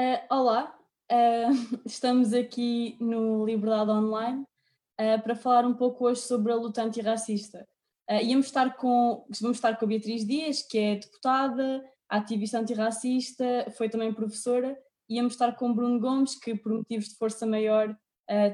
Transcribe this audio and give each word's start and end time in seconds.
Uh, 0.00 0.32
olá, 0.32 0.78
uh, 1.10 1.80
estamos 1.84 2.32
aqui 2.32 2.96
no 3.00 3.44
Liberdade 3.44 3.90
Online 3.90 4.42
uh, 4.42 5.20
para 5.24 5.34
falar 5.34 5.66
um 5.66 5.74
pouco 5.74 6.06
hoje 6.06 6.20
sobre 6.20 6.52
a 6.52 6.54
luta 6.54 6.84
antirracista. 6.84 7.66
Uh, 8.08 8.22
íamos 8.22 8.46
estar 8.46 8.76
com, 8.76 9.26
vamos 9.40 9.56
estar 9.56 9.76
com 9.76 9.86
a 9.86 9.88
Beatriz 9.88 10.24
Dias, 10.24 10.62
que 10.62 10.78
é 10.78 10.94
deputada, 10.94 11.84
ativista 12.08 12.60
antirracista, 12.60 13.66
foi 13.76 13.88
também 13.88 14.14
professora, 14.14 14.78
íamos 15.08 15.32
estar 15.32 15.56
com 15.56 15.74
Bruno 15.74 15.98
Gomes, 15.98 16.36
que 16.36 16.54
por 16.54 16.72
motivos 16.72 17.08
de 17.08 17.16
força 17.16 17.44
maior 17.44 17.92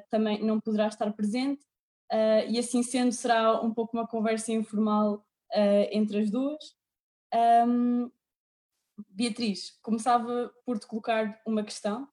também 0.09 0.43
não 0.43 0.61
poderá 0.61 0.87
estar 0.87 1.13
presente, 1.13 1.63
e 2.49 2.59
assim 2.59 2.83
sendo 2.83 3.13
será 3.13 3.61
um 3.61 3.75
pouco 3.75 3.97
uma 3.97 4.07
conversa 4.07 4.53
informal 4.53 5.23
entre 5.91 6.21
as 6.21 6.31
duas. 6.31 6.75
Um, 7.67 8.09
Beatriz, 9.09 9.79
começava 9.83 10.53
por 10.65 10.79
te 10.79 10.87
colocar 10.87 11.41
uma 11.47 11.65
questão 11.65 12.05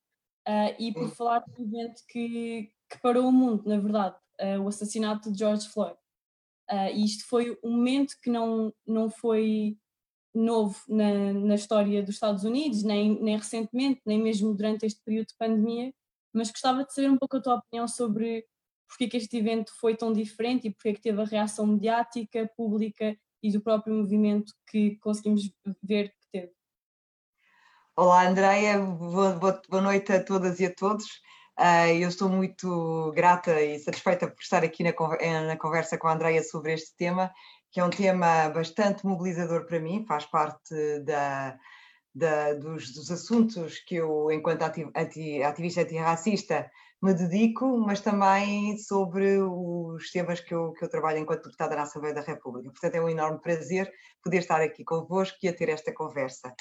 uh, 0.47 0.75
e 0.79 0.93
por 0.93 1.09
falar 1.09 1.39
de 1.39 1.61
um 1.61 1.65
evento 1.65 2.01
que, 2.07 2.71
que 2.89 2.99
parou 3.01 3.27
o 3.27 3.31
mundo, 3.31 3.67
na 3.67 3.79
verdade, 3.79 4.15
uh, 4.39 4.61
o 4.61 4.67
assassinato 4.67 5.31
de 5.31 5.39
George 5.39 5.67
Floyd. 5.69 5.97
Uh, 6.69 6.95
e 6.95 7.05
isto 7.05 7.27
foi 7.27 7.57
um 7.63 7.71
momento 7.71 8.15
que 8.21 8.29
não, 8.29 8.73
não 8.87 9.09
foi 9.09 9.77
novo 10.33 10.79
na, 10.87 11.33
na 11.33 11.55
história 11.55 12.01
dos 12.01 12.15
Estados 12.15 12.43
Unidos, 12.43 12.83
nem, 12.83 13.21
nem 13.21 13.37
recentemente, 13.37 14.01
nem 14.05 14.21
mesmo 14.21 14.53
durante 14.55 14.85
este 14.85 15.01
período 15.03 15.27
de 15.27 15.35
pandemia, 15.37 15.93
mas 16.33 16.49
gostava 16.49 16.85
de 16.85 16.93
saber 16.93 17.09
um 17.09 17.17
pouco 17.17 17.37
a 17.37 17.41
tua 17.41 17.55
opinião 17.55 17.87
sobre 17.87 18.45
porque 18.87 19.07
que 19.07 19.17
este 19.17 19.37
evento 19.37 19.71
foi 19.79 19.95
tão 19.95 20.11
diferente 20.11 20.67
e 20.67 20.71
porque 20.71 20.93
que 20.93 21.01
teve 21.01 21.21
a 21.21 21.25
reação 21.25 21.65
mediática, 21.65 22.49
pública 22.55 23.17
e 23.41 23.51
do 23.51 23.61
próprio 23.61 23.95
movimento 23.95 24.53
que 24.69 24.97
conseguimos 24.97 25.49
ver 25.81 26.13
Olá, 28.03 28.27
Andreia, 28.27 28.79
boa, 28.79 29.33
boa, 29.33 29.61
boa, 29.69 29.79
noite 29.79 30.11
a 30.11 30.23
todas 30.23 30.59
e 30.59 30.65
a 30.65 30.73
todos. 30.73 31.05
Uh, 31.55 31.93
eu 32.01 32.09
estou 32.09 32.27
muito 32.29 33.11
grata 33.11 33.61
e 33.61 33.77
satisfeita 33.77 34.27
por 34.27 34.41
estar 34.41 34.63
aqui 34.63 34.81
na, 34.81 34.91
eh, 35.19 35.41
na 35.45 35.55
conversa 35.55 35.99
com 35.99 36.07
a 36.07 36.13
Andreia 36.13 36.41
sobre 36.41 36.73
este 36.73 36.95
tema, 36.97 37.31
que 37.71 37.79
é 37.79 37.85
um 37.85 37.91
tema 37.91 38.49
bastante 38.49 39.05
mobilizador 39.05 39.67
para 39.67 39.79
mim, 39.79 40.03
faz 40.07 40.25
parte 40.25 40.73
da, 41.01 41.55
da, 42.15 42.55
dos, 42.55 42.91
dos, 42.91 43.11
assuntos 43.11 43.77
que 43.85 43.97
eu, 43.97 44.31
enquanto 44.31 44.63
ati, 44.63 45.43
ativista 45.43 45.81
antirracista, 45.81 46.71
me 47.03 47.13
dedico, 47.13 47.77
mas 47.85 48.01
também 48.01 48.79
sobre 48.79 49.37
os 49.43 50.09
temas 50.09 50.39
que 50.39 50.55
eu, 50.55 50.71
que 50.73 50.83
eu 50.83 50.89
trabalho 50.89 51.19
enquanto 51.19 51.43
deputada 51.43 51.75
na 51.75 51.83
Assembleia 51.83 52.15
da 52.15 52.21
República. 52.21 52.71
Portanto, 52.71 52.95
é 52.95 53.01
um 53.01 53.09
enorme 53.09 53.39
prazer 53.39 53.93
poder 54.23 54.39
estar 54.39 54.59
aqui 54.59 54.83
convosco 54.83 55.37
e 55.43 55.47
a 55.47 55.53
ter 55.53 55.69
esta 55.69 55.93
conversa 55.93 56.51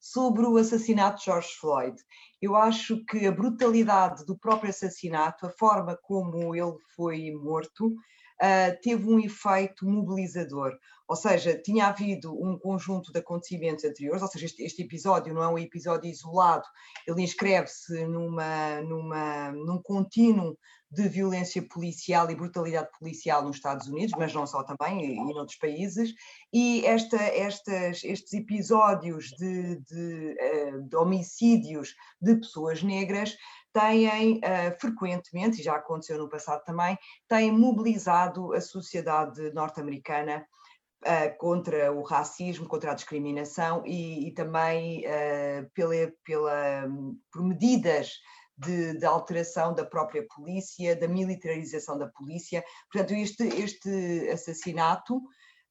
sobre 0.00 0.46
o 0.46 0.56
assassinato 0.56 1.18
de 1.18 1.24
George 1.24 1.48
Floyd. 1.60 1.96
Eu 2.40 2.54
acho 2.54 3.04
que 3.04 3.26
a 3.26 3.32
brutalidade 3.32 4.24
do 4.24 4.38
próprio 4.38 4.70
assassinato, 4.70 5.46
a 5.46 5.50
forma 5.50 5.96
como 5.96 6.54
ele 6.54 6.76
foi 6.94 7.30
morto, 7.32 7.94
uh, 8.42 8.80
teve 8.82 9.04
um 9.04 9.18
efeito 9.18 9.86
mobilizador. 9.86 10.76
Ou 11.08 11.16
seja, 11.16 11.56
tinha 11.56 11.86
havido 11.86 12.34
um 12.34 12.58
conjunto 12.58 13.10
de 13.10 13.18
acontecimentos 13.18 13.84
anteriores, 13.84 14.20
ou 14.20 14.28
seja, 14.28 14.44
este, 14.44 14.62
este 14.62 14.82
episódio 14.82 15.32
não 15.32 15.42
é 15.42 15.48
um 15.48 15.58
episódio 15.58 16.10
isolado, 16.10 16.66
ele 17.06 17.22
inscreve-se 17.22 18.04
numa, 18.04 18.82
numa, 18.82 19.50
num 19.52 19.80
contínuo 19.80 20.56
de 20.90 21.06
violência 21.08 21.62
policial 21.62 22.30
e 22.30 22.34
brutalidade 22.34 22.88
policial 22.98 23.42
nos 23.42 23.56
Estados 23.56 23.88
Unidos, 23.88 24.14
mas 24.18 24.32
não 24.32 24.46
só 24.46 24.62
também, 24.62 25.04
e, 25.04 25.12
em 25.16 25.36
outros 25.36 25.58
países, 25.58 26.14
e 26.52 26.84
esta, 26.86 27.16
estas, 27.16 28.02
estes 28.04 28.32
episódios 28.32 29.28
de, 29.38 29.76
de, 29.80 30.36
eh, 30.38 30.78
de 30.78 30.96
homicídios 30.96 31.94
de 32.20 32.36
pessoas 32.36 32.82
negras 32.82 33.36
têm 33.72 34.38
uh, 34.38 34.80
frequentemente, 34.80 35.60
e 35.60 35.64
já 35.64 35.76
aconteceu 35.76 36.18
no 36.18 36.28
passado 36.28 36.64
também, 36.64 36.98
têm 37.28 37.50
mobilizado 37.52 38.52
a 38.52 38.60
sociedade 38.60 39.52
norte-americana 39.52 40.46
uh, 41.04 41.38
contra 41.38 41.92
o 41.92 42.02
racismo, 42.02 42.66
contra 42.66 42.92
a 42.92 42.94
discriminação 42.94 43.82
e, 43.86 44.28
e 44.28 44.32
também 44.32 45.04
uh, 45.06 45.70
pela, 45.74 46.12
pela, 46.24 46.88
por 47.32 47.42
medidas 47.42 48.12
de, 48.56 48.98
de, 48.98 49.06
alteração 49.06 49.72
da 49.72 49.84
própria 49.84 50.26
polícia, 50.34 50.96
da 50.96 51.06
militarização 51.06 51.96
da 51.96 52.08
polícia. 52.08 52.64
Portanto, 52.90 53.14
este, 53.14 53.44
este 53.44 54.28
assassinato 54.30 55.22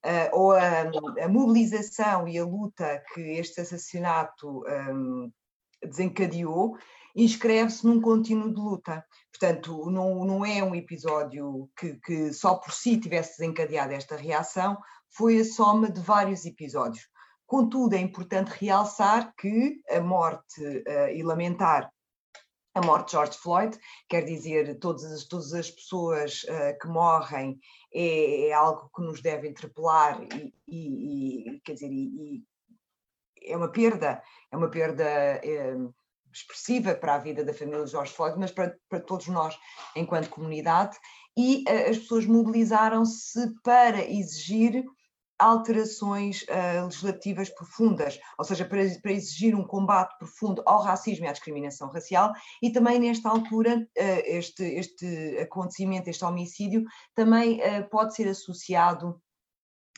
Uh, 0.05 0.29
ou 0.31 0.51
a, 0.51 0.83
a, 1.23 1.27
mobilização 1.27 2.27
e 2.27 2.37
a 2.37 2.45
luta 2.45 3.03
que 3.13 3.19
este 3.19 3.61
assassinato 3.61 4.63
um, 4.93 5.29
desencadeou 5.83 6.77
inscreve-se 7.17 7.85
num 7.85 7.99
contínuo 7.99 8.53
de 8.53 8.59
luta. 8.59 9.03
Portanto, 9.31 9.89
não, 9.89 10.23
não 10.23 10.45
é 10.45 10.63
um 10.63 10.75
episódio 10.75 11.67
que, 11.75 11.95
que 11.95 12.31
só 12.31 12.55
por 12.55 12.71
si 12.71 12.97
tivesse 12.97 13.39
desencadeado 13.39 13.93
esta 13.93 14.15
reação, 14.15 14.77
foi 15.09 15.39
a 15.39 15.45
soma 15.45 15.89
de 15.89 15.99
vários 15.99 16.45
episódios. 16.45 17.09
Contudo, 17.45 17.95
é 17.95 17.99
importante 17.99 18.49
realçar 18.49 19.33
que 19.35 19.81
a 19.89 19.99
morte 19.99 20.61
uh, 20.61 21.09
e 21.13 21.23
lamentar 21.23 21.91
a 22.75 22.81
morte 22.81 23.07
de 23.07 23.11
George 23.13 23.37
Floyd, 23.39 23.79
quer 24.07 24.23
dizer, 24.23 24.77
todas 24.77 25.03
as, 25.05 25.23
todas 25.25 25.53
as 25.53 25.71
pessoas 25.71 26.43
uh, 26.43 26.77
que 26.79 26.87
morrem 26.87 27.59
é, 27.91 28.49
é, 28.49 28.53
algo 28.53 28.91
que 28.95 29.01
nos 29.01 29.21
deve 29.21 29.47
interpelar 29.47 30.21
e, 30.21 30.53
e, 30.67 31.49
e 31.49 31.59
quer 31.61 31.73
dizer, 31.73 31.89
e, 31.91 32.43
é 33.43 33.57
uma 33.57 33.71
perda, 33.71 34.21
é 34.51 34.57
uma 34.57 34.69
perda 34.69 35.03
é, 35.03 35.73
expressiva 36.33 36.95
para 36.95 37.15
a 37.15 37.19
vida 37.19 37.43
da 37.43 37.53
família 37.53 37.85
de 37.85 37.91
George 37.91 38.13
Floyd, 38.13 38.37
mas 38.37 38.51
para, 38.51 38.75
para 38.89 38.99
todos 38.99 39.27
nós 39.27 39.57
enquanto 39.95 40.29
comunidade, 40.29 40.97
e 41.37 41.63
uh, 41.67 41.89
as 41.89 41.97
pessoas 41.99 42.25
mobilizaram-se 42.25 43.53
para 43.63 44.03
exigir 44.09 44.83
alterações 45.39 46.41
uh, 46.43 46.85
legislativas 46.85 47.49
profundas, 47.49 48.19
ou 48.39 48.43
seja, 48.43 48.65
para, 48.65 48.81
para, 49.01 49.11
exigir 49.11 49.55
um 49.55 49.63
combate 49.63 50.17
profundo 50.17 50.63
ao 50.65 50.81
racismo 50.81 51.25
e 51.25 51.27
à 51.27 51.31
discriminação 51.31 51.89
racial, 51.89 52.33
e 52.61 52.71
também 52.71 52.99
nesta 52.99 53.29
altura, 53.29 53.77
uh, 53.77 54.21
este, 54.25 54.63
este 54.63 55.37
acontecimento, 55.37 56.09
este 56.09 56.25
homicídio, 56.25 56.83
também 57.13 57.59
pode 57.91 58.15
ser 58.15 58.27
associado 58.27 59.21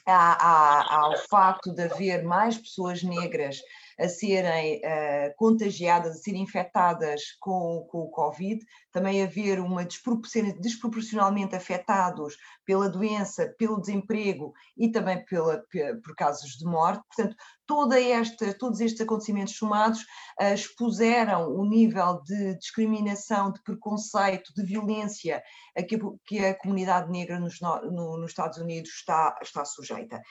a, 0.05 0.45
a, 0.45 0.95
ao 1.05 1.17
facto 1.29 1.73
de 1.73 1.83
haver 1.83 2.23
mais 2.23 2.57
pessoas 2.57 3.03
negras 3.03 3.59
a 3.99 4.07
serem 4.07 4.77
uh, 4.77 5.35
contagiadas, 5.35 6.15
a 6.15 6.19
serem 6.19 6.43
infectadas 6.43 7.21
com, 7.39 7.85
com 7.89 7.99
o 7.99 8.09
Covid, 8.09 8.65
também 8.91 9.21
haver 9.21 9.59
uma 9.59 9.85
desproporcionalmente 9.85 11.55
afetados 11.55 12.35
pela 12.65 12.89
doença, 12.89 13.53
pelo 13.57 13.79
desemprego 13.79 14.53
e 14.77 14.91
também 14.91 15.23
pela, 15.25 15.63
por 16.03 16.15
casos 16.15 16.51
de 16.51 16.65
morte. 16.65 17.03
Portanto, 17.13 17.35
toda 17.67 18.01
esta, 18.01 18.53
todos 18.53 18.79
estes 18.79 19.01
acontecimentos 19.01 19.55
somados 19.55 20.01
uh, 20.41 20.53
expuseram 20.53 21.53
o 21.53 21.65
nível 21.65 22.21
de 22.23 22.55
discriminação, 22.57 23.51
de 23.51 23.61
preconceito, 23.61 24.53
de 24.55 24.63
violência 24.63 25.43
a 25.77 25.83
que, 25.83 25.99
que 26.25 26.39
a 26.39 26.55
comunidade 26.55 27.11
negra 27.11 27.39
nos, 27.39 27.59
no, 27.59 28.17
nos 28.17 28.31
Estados 28.31 28.57
Unidos 28.57 28.89
está, 28.89 29.37
está 29.41 29.65
sujeita 29.65 30.21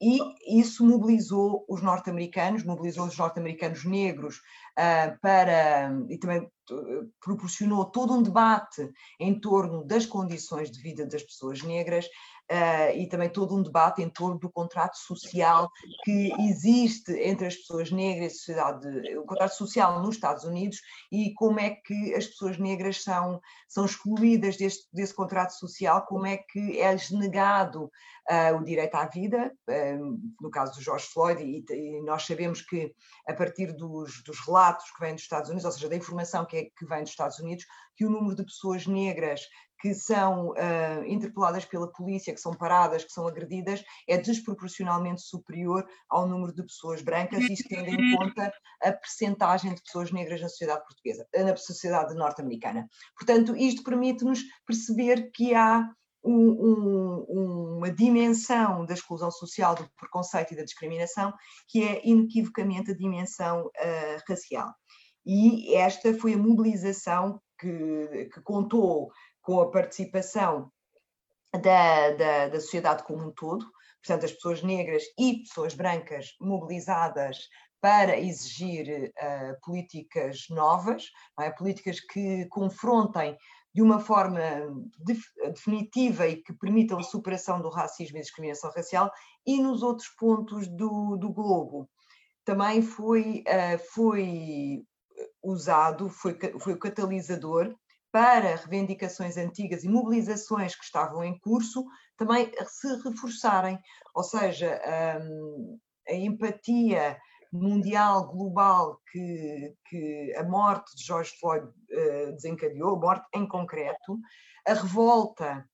e 0.00 0.20
isso 0.60 0.86
mobilizou 0.86 1.64
os 1.68 1.82
norte-americanos, 1.82 2.64
mobilizou 2.64 3.06
os 3.06 3.18
norte-americanos 3.18 3.84
negros 3.84 4.36
uh, 4.78 5.18
para 5.20 5.90
e 6.08 6.16
também 6.18 6.48
proporcionou 7.20 7.84
todo 7.86 8.12
um 8.12 8.22
debate 8.22 8.90
em 9.18 9.40
torno 9.40 9.84
das 9.84 10.06
condições 10.06 10.70
de 10.70 10.80
vida 10.80 11.06
das 11.06 11.22
pessoas 11.22 11.62
negras 11.62 12.06
uh, 12.50 12.96
e 12.96 13.06
também 13.06 13.28
todo 13.28 13.54
um 13.54 13.62
debate 13.62 14.02
em 14.02 14.08
torno 14.08 14.38
do 14.38 14.50
contrato 14.50 14.96
social 14.96 15.70
que 16.04 16.32
existe 16.48 17.12
entre 17.12 17.46
as 17.46 17.56
pessoas 17.56 17.90
negras 17.90 18.38
sociedade, 18.38 19.16
o 19.16 19.24
contrato 19.24 19.54
social 19.54 20.02
nos 20.02 20.16
Estados 20.16 20.44
Unidos 20.44 20.80
e 21.12 21.32
como 21.34 21.60
é 21.60 21.70
que 21.70 22.14
as 22.14 22.26
pessoas 22.26 22.58
negras 22.58 23.02
são, 23.02 23.40
são 23.68 23.84
excluídas 23.84 24.56
deste, 24.56 24.86
desse 24.92 25.14
contrato 25.14 25.50
social, 25.50 26.04
como 26.06 26.26
é 26.26 26.38
que 26.38 26.80
é-lhes 26.80 27.10
negado 27.10 27.84
uh, 27.84 28.56
o 28.56 28.64
direito 28.64 28.94
à 28.94 29.06
vida, 29.06 29.52
uh, 29.68 30.18
no 30.40 30.50
caso 30.50 30.74
do 30.74 30.82
George 30.82 31.06
Floyd, 31.06 31.42
e, 31.42 31.64
e, 31.70 32.02
nós 32.02 32.24
sabemos 32.24 32.62
que 32.62 32.94
a 33.26 33.34
partir 33.34 33.72
dos, 33.72 34.22
dos 34.22 34.38
relatos 34.46 34.90
que 34.90 35.00
vêm 35.00 35.14
dos 35.14 35.22
Estados 35.22 35.50
Unidos, 35.50 35.64
ou 35.64 35.72
seja, 35.72 35.88
da 35.88 35.96
informação 35.96 36.44
que, 36.44 36.56
é, 36.56 36.64
que 36.64 36.86
vem 36.86 37.02
dos 37.02 37.10
Estados 37.10 37.38
Unidos, 37.38 37.64
que 37.96 38.06
o 38.06 38.10
número 38.10 38.36
de 38.36 38.44
pessoas 38.44 38.86
negras 38.86 39.40
que 39.80 39.94
são 39.94 40.50
uh, 40.50 41.04
interpeladas 41.06 41.64
pela 41.64 41.90
polícia, 41.90 42.34
que 42.34 42.40
são 42.40 42.52
paradas, 42.52 43.04
que 43.04 43.12
são 43.12 43.26
agredidas, 43.26 43.82
é 44.08 44.16
desproporcionalmente 44.18 45.22
superior 45.22 45.86
ao 46.08 46.26
número 46.26 46.52
de 46.52 46.62
pessoas 46.62 47.00
brancas, 47.02 47.44
isto 47.44 47.68
tendo 47.68 47.88
em 47.88 48.16
conta 48.16 48.52
a 48.82 48.92
percentagem 48.92 49.74
de 49.74 49.82
pessoas 49.82 50.10
negras 50.10 50.40
na 50.40 50.48
sociedade 50.48 50.82
portuguesa, 50.84 51.26
na 51.34 51.56
sociedade 51.56 52.14
norte-americana. 52.14 52.88
Portanto, 53.16 53.56
isto 53.56 53.82
permite-nos 53.82 54.42
perceber 54.66 55.30
que 55.32 55.54
há 55.54 55.88
um, 56.24 57.26
um, 57.28 57.76
uma 57.78 57.90
dimensão 57.90 58.84
da 58.84 58.94
exclusão 58.94 59.30
social, 59.30 59.74
do 59.74 59.88
preconceito 59.96 60.52
e 60.52 60.56
da 60.56 60.64
discriminação, 60.64 61.32
que 61.68 61.82
é 61.84 62.02
inequivocamente 62.04 62.90
a 62.90 62.96
dimensão 62.96 63.66
uh, 63.66 64.22
racial. 64.28 64.74
e 65.24 65.74
esta 65.74 66.12
foi 66.14 66.34
a 66.34 66.38
mobilização 66.38 67.40
que, 67.58 68.28
que 68.32 68.40
contou 68.42 69.10
com 69.48 69.62
a 69.62 69.70
participação 69.70 70.70
da, 71.54 72.10
da, 72.10 72.48
da 72.48 72.60
sociedade 72.60 73.02
como 73.02 73.28
um 73.28 73.32
todo, 73.32 73.64
portanto, 74.04 74.26
as 74.26 74.32
pessoas 74.32 74.62
negras 74.62 75.02
e 75.18 75.38
pessoas 75.38 75.72
brancas 75.72 76.36
mobilizadas 76.38 77.48
para 77.80 78.18
exigir 78.18 79.10
uh, 79.10 79.58
políticas 79.64 80.44
novas, 80.50 81.06
é? 81.40 81.50
políticas 81.50 81.98
que 81.98 82.44
confrontem 82.50 83.38
de 83.74 83.80
uma 83.80 83.98
forma 84.00 84.38
definitiva 84.98 86.28
e 86.28 86.42
que 86.42 86.52
permitam 86.52 86.98
a 86.98 87.02
superação 87.02 87.62
do 87.62 87.70
racismo 87.70 88.18
e 88.18 88.20
discriminação 88.20 88.70
racial 88.76 89.10
e 89.46 89.62
nos 89.62 89.82
outros 89.82 90.08
pontos 90.08 90.68
do, 90.68 91.16
do 91.16 91.32
globo. 91.32 91.88
Também 92.44 92.82
foi, 92.82 93.42
uh, 93.48 93.78
foi 93.94 94.84
usado, 95.42 96.10
foi, 96.10 96.38
foi 96.60 96.74
o 96.74 96.78
catalisador 96.78 97.74
para 98.10 98.56
reivindicações 98.56 99.36
antigas 99.36 99.84
e 99.84 99.88
mobilizações 99.88 100.74
que 100.74 100.84
estavam 100.84 101.22
em 101.22 101.38
curso 101.38 101.84
também 102.16 102.50
se 102.66 102.88
reforçarem, 103.02 103.78
ou 104.14 104.22
seja, 104.22 104.80
um, 105.20 105.78
a 106.08 106.14
empatia 106.14 107.18
mundial, 107.52 108.28
global, 108.28 109.00
que, 109.10 109.74
que 109.88 110.34
a 110.36 110.44
morte 110.44 110.96
de 110.96 111.04
George 111.04 111.32
Floyd 111.38 111.66
uh, 111.66 112.32
desencadeou, 112.32 112.96
a 112.96 113.00
morte 113.00 113.26
em 113.34 113.46
concreto, 113.46 114.18
a 114.66 114.74
revolta 114.74 115.64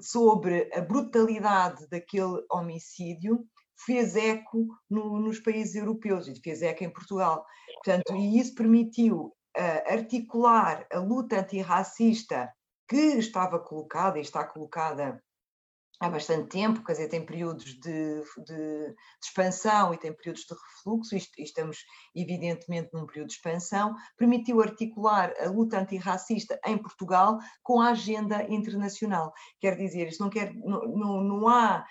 sobre 0.00 0.70
a 0.74 0.80
brutalidade 0.80 1.86
daquele 1.88 2.44
homicídio 2.50 3.46
fez 3.84 4.16
eco 4.16 4.66
no, 4.88 5.20
nos 5.20 5.38
países 5.40 5.74
europeus 5.74 6.26
e 6.28 6.40
fez 6.40 6.62
eco 6.62 6.84
em 6.84 6.92
Portugal. 6.92 7.44
Portanto, 7.74 8.14
e 8.16 8.38
isso 8.38 8.54
permitiu 8.54 9.34
uh, 9.56 9.92
articular 9.92 10.86
a 10.92 10.98
luta 10.98 11.40
antirracista 11.40 12.52
que 12.88 13.18
estava 13.18 13.58
colocada 13.58 14.18
e 14.18 14.22
está 14.22 14.44
colocada 14.44 15.22
há 16.00 16.08
bastante 16.08 16.48
tempo, 16.48 16.82
quer 16.82 16.92
dizer, 16.92 17.08
tem 17.08 17.24
períodos 17.24 17.78
de, 17.78 18.22
de, 18.46 18.88
de 18.88 18.96
expansão 19.22 19.92
e 19.92 19.98
tem 19.98 20.12
períodos 20.14 20.46
de 20.46 20.54
refluxo, 20.54 21.14
e 21.14 21.42
estamos 21.42 21.84
evidentemente 22.16 22.88
num 22.94 23.04
período 23.04 23.28
de 23.28 23.34
expansão, 23.34 23.94
permitiu 24.16 24.62
articular 24.62 25.32
a 25.38 25.50
luta 25.50 25.78
antirracista 25.78 26.58
em 26.64 26.78
Portugal 26.78 27.38
com 27.62 27.80
a 27.80 27.90
agenda 27.90 28.42
internacional. 28.50 29.30
Quer 29.60 29.76
dizer, 29.76 30.08
isto 30.08 30.22
não, 30.22 30.30
quer, 30.30 30.54
não, 30.54 30.86
não, 30.88 31.20
não 31.22 31.48
há. 31.48 31.84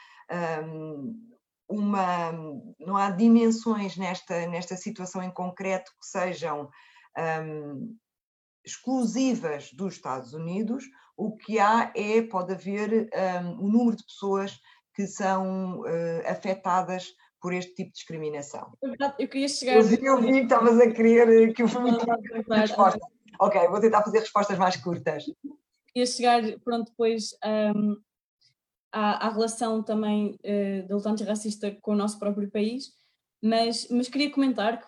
Um, 0.65 1.29
uma, 1.71 2.31
não 2.79 2.97
há 2.97 3.11
dimensões 3.11 3.95
nesta, 3.95 4.47
nesta 4.47 4.75
situação 4.75 5.21
em 5.21 5.29
concreto 5.29 5.91
que 6.01 6.07
sejam 6.07 6.67
um, 7.17 7.95
exclusivas 8.65 9.71
dos 9.73 9.95
Estados 9.95 10.33
Unidos, 10.33 10.83
o 11.17 11.35
que 11.35 11.59
há 11.59 11.91
é, 11.95 12.21
pode 12.21 12.53
haver 12.53 13.09
um, 13.44 13.65
um 13.65 13.71
número 13.71 13.97
de 13.97 14.06
pessoas 14.06 14.59
que 14.94 15.07
são 15.07 15.81
uh, 15.81 16.27
afetadas 16.27 17.13
por 17.41 17.53
este 17.53 17.73
tipo 17.73 17.89
de 17.89 17.95
discriminação. 17.95 18.73
Eu 19.17 19.27
queria 19.27 19.47
chegar. 19.47 19.75
Eu, 19.75 19.81
eu 19.81 20.21
vi 20.21 20.31
que 20.31 20.39
estavas 20.39 20.79
a 20.79 20.91
querer 20.91 21.53
que 21.53 21.63
eu 21.63 21.67
muito 21.79 22.06
resposta. 22.50 23.00
Ok, 23.39 23.67
vou 23.69 23.79
tentar 23.79 24.03
fazer 24.03 24.19
respostas 24.19 24.57
mais 24.57 24.75
curtas. 24.75 25.23
Queria 25.94 26.06
chegar, 26.06 26.41
pronto, 26.59 26.89
depois 26.89 27.29
um, 27.75 27.95
à, 28.91 29.27
à, 29.27 29.29
relação 29.29 29.81
também 29.81 30.38
uh, 30.44 30.88
da 30.88 30.95
luta 30.95 31.09
antirracista 31.09 31.71
com 31.81 31.94
o 31.94 31.95
nosso 31.95 32.19
próprio 32.19 32.51
país, 32.51 32.91
mas, 33.41 33.88
mas 33.89 34.09
queria 34.09 34.31
comentar 34.31 34.81
que, 34.81 34.88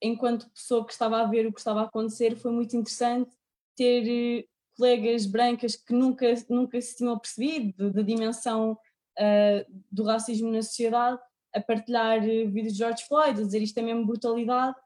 enquanto 0.00 0.50
pessoa 0.50 0.84
que 0.84 0.92
estava 0.92 1.20
a 1.20 1.26
ver 1.26 1.46
o 1.46 1.52
que 1.52 1.60
estava 1.60 1.80
a 1.80 1.84
acontecer, 1.84 2.36
foi 2.36 2.52
muito 2.52 2.76
interessante 2.76 3.30
ter 3.76 4.46
colegas 4.76 5.26
brancas 5.26 5.76
que 5.76 5.92
nunca, 5.92 6.26
nunca 6.48 6.80
se 6.80 6.96
tinham 6.96 7.18
percebido 7.18 7.90
da 7.90 8.02
dimensão 8.02 8.72
uh, 8.72 9.82
do 9.90 10.04
racismo 10.04 10.50
na 10.50 10.62
sociedade 10.62 11.20
a 11.54 11.60
partilhar 11.60 12.18
uh, 12.18 12.50
vídeos 12.50 12.72
de 12.72 12.78
George 12.78 13.04
Floyd, 13.06 13.40
a 13.40 13.44
dizer 13.44 13.62
isto 13.62 13.78
é 13.78 13.82
mesmo 13.82 14.06
brutalidade, 14.06 14.76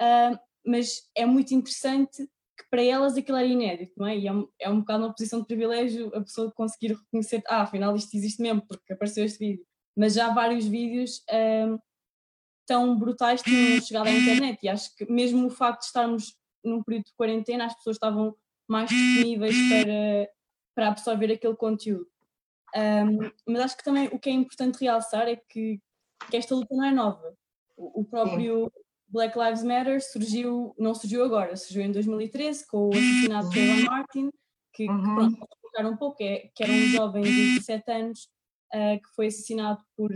uh, 0.00 0.38
mas 0.66 1.08
é 1.14 1.26
muito 1.26 1.54
interessante 1.54 2.28
que 2.56 2.64
para 2.70 2.82
elas 2.82 3.16
aquilo 3.16 3.36
era 3.36 3.46
inédito, 3.46 3.92
não 3.96 4.06
é? 4.06 4.16
E 4.16 4.26
é 4.26 4.32
um, 4.32 4.48
é 4.60 4.70
um 4.70 4.80
bocado 4.80 5.04
uma 5.04 5.12
posição 5.12 5.40
de 5.40 5.46
privilégio 5.46 6.10
a 6.14 6.20
pessoa 6.20 6.52
conseguir 6.52 6.94
reconhecer, 6.94 7.42
ah, 7.48 7.62
afinal 7.62 7.94
isto 7.96 8.16
existe 8.16 8.40
mesmo, 8.40 8.62
porque 8.66 8.92
apareceu 8.92 9.24
este 9.24 9.38
vídeo. 9.38 9.66
Mas 9.96 10.14
já 10.14 10.32
vários 10.32 10.64
vídeos 10.66 11.22
um, 11.68 11.78
tão 12.66 12.98
brutais 12.98 13.42
tinham 13.42 13.80
chegado 13.80 14.06
à 14.06 14.10
internet 14.10 14.58
e 14.62 14.68
acho 14.68 14.94
que 14.96 15.10
mesmo 15.10 15.46
o 15.46 15.50
facto 15.50 15.80
de 15.80 15.86
estarmos 15.86 16.36
num 16.64 16.82
período 16.82 17.04
de 17.06 17.14
quarentena, 17.14 17.66
as 17.66 17.74
pessoas 17.74 17.96
estavam 17.96 18.34
mais 18.66 18.88
disponíveis 18.88 19.54
para, 19.68 20.30
para 20.74 20.88
absorver 20.88 21.32
aquele 21.32 21.54
conteúdo. 21.54 22.08
Um, 22.74 23.30
mas 23.46 23.62
acho 23.62 23.76
que 23.76 23.84
também 23.84 24.08
o 24.08 24.18
que 24.18 24.30
é 24.30 24.32
importante 24.32 24.80
realçar 24.80 25.28
é 25.28 25.36
que, 25.36 25.80
que 26.30 26.36
esta 26.36 26.54
luta 26.54 26.74
não 26.74 26.84
é 26.84 26.90
nova. 26.90 27.36
O, 27.76 28.00
o 28.00 28.04
próprio 28.04 28.72
Black 29.08 29.38
Lives 29.38 29.62
Matter 29.62 30.02
surgiu, 30.02 30.74
não 30.78 30.94
surgiu 30.94 31.24
agora, 31.24 31.56
surgiu 31.56 31.82
em 31.82 31.92
2013 31.92 32.66
com 32.66 32.88
o 32.88 32.90
assassinato 32.90 33.48
de 33.50 33.54
Trayvon 33.54 33.84
Martin, 33.84 34.30
que, 34.72 34.88
uhum. 34.88 34.98
que 34.98 35.14
pronto, 35.14 35.48
explicar 35.54 35.86
um 35.86 35.96
pouco, 35.96 36.22
é, 36.22 36.50
que 36.54 36.64
era 36.64 36.72
um 36.72 36.86
jovem 36.88 37.22
de 37.22 37.54
17 37.58 37.90
anos 37.92 38.28
uh, 38.74 39.00
que 39.00 39.14
foi 39.14 39.26
assassinado 39.26 39.80
por, 39.96 40.10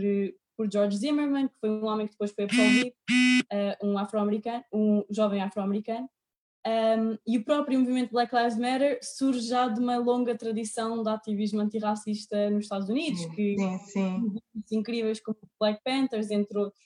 por 0.59 0.69
George 0.69 0.97
Zimmerman, 0.97 1.47
que 1.47 1.55
foi 1.61 1.69
um 1.69 1.85
homem 1.85 2.05
que 2.05 2.11
depois 2.11 2.33
foi 2.33 2.43
absolvido, 2.43 2.89
uh, 2.89 2.91
um 3.87 3.97
afro-americano, 3.97 4.61
um 4.73 5.05
jovem 5.09 5.41
afro-americano, 5.41 6.09
um, 6.67 7.17
e 7.25 7.37
o 7.37 7.45
próprio 7.45 7.79
movimento 7.79 8.11
Black 8.11 8.35
Lives 8.35 8.57
Matter 8.57 8.99
surge 9.01 9.39
já 9.39 9.69
de 9.69 9.79
uma 9.79 9.95
longa 9.95 10.35
tradição 10.37 11.01
de 11.01 11.09
ativismo 11.09 11.61
antirracista 11.61 12.49
nos 12.49 12.65
Estados 12.65 12.89
Unidos, 12.89 13.25
que 13.27 13.55
sim, 13.57 13.79
sim. 13.85 14.35
incríveis 14.69 15.21
como 15.21 15.37
Black 15.57 15.81
Panthers, 15.81 16.29
entre 16.29 16.57
outros. 16.57 16.83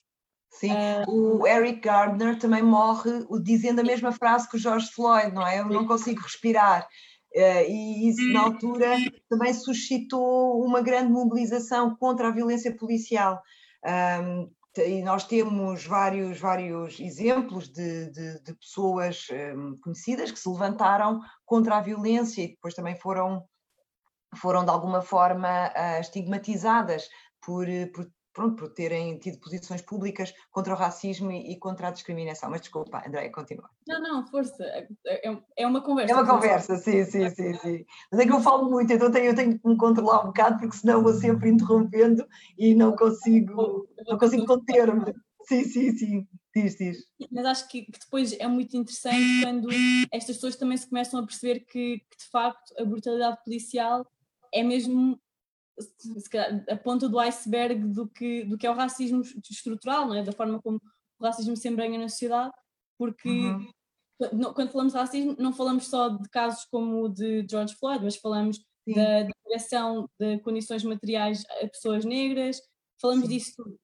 Sim, 0.52 0.70
uh, 0.72 1.40
o 1.40 1.48
Eric 1.48 1.80
Gardner 1.80 2.38
também 2.38 2.62
morre 2.62 3.26
dizendo 3.42 3.82
a 3.82 3.84
mesma 3.84 4.12
frase 4.12 4.48
que 4.48 4.56
o 4.56 4.60
George 4.60 4.92
Floyd, 4.92 5.34
não 5.34 5.48
é? 5.48 5.62
Eu 5.62 5.66
não 5.66 5.88
consigo 5.88 6.22
respirar. 6.22 6.88
Uh, 7.36 7.66
e 7.68 8.10
isso, 8.10 8.32
na 8.32 8.42
altura, 8.42 8.96
também 9.28 9.52
suscitou 9.52 10.64
uma 10.64 10.80
grande 10.80 11.12
mobilização 11.12 11.96
contra 11.96 12.28
a 12.28 12.32
violência 12.32 12.76
policial. 12.76 13.42
Um, 13.86 14.52
e 14.78 15.04
nós 15.04 15.26
temos 15.26 15.86
vários, 15.86 16.40
vários 16.40 17.00
exemplos 17.00 17.68
de, 17.70 18.10
de, 18.10 18.44
de 18.44 18.54
pessoas 18.56 19.28
um, 19.56 19.76
conhecidas 19.82 20.32
que 20.32 20.40
se 20.40 20.50
levantaram 20.50 21.22
contra 21.46 21.78
a 21.78 21.82
violência 21.82 22.42
e 22.42 22.48
depois 22.50 22.74
também 22.74 22.96
foram, 22.96 23.46
foram 24.36 24.64
de 24.64 24.72
alguma 24.72 25.02
forma 25.02 25.68
uh, 25.68 26.00
estigmatizadas 26.02 27.08
por, 27.40 27.68
por 27.94 28.10
pronto, 28.34 28.56
por 28.56 28.70
terem 28.70 29.18
tido 29.18 29.40
posições 29.40 29.82
públicas 29.82 30.34
contra 30.52 30.74
o 30.74 30.78
racismo 30.78 31.32
e, 31.32 31.54
e 31.54 31.58
contra 31.58 31.88
a 31.88 31.92
discriminação. 31.92 32.50
Mas 32.50 32.62
desculpa, 32.62 33.04
André, 33.06 33.30
continua. 33.30 33.70
Não, 33.88 34.02
não, 34.02 34.28
força, 34.28 34.64
é, 34.64 34.88
é, 35.06 35.38
é 35.58 35.68
uma 35.68 35.82
conversa. 35.82 36.12
É 36.12 36.16
uma 36.16 36.28
conversa, 36.28 36.78
sim, 36.78 37.06
sim, 37.06 37.30
sim, 37.30 37.54
sim. 37.56 37.86
Mas 38.12 38.20
é 38.20 38.26
que 38.26 38.34
eu 38.34 38.42
falo 38.42 38.70
muito, 38.70 38.92
então 38.92 39.12
tenho, 39.12 39.28
eu 39.28 39.36
tenho 39.36 39.60
que 39.60 39.68
me 39.68 39.78
controlar 39.78 40.24
um 40.24 40.28
bocado, 40.28 40.60
porque 40.60 40.78
senão 40.78 41.04
vou 41.04 41.14
sempre 41.14 41.50
interrompendo 41.50 42.26
e 42.58 42.74
não 42.74 42.96
consigo, 42.96 43.88
não 44.08 44.18
consigo 44.18 44.46
conter-me. 44.46 45.14
Sim, 45.48 45.64
sim, 45.66 45.92
sim. 45.92 46.28
Diz, 46.56 46.78
diz. 46.78 46.98
Mas 47.32 47.46
acho 47.46 47.68
que, 47.68 47.82
que, 47.82 48.00
depois 48.00 48.32
é 48.34 48.48
muito 48.48 48.78
interessante 48.78 49.42
quando 49.42 49.70
estas 50.12 50.36
pessoas 50.36 50.56
também 50.56 50.78
se 50.78 50.88
começam 50.88 51.20
a 51.20 51.26
perceber 51.26 51.62
que, 51.62 52.00
que 52.10 52.18
de 52.18 52.26
facto 52.32 52.74
a 52.80 52.86
brutalidade 52.86 53.44
policial 53.44 54.06
é 54.54 54.62
mesmo 54.62 55.20
a 56.70 56.76
ponta 56.76 57.10
do 57.10 57.20
iceberg 57.20 57.88
do 57.88 58.08
que, 58.08 58.44
do 58.44 58.58
que 58.58 58.68
é 58.68 58.72
o 58.72 58.76
racismo 58.76 59.22
estrutural, 59.50 60.08
não 60.08 60.16
é? 60.16 60.24
da 60.24 60.32
forma 60.32 60.62
como 60.62 60.80
o 61.20 61.24
racismo 61.24 61.56
se 61.56 61.68
embranha 61.68 61.98
na 61.98 62.10
sociedade, 62.10 62.54
porque 62.98 63.30
uhum. 63.30 64.54
quando 64.54 64.72
falamos 64.72 64.94
de 64.94 65.00
racismo 65.00 65.36
não 65.40 65.54
falamos 65.54 65.88
só 65.88 66.10
de 66.10 66.30
casos 66.30 66.66
como 66.66 67.04
o 67.04 67.10
de 67.10 67.46
George 67.50 67.76
Floyd, 67.76 68.04
mas 68.04 68.16
falamos 68.18 68.58
Sim. 68.88 68.96
da 68.96 69.28
negação 69.46 70.10
de 70.20 70.40
condições 70.40 70.84
materiais 70.84 71.44
a 71.62 71.68
pessoas 71.68 72.06
negras, 72.06 72.62
falamos 73.02 73.26
Sim. 73.26 73.30
disso 73.30 73.54
tudo. 73.58 73.80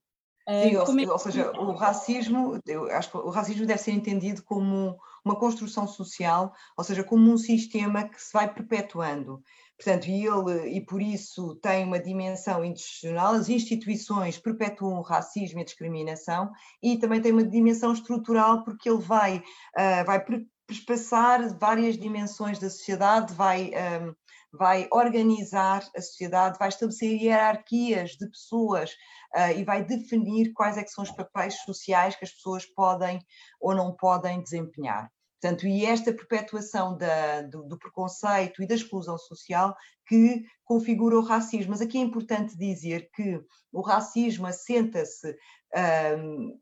Sim, 0.49 0.75
uh, 0.75 0.79
ou, 0.79 0.99
é... 0.99 1.11
ou, 1.11 1.19
seja, 1.19 1.51
o 1.51 1.71
racismo, 1.73 2.59
eu 2.65 2.89
acho 2.91 3.11
que 3.11 3.17
o 3.17 3.29
racismo 3.29 3.67
deve 3.67 3.79
ser 3.79 3.91
entendido 3.91 4.43
como 4.43 4.97
uma 5.23 5.35
construção 5.35 5.87
social, 5.87 6.53
ou 6.75 6.83
seja, 6.83 7.03
como 7.03 7.31
um 7.31 7.37
sistema 7.37 8.07
que 8.07 8.19
se 8.19 8.33
vai 8.33 8.51
perpetuando. 8.51 9.43
Portanto, 9.81 10.07
e 10.09 10.25
ele, 10.25 10.75
e 10.75 10.81
por 10.85 11.01
isso 11.01 11.55
tem 11.55 11.85
uma 11.85 11.99
dimensão 11.99 12.65
institucional, 12.65 13.35
as 13.35 13.47
instituições 13.47 14.37
perpetuam 14.37 14.99
o 14.99 15.01
racismo 15.01 15.59
e 15.59 15.61
a 15.61 15.65
discriminação, 15.65 16.51
e 16.83 16.97
também 16.97 17.21
tem 17.21 17.31
uma 17.31 17.45
dimensão 17.45 17.93
estrutural, 17.93 18.65
porque 18.65 18.89
ele 18.89 18.99
vai, 19.01 19.37
uh, 19.37 20.05
vai 20.05 20.21
perpassar 20.67 21.57
várias 21.57 21.97
dimensões 21.97 22.59
da 22.59 22.69
sociedade, 22.69 23.33
vai, 23.33 23.71
um, 24.01 24.13
vai 24.51 24.85
organizar 24.91 25.81
a 25.95 26.01
sociedade, 26.01 26.59
vai 26.59 26.67
estabelecer 26.67 27.13
hierarquias 27.13 28.17
de 28.17 28.29
pessoas 28.29 28.91
uh, 29.33 29.57
e 29.57 29.63
vai 29.63 29.81
definir 29.81 30.51
quais 30.51 30.77
é 30.77 30.83
que 30.83 30.91
são 30.91 31.05
os 31.05 31.11
papéis 31.11 31.55
sociais 31.61 32.17
que 32.17 32.25
as 32.25 32.33
pessoas 32.33 32.65
podem 32.65 33.17
ou 33.61 33.73
não 33.73 33.95
podem 33.95 34.43
desempenhar. 34.43 35.09
Portanto, 35.41 35.65
e 35.67 35.85
esta 35.85 36.13
perpetuação 36.13 36.97
da, 36.97 37.43
do, 37.43 37.63
do, 37.63 37.79
preconceito 37.79 38.61
e 38.61 38.67
da 38.67 38.75
exclusão 38.75 39.17
social 39.17 39.73
que 40.05 40.43
configura 40.65 41.17
o 41.17 41.23
racismo. 41.23 41.71
Mas 41.71 41.81
aqui 41.81 41.97
é 41.97 42.01
importante 42.01 42.57
dizer 42.57 43.09
que 43.13 43.41
o 43.71 43.81
racismo 43.81 44.47
assenta-se 44.47 45.29
uh, 45.29 46.57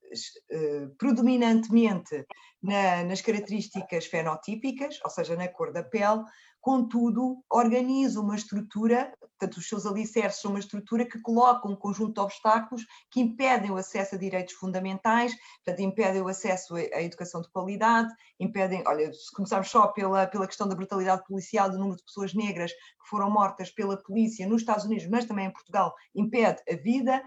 predominantemente 0.98 2.24
na, 2.62 3.03
nas 3.03 3.22
características 3.22 4.05
fenotípicas, 4.05 5.00
ou 5.03 5.10
seja, 5.10 5.36
na 5.36 5.48
cor 5.48 5.74
da 5.74 5.81
pele, 5.81 6.24
contudo, 6.67 7.41
organiza 7.50 8.19
uma 8.19 8.36
estrutura, 8.36 9.13
portanto, 9.21 9.55
os 9.55 9.69
seus 9.69 9.86
alicerces 9.86 10.41
são 10.41 10.51
uma 10.51 10.59
estrutura 10.59 11.05
que 11.05 11.17
coloca 11.21 11.65
um 11.65 11.77
conjunto 11.77 12.15
de 12.15 12.19
obstáculos 12.19 12.86
que 13.09 13.21
impedem 13.21 13.71
o 13.71 13.77
acesso 13.77 14.15
a 14.15 14.17
direitos 14.17 14.53
fundamentais, 14.55 15.33
portanto, 15.63 15.81
impedem 15.81 16.21
o 16.21 16.27
acesso 16.27 16.75
à 16.75 17.01
educação 17.01 17.41
de 17.41 17.50
qualidade, 17.51 18.13
impedem, 18.38 18.83
olha, 18.86 19.13
se 19.13 19.31
começarmos 19.33 19.69
só 19.69 19.88
pela, 19.88 20.27
pela 20.27 20.45
questão 20.45 20.67
da 20.67 20.75
brutalidade 20.75 21.24
policial, 21.25 21.69
do 21.69 21.77
número 21.77 21.95
de 21.95 22.03
pessoas 22.03 22.33
negras 22.33 22.74
que 22.74 23.09
foram 23.09 23.31
mortas 23.31 23.71
pela 23.71 23.95
polícia 23.95 24.45
nos 24.45 24.62
Estados 24.62 24.83
Unidos, 24.83 25.07
mas 25.07 25.24
também 25.24 25.45
em 25.45 25.53
Portugal, 25.53 25.95
impede 26.13 26.62
a 26.69 26.75
vida, 26.75 27.24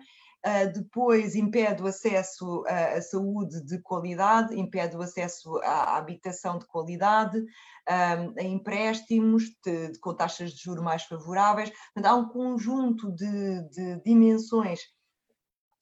depois 0.72 1.34
impede 1.34 1.82
o 1.82 1.86
acesso 1.86 2.64
à, 2.66 2.94
à, 2.94 3.02
saúde 3.02 3.62
de 3.64 3.78
qualidade, 3.80 4.58
impede 4.58 4.96
o 4.96 5.02
acesso 5.02 5.58
à 5.58 5.96
habitação 5.96 6.58
de 6.58 6.66
qualidade, 6.66 7.38
um, 7.38 8.34
a 8.38 8.42
empréstimos 8.42 9.44
de, 9.64 9.98
com 10.00 10.14
taxas 10.14 10.52
de 10.52 10.62
juros 10.62 10.82
mais 10.82 11.04
favoráveis. 11.04 11.70
Portanto, 11.94 12.12
há 12.12 12.16
um 12.16 12.28
conjunto 12.28 13.12
de, 13.12 13.68
de 13.68 14.00
dimensões 14.02 14.80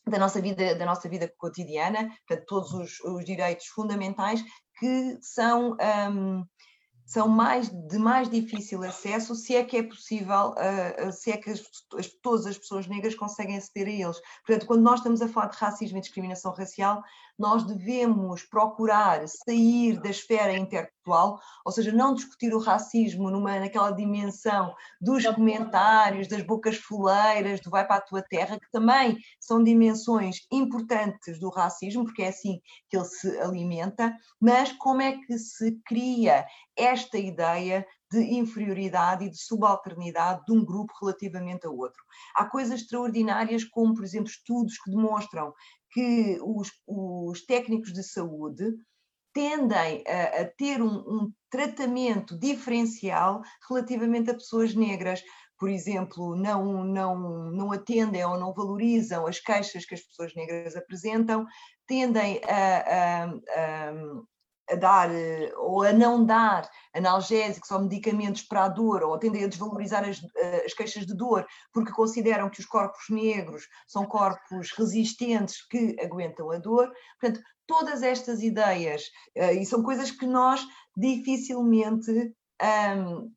da 0.09 0.19
nossa 0.19 0.41
vida, 0.41 0.75
da 0.75 0.87
nossa 0.87 1.09
vida 1.09 1.33
cotidiana, 1.37 2.09
portanto, 2.27 2.47
todos 2.47 2.73
os, 2.73 3.01
os 3.01 3.25
direitos 3.25 3.67
fundamentais 3.67 4.43
que 4.79 5.19
são 5.21 5.77
um, 6.13 6.45
são 7.09 7.27
mais 7.27 7.71
de 7.71 7.99
mais 7.99 8.29
difícil 8.29 8.83
acesso, 8.83 9.35
se 9.35 9.57
é 9.57 9.65
que 9.65 9.79
é 9.79 9.83
possível, 9.83 10.51
uh, 10.51 11.11
se 11.11 11.33
é 11.33 11.39
que 11.39 11.49
as, 11.49 11.63
as, 11.97 12.07
todas 12.21 12.45
as 12.45 12.59
pessoas 12.59 12.87
negras 12.87 13.15
conseguem 13.15 13.57
aceder 13.57 13.87
a 13.87 13.91
eles. 13.91 14.21
Portanto, 14.45 14.67
quando 14.67 14.83
nós 14.83 15.01
estamos 15.01 15.23
a 15.23 15.29
falar 15.29 15.47
de 15.47 15.57
racismo 15.57 15.97
e 15.97 16.01
discriminação 16.03 16.53
racial, 16.53 17.03
nós 17.39 17.63
devemos 17.65 18.43
procurar 18.43 19.27
sair 19.29 20.01
da 20.01 20.11
esfera 20.11 20.57
interpessoal, 20.57 21.41
ou 21.65 21.73
seja, 21.73 21.93
não 21.93 22.15
discutir 22.15 22.53
o 22.53 22.59
racismo 22.59 23.31
numa, 23.31 23.61
naquela 23.61 23.93
dimensão 23.93 24.75
dos 25.01 25.25
comentários, 25.27 26.29
das 26.29 26.43
bocas 26.43 26.77
foleiras, 26.77 27.61
do 27.61 27.71
vai 27.71 27.87
para 27.87 27.97
a 27.97 28.01
tua 28.01 28.23
terra, 28.23 28.59
que 28.59 28.71
também 28.71 29.17
são 29.41 29.63
dimensões 29.63 30.47
importantes 30.51 31.39
do 31.39 31.49
racismo, 31.49 32.05
porque 32.05 32.23
é 32.23 32.29
assim 32.29 32.61
que 32.89 32.97
ele 32.97 33.07
se 33.07 33.39
alimenta, 33.39 34.13
mas 34.41 34.73
como 34.73 35.01
é 35.01 35.13
que 35.13 35.39
se 35.39 35.81
cria 35.87 36.45
esta 36.77 37.19
ideia 37.19 37.87
de 38.11 38.23
inferioridade 38.35 39.25
e 39.25 39.31
de 39.31 39.37
subalternidade 39.37 40.43
de 40.47 40.53
um 40.53 40.65
grupo 40.65 40.93
relativamente 41.01 41.67
a 41.67 41.71
outro. 41.71 42.03
Há 42.35 42.47
coisas 42.47 42.81
extraordinárias, 42.81 43.65
como, 43.65 43.95
por 43.95 44.03
exemplo, 44.03 44.31
estudos 44.31 44.79
que 44.79 44.91
demonstram 44.91 45.53
que 45.99 46.39
os, 46.43 46.71
os 46.87 47.45
técnicos 47.45 47.93
de 47.93 48.05
saúde 48.05 48.73
tendem 49.35 50.05
a, 50.07 50.43
a 50.43 50.45
ter 50.45 50.81
um, 50.81 50.99
um, 50.99 51.33
tratamento 51.51 52.39
diferencial 52.39 53.43
relativamente 53.69 54.31
a 54.31 54.35
pessoas 54.35 54.77
negras. 54.77 55.21
Por 55.59 55.69
exemplo, 55.69 56.37
não, 56.37 56.85
não, 56.85 57.51
não 57.51 57.73
atendem 57.73 58.25
ou 58.25 58.39
não 58.39 58.55
valorizam 58.55 59.27
as 59.27 59.41
queixas 59.41 59.85
que 59.85 59.97
as 59.97 60.03
pessoas 60.03 60.33
negras 60.37 60.77
apresentam, 60.77 61.45
tendem 61.85 62.41
a, 62.45 62.85
a, 62.87 63.25
a 63.25 63.93
a 64.71 64.75
dar 64.75 65.11
eh, 65.15 65.53
ou 65.57 65.83
a 65.83 65.93
não 65.93 66.25
dar 66.25 66.69
analgésicos 66.95 67.71
ou 67.71 67.81
medicamentos 67.81 68.43
para 68.43 68.65
a 68.65 68.69
dor, 68.69 69.03
ou 69.03 69.19
tendem 69.19 69.45
a 69.45 69.49
desvalorizar 69.49 70.09
as, 70.09 70.21
eh, 70.37 70.65
as, 70.67 70.75
queixas 70.75 71.07
de 71.07 71.15
dor, 71.15 71.47
porque 71.73 71.93
consideram 71.93 72.51
que 72.51 72.61
os 72.61 72.67
corpos 72.67 73.05
negros 73.11 73.67
são 73.87 74.07
corpos 74.07 74.73
resistentes 74.73 75.67
que 75.67 75.97
aguentam 76.01 76.51
a 76.51 76.59
dor. 76.59 76.93
Portanto, 77.21 77.43
todas 77.67 78.03
estas 78.03 78.43
ideias, 78.43 79.05
eh, 79.35 79.55
e 79.55 79.67
são 79.67 79.83
coisas 79.83 80.11
que 80.11 80.27
nós 80.27 80.67
dificilmente 80.97 82.35
hum, 82.97 83.33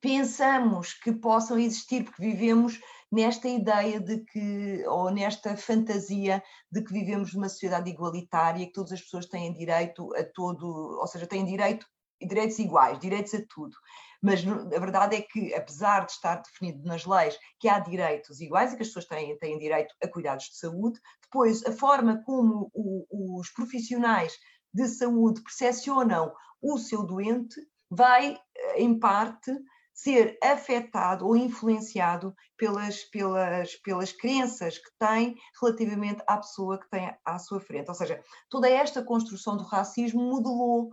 pensamos 0.00 0.94
que 0.94 1.12
possam 1.12 1.58
existir, 1.58 2.04
porque 2.04 2.22
vivemos 2.22 2.80
nesta 3.10 3.48
ideia 3.48 4.00
de 4.00 4.18
que, 4.24 4.84
ou 4.86 5.10
nesta 5.10 5.56
fantasia 5.56 6.42
de 6.70 6.82
que 6.82 6.92
vivemos 6.92 7.34
numa 7.34 7.48
sociedade 7.48 7.90
igualitária, 7.90 8.66
que 8.66 8.72
todas 8.72 8.92
as 8.92 9.02
pessoas 9.02 9.26
têm 9.26 9.52
direito 9.52 10.14
a 10.14 10.24
todo, 10.24 10.66
ou 11.00 11.06
seja, 11.06 11.26
têm 11.26 11.44
direito 11.44 11.86
direitos 12.20 12.58
iguais, 12.58 12.98
direitos 12.98 13.34
a 13.34 13.42
tudo. 13.48 13.76
Mas 14.20 14.44
a 14.46 14.80
verdade 14.80 15.16
é 15.16 15.22
que, 15.22 15.54
apesar 15.54 16.04
de 16.04 16.12
estar 16.12 16.42
definido 16.42 16.84
nas 16.84 17.06
leis 17.06 17.38
que 17.60 17.68
há 17.68 17.78
direitos 17.78 18.40
iguais 18.40 18.72
e 18.72 18.76
que 18.76 18.82
as 18.82 18.88
pessoas 18.88 19.06
têm, 19.06 19.38
têm 19.38 19.58
direito 19.58 19.94
a 20.02 20.08
cuidados 20.08 20.46
de 20.46 20.58
saúde, 20.58 20.98
depois 21.22 21.64
a 21.64 21.72
forma 21.72 22.22
como 22.24 22.70
o, 22.74 23.38
os 23.38 23.50
profissionais 23.50 24.32
de 24.74 24.88
saúde 24.88 25.42
percepcionam 25.42 26.32
o 26.60 26.78
seu 26.78 27.04
doente 27.06 27.54
vai, 27.90 28.36
eh, 28.56 28.82
em 28.82 28.98
parte, 28.98 29.52
ser 29.98 30.38
afetado 30.40 31.26
ou 31.26 31.36
influenciado 31.36 32.32
pelas, 32.56 33.02
pelas, 33.02 33.74
pelas 33.74 34.12
crenças 34.12 34.78
que 34.78 34.90
tem 34.96 35.34
relativamente 35.60 36.22
à 36.24 36.36
pessoa 36.36 36.78
que 36.78 36.88
tem 36.88 37.12
à 37.24 37.36
sua 37.40 37.58
frente. 37.58 37.88
Ou 37.88 37.94
seja, 37.96 38.22
toda 38.48 38.70
esta 38.70 39.02
construção 39.02 39.56
do 39.56 39.64
racismo 39.64 40.22
modelou 40.22 40.92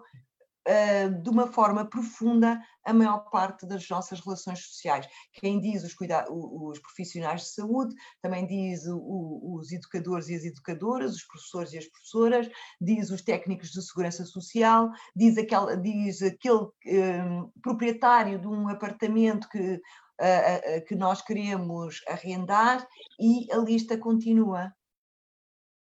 de 1.22 1.30
uma 1.30 1.48
forma 1.48 1.86
profunda 1.86 2.60
a 2.84 2.94
maior 2.94 3.30
parte 3.30 3.66
das 3.66 3.88
nossas 3.90 4.20
relações 4.20 4.60
sociais. 4.60 5.08
Quem 5.34 5.60
diz 5.60 5.84
os, 5.84 5.94
cuida 5.94 6.26
os 6.32 6.80
profissionais 6.80 7.42
de 7.42 7.48
saúde, 7.50 7.96
também 8.22 8.48
diz 8.48 8.86
o, 8.88 9.58
os 9.58 9.72
educadores 9.72 10.30
e 10.30 10.36
as 10.36 10.44
educadoras, 10.44 11.16
os 11.16 11.24
professores 11.24 11.74
e 11.74 11.78
as 11.78 11.88
professoras, 11.88 12.50
diz 12.82 13.10
os 13.10 13.22
técnicos 13.22 13.72
de 13.72 13.82
segurança 13.82 14.26
social, 14.26 14.90
diz 15.16 15.38
aquele, 15.38 15.78
diz 15.78 16.22
aquele 16.22 16.56
um, 16.56 16.72
eh, 16.86 17.46
proprietário 17.62 18.40
de 18.40 18.48
um 18.48 18.68
apartamento 18.68 19.48
que, 19.50 19.60
uh, 19.60 20.78
uh, 20.78 20.86
que 20.88 20.96
nós 20.96 21.22
queremos 21.22 22.02
arrendar 22.08 22.88
e 23.20 23.52
a 23.52 23.58
lista 23.58 23.98
continua. 23.98 24.74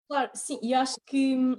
Claro, 0.08 0.32
sim, 0.36 0.60
e 0.62 0.74
acho 0.74 0.98
que 1.05 1.36
hum, 1.36 1.55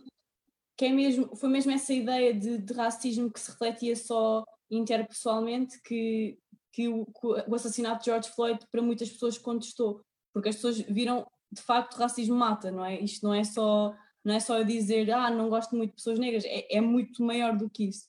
que 0.77 0.85
é 0.85 0.93
mesmo, 0.93 1.35
foi 1.35 1.49
mesmo 1.49 1.73
essa 1.73 1.93
ideia 1.93 2.35
de, 2.35 2.59
de 2.59 2.73
racismo 2.75 3.31
que 3.31 3.41
se 3.41 3.51
refletia 3.51 3.97
só 3.97 4.45
interpessoalmente 4.71 5.81
que, 5.83 6.39
que 6.73 6.89
o, 6.89 7.07
o, 7.23 7.55
assassinato 7.55 8.01
de 8.01 8.07
George 8.07 8.31
Floyd 8.31 8.61
para 8.71 8.83
muitas 8.83 9.11
pessoas 9.11 9.39
contestou, 9.39 10.03
porque 10.33 10.51
as 10.51 10.57
pessoas 10.57 10.79
viram 10.81 11.27
de 11.51 11.63
facto 11.63 11.97
racismo 11.97 12.37
mata, 12.37 12.71
não 12.71 12.85
é? 12.85 13.01
Isto 13.01 13.27
não 13.27 13.33
é 13.33 13.45
só 13.45 13.95
não 14.25 14.35
é 14.35 14.41
só 14.41 14.63
dizer 14.63 15.11
ah 15.13 15.31
não 15.31 15.49
gosto 15.49 15.77
muito 15.77 15.91
de 15.91 15.97
pessoas 15.97 16.19
negras, 16.19 16.45
é, 16.45 16.77
é 16.77 16.81
muito 16.81 17.23
maior 17.23 17.57
do 17.57 17.71
que 17.71 17.89
isso. 17.89 18.09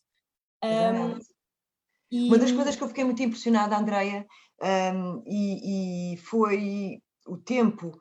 Um, 0.64 1.20
e... 2.12 2.28
Uma 2.28 2.40
das 2.40 2.52
coisas 2.52 2.76
que 2.76 2.84
eu 2.84 2.88
fiquei 2.88 3.04
muito 3.04 3.22
impressionada, 3.22 3.78
Andreia, 3.78 4.26
um, 4.94 5.24
e, 5.26 6.14
e 6.14 6.18
foi 6.18 7.02
o 7.28 7.38
tempo 7.38 7.92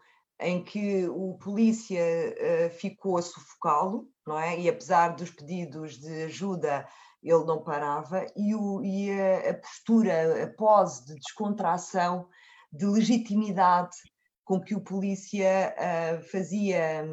em 0.41 0.63
que 0.63 1.07
o 1.09 1.39
polícia 1.39 2.01
uh, 2.01 2.71
ficou 2.71 3.19
a 3.19 3.23
sufocá-lo, 3.23 4.09
não 4.27 4.39
é? 4.39 4.59
E 4.59 4.69
apesar 4.69 5.11
dos 5.11 5.31
pedidos 5.31 5.99
de 5.99 6.25
ajuda, 6.25 6.87
ele 7.23 7.45
não 7.45 7.63
parava, 7.63 8.27
e, 8.37 8.55
o, 8.55 8.83
e 8.85 9.11
a, 9.11 9.51
a, 9.51 9.55
postura, 9.55 10.45
a 10.45 10.47
pose 10.55 11.07
de 11.07 11.15
descontração, 11.15 12.29
de 12.73 12.87
legitimidade 12.87 13.97
com 14.45 14.61
que 14.61 14.75
o 14.75 14.81
polícia 14.81 15.75
uh, 15.77 16.23
fazia, 16.31 17.05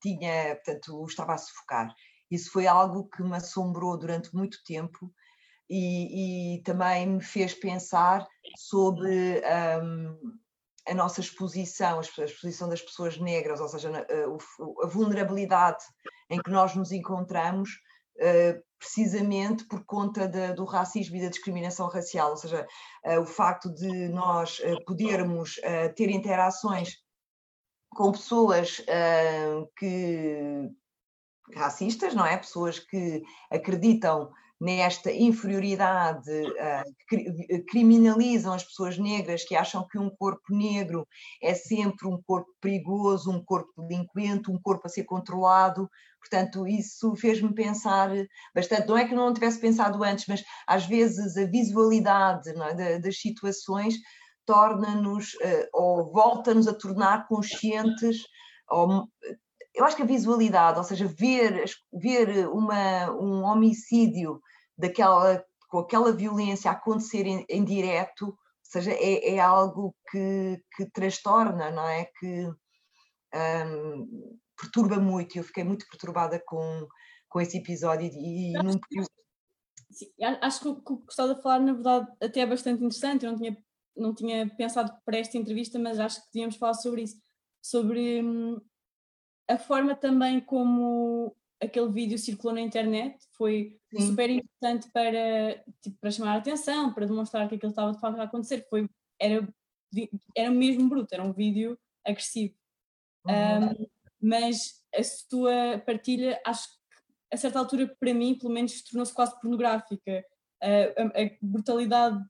tinha, 0.00 0.56
portanto, 0.56 1.04
estava 1.06 1.34
a 1.34 1.38
sufocar. 1.38 1.94
Isso 2.30 2.50
foi 2.50 2.66
algo 2.66 3.08
que 3.08 3.22
me 3.22 3.36
assombrou 3.36 3.96
durante 3.98 4.34
muito 4.34 4.58
tempo 4.64 5.12
e, 5.70 6.56
e 6.56 6.62
também 6.62 7.06
me 7.06 7.22
fez 7.22 7.54
pensar 7.54 8.26
sobre 8.56 9.40
um, 9.82 10.18
a 10.86 10.94
nossa 10.94 11.20
exposição, 11.20 11.98
a 11.98 12.24
exposição 12.24 12.68
das 12.68 12.82
pessoas 12.82 13.18
negras, 13.18 13.60
ou 13.60 13.68
seja, 13.68 14.06
a 14.82 14.86
vulnerabilidade 14.86 15.84
em 16.30 16.40
que 16.40 16.50
nós 16.50 16.74
nos 16.74 16.92
encontramos, 16.92 17.70
eh, 18.18 18.60
precisamente 18.78 19.64
por 19.64 19.84
conta 19.84 20.28
do 20.54 20.64
racismo 20.64 21.16
e 21.16 21.22
da 21.22 21.28
discriminação 21.28 21.88
racial, 21.88 22.30
ou 22.30 22.36
seja, 22.36 22.66
eh, 23.02 23.18
o 23.18 23.26
facto 23.26 23.72
de 23.72 24.08
nós 24.08 24.60
eh, 24.62 24.76
podermos 24.86 25.54
ter 25.96 26.10
interações 26.10 26.98
com 27.90 28.12
pessoas 28.12 28.82
que 29.78 30.70
racistas, 31.54 32.14
não 32.14 32.26
é? 32.26 32.36
Pessoas 32.36 32.78
que 32.78 33.22
acreditam 33.50 34.32
nesta 34.64 35.12
inferioridade, 35.12 36.30
uh, 36.30 37.64
criminalizam 37.68 38.54
as 38.54 38.64
pessoas 38.64 38.96
negras 38.96 39.44
que 39.44 39.54
acham 39.54 39.86
que 39.86 39.98
um 39.98 40.08
corpo 40.08 40.54
negro 40.54 41.06
é 41.42 41.52
sempre 41.52 42.08
um 42.08 42.18
corpo 42.26 42.50
perigoso, 42.62 43.30
um 43.30 43.44
corpo 43.44 43.82
delinquente, 43.82 44.50
um 44.50 44.58
corpo 44.58 44.86
a 44.86 44.88
ser 44.88 45.04
controlado. 45.04 45.86
Portanto, 46.18 46.66
isso 46.66 47.14
fez-me 47.14 47.52
pensar 47.52 48.10
bastante. 48.54 48.88
Não 48.88 48.96
é 48.96 49.06
que 49.06 49.14
não 49.14 49.34
tivesse 49.34 49.60
pensado 49.60 50.02
antes, 50.02 50.24
mas 50.26 50.42
às 50.66 50.86
vezes 50.86 51.36
a 51.36 51.44
visualidade 51.44 52.48
é, 52.80 52.98
das 52.98 53.20
situações 53.20 53.96
torna-nos 54.46 55.34
uh, 55.34 55.68
ou 55.74 56.10
volta-nos 56.10 56.66
a 56.66 56.72
tornar 56.72 57.28
conscientes 57.28 58.22
ou 58.70 59.06
eu 59.74 59.84
acho 59.84 59.96
que 59.96 60.02
a 60.02 60.06
visualidade, 60.06 60.78
ou 60.78 60.84
seja, 60.84 61.06
ver, 61.06 61.64
ver 61.92 62.48
uma, 62.48 63.10
um 63.10 63.42
homicídio 63.42 64.40
daquela, 64.76 65.44
com 65.68 65.78
aquela 65.78 66.12
violência 66.12 66.70
acontecer 66.70 67.26
em, 67.26 67.44
em 67.48 67.64
direto, 67.64 68.26
ou 68.26 68.36
seja, 68.62 68.92
é, 68.92 69.34
é 69.34 69.40
algo 69.40 69.94
que, 70.10 70.60
que 70.76 70.90
transtorna, 70.90 71.70
não 71.70 71.86
é? 71.86 72.06
Que 72.18 72.48
um, 73.34 74.38
perturba 74.60 74.98
muito. 74.98 75.36
Eu 75.36 75.44
fiquei 75.44 75.64
muito 75.64 75.86
perturbada 75.88 76.42
com, 76.44 76.86
com 77.28 77.40
esse 77.40 77.58
episódio 77.58 78.08
e, 78.12 78.52
e 78.52 78.62
num 78.62 78.78
Sim, 79.90 80.10
acho 80.40 80.60
que 80.60 80.68
o 80.68 80.82
que 80.82 81.04
gostava 81.04 81.34
de 81.36 81.42
falar, 81.42 81.60
na 81.60 81.72
verdade, 81.72 82.08
até 82.20 82.40
é 82.40 82.46
bastante 82.46 82.78
interessante. 82.78 83.24
Eu 83.24 83.30
não 83.32 83.38
tinha, 83.38 83.56
não 83.96 84.14
tinha 84.14 84.56
pensado 84.56 84.92
para 85.04 85.18
esta 85.18 85.38
entrevista, 85.38 85.78
mas 85.78 86.00
acho 86.00 86.20
que 86.20 86.32
devíamos 86.32 86.56
falar 86.56 86.74
sobre 86.74 87.02
isso. 87.02 87.16
Sobre 87.62 88.20
hum, 88.22 88.60
a 89.48 89.56
forma 89.56 89.94
também 89.94 90.40
como 90.40 91.36
aquele 91.64 91.88
vídeo 91.90 92.18
circulou 92.18 92.54
na 92.54 92.60
internet 92.60 93.16
foi 93.36 93.78
Sim. 93.92 94.06
super 94.08 94.30
importante 94.30 94.88
para, 94.92 95.62
tipo, 95.82 95.96
para 96.00 96.10
chamar 96.10 96.34
a 96.34 96.38
atenção, 96.38 96.92
para 96.92 97.06
demonstrar 97.06 97.48
que 97.48 97.54
aquilo 97.54 97.70
estava 97.70 97.92
de 97.92 98.00
facto 98.00 98.18
a 98.18 98.24
acontecer. 98.24 98.66
Foi, 98.68 98.88
era, 99.20 99.48
era 100.36 100.50
mesmo 100.50 100.88
bruto, 100.88 101.14
era 101.14 101.22
um 101.22 101.32
vídeo 101.32 101.78
agressivo. 102.04 102.54
Uhum. 103.26 103.70
Um, 103.70 103.86
mas 104.20 104.82
a 104.94 105.02
sua 105.02 105.78
partilha, 105.84 106.40
acho 106.44 106.68
que 106.68 106.74
a 107.32 107.36
certa 107.36 107.58
altura, 107.58 107.94
para 107.98 108.14
mim, 108.14 108.38
pelo 108.38 108.52
menos, 108.52 108.82
tornou-se 108.82 109.12
quase 109.12 109.38
pornográfica. 109.40 110.24
Uh, 110.62 111.02
a, 111.14 111.22
a, 111.22 111.30
brutalidade, 111.42 112.24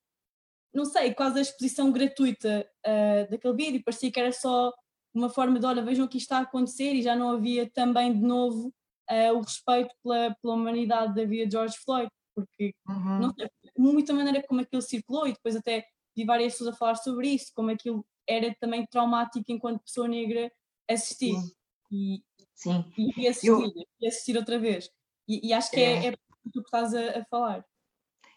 não 0.72 0.84
sei, 0.84 1.14
quase 1.14 1.38
a 1.38 1.42
exposição 1.42 1.92
gratuita 1.92 2.68
uh, 2.84 3.30
daquele 3.30 3.54
vídeo, 3.54 3.84
parecia 3.84 4.10
que 4.10 4.18
era 4.18 4.32
só 4.32 4.72
uma 5.14 5.28
forma 5.28 5.60
de, 5.60 5.66
olha, 5.66 5.84
vejam 5.84 6.06
o 6.06 6.08
que 6.08 6.18
está 6.18 6.38
a 6.38 6.42
acontecer 6.42 6.94
e 6.94 7.02
já 7.02 7.14
não 7.14 7.30
havia 7.30 7.70
também 7.70 8.12
de 8.12 8.20
novo 8.20 8.74
uh, 9.10 9.36
o 9.36 9.40
respeito 9.40 9.94
pela, 10.02 10.34
pela 10.40 10.54
humanidade 10.54 11.14
da 11.14 11.24
vida 11.24 11.46
de 11.46 11.52
George 11.52 11.76
Floyd, 11.84 12.08
porque 12.34 12.74
uhum. 12.88 13.20
não 13.20 13.34
sei, 13.34 13.48
muita 13.76 14.12
maneira 14.12 14.42
como 14.46 14.60
aquilo 14.60 14.82
circulou 14.82 15.26
e 15.26 15.32
depois 15.32 15.56
até 15.56 15.86
vi 16.16 16.24
várias 16.24 16.52
pessoas 16.52 16.74
a 16.74 16.76
falar 16.76 16.94
sobre 16.96 17.28
isso, 17.28 17.52
como 17.54 17.70
aquilo 17.70 18.04
era 18.28 18.54
também 18.60 18.86
traumático 18.86 19.44
enquanto 19.48 19.82
pessoa 19.82 20.08
negra 20.08 20.50
assistir. 20.88 21.34
Sim. 21.34 21.52
E, 21.92 22.22
Sim. 22.54 22.84
e 22.96 23.28
assistir, 23.28 23.48
Eu... 23.48 23.72
e 24.00 24.06
assistir 24.06 24.36
outra 24.36 24.58
vez. 24.58 24.90
E, 25.28 25.48
e 25.48 25.52
acho 25.52 25.70
que 25.70 25.80
é, 25.80 26.06
é, 26.06 26.08
é 26.08 26.12
o 26.12 26.50
que 26.50 26.58
estás 26.60 26.94
a, 26.94 27.20
a 27.20 27.24
falar. 27.26 27.64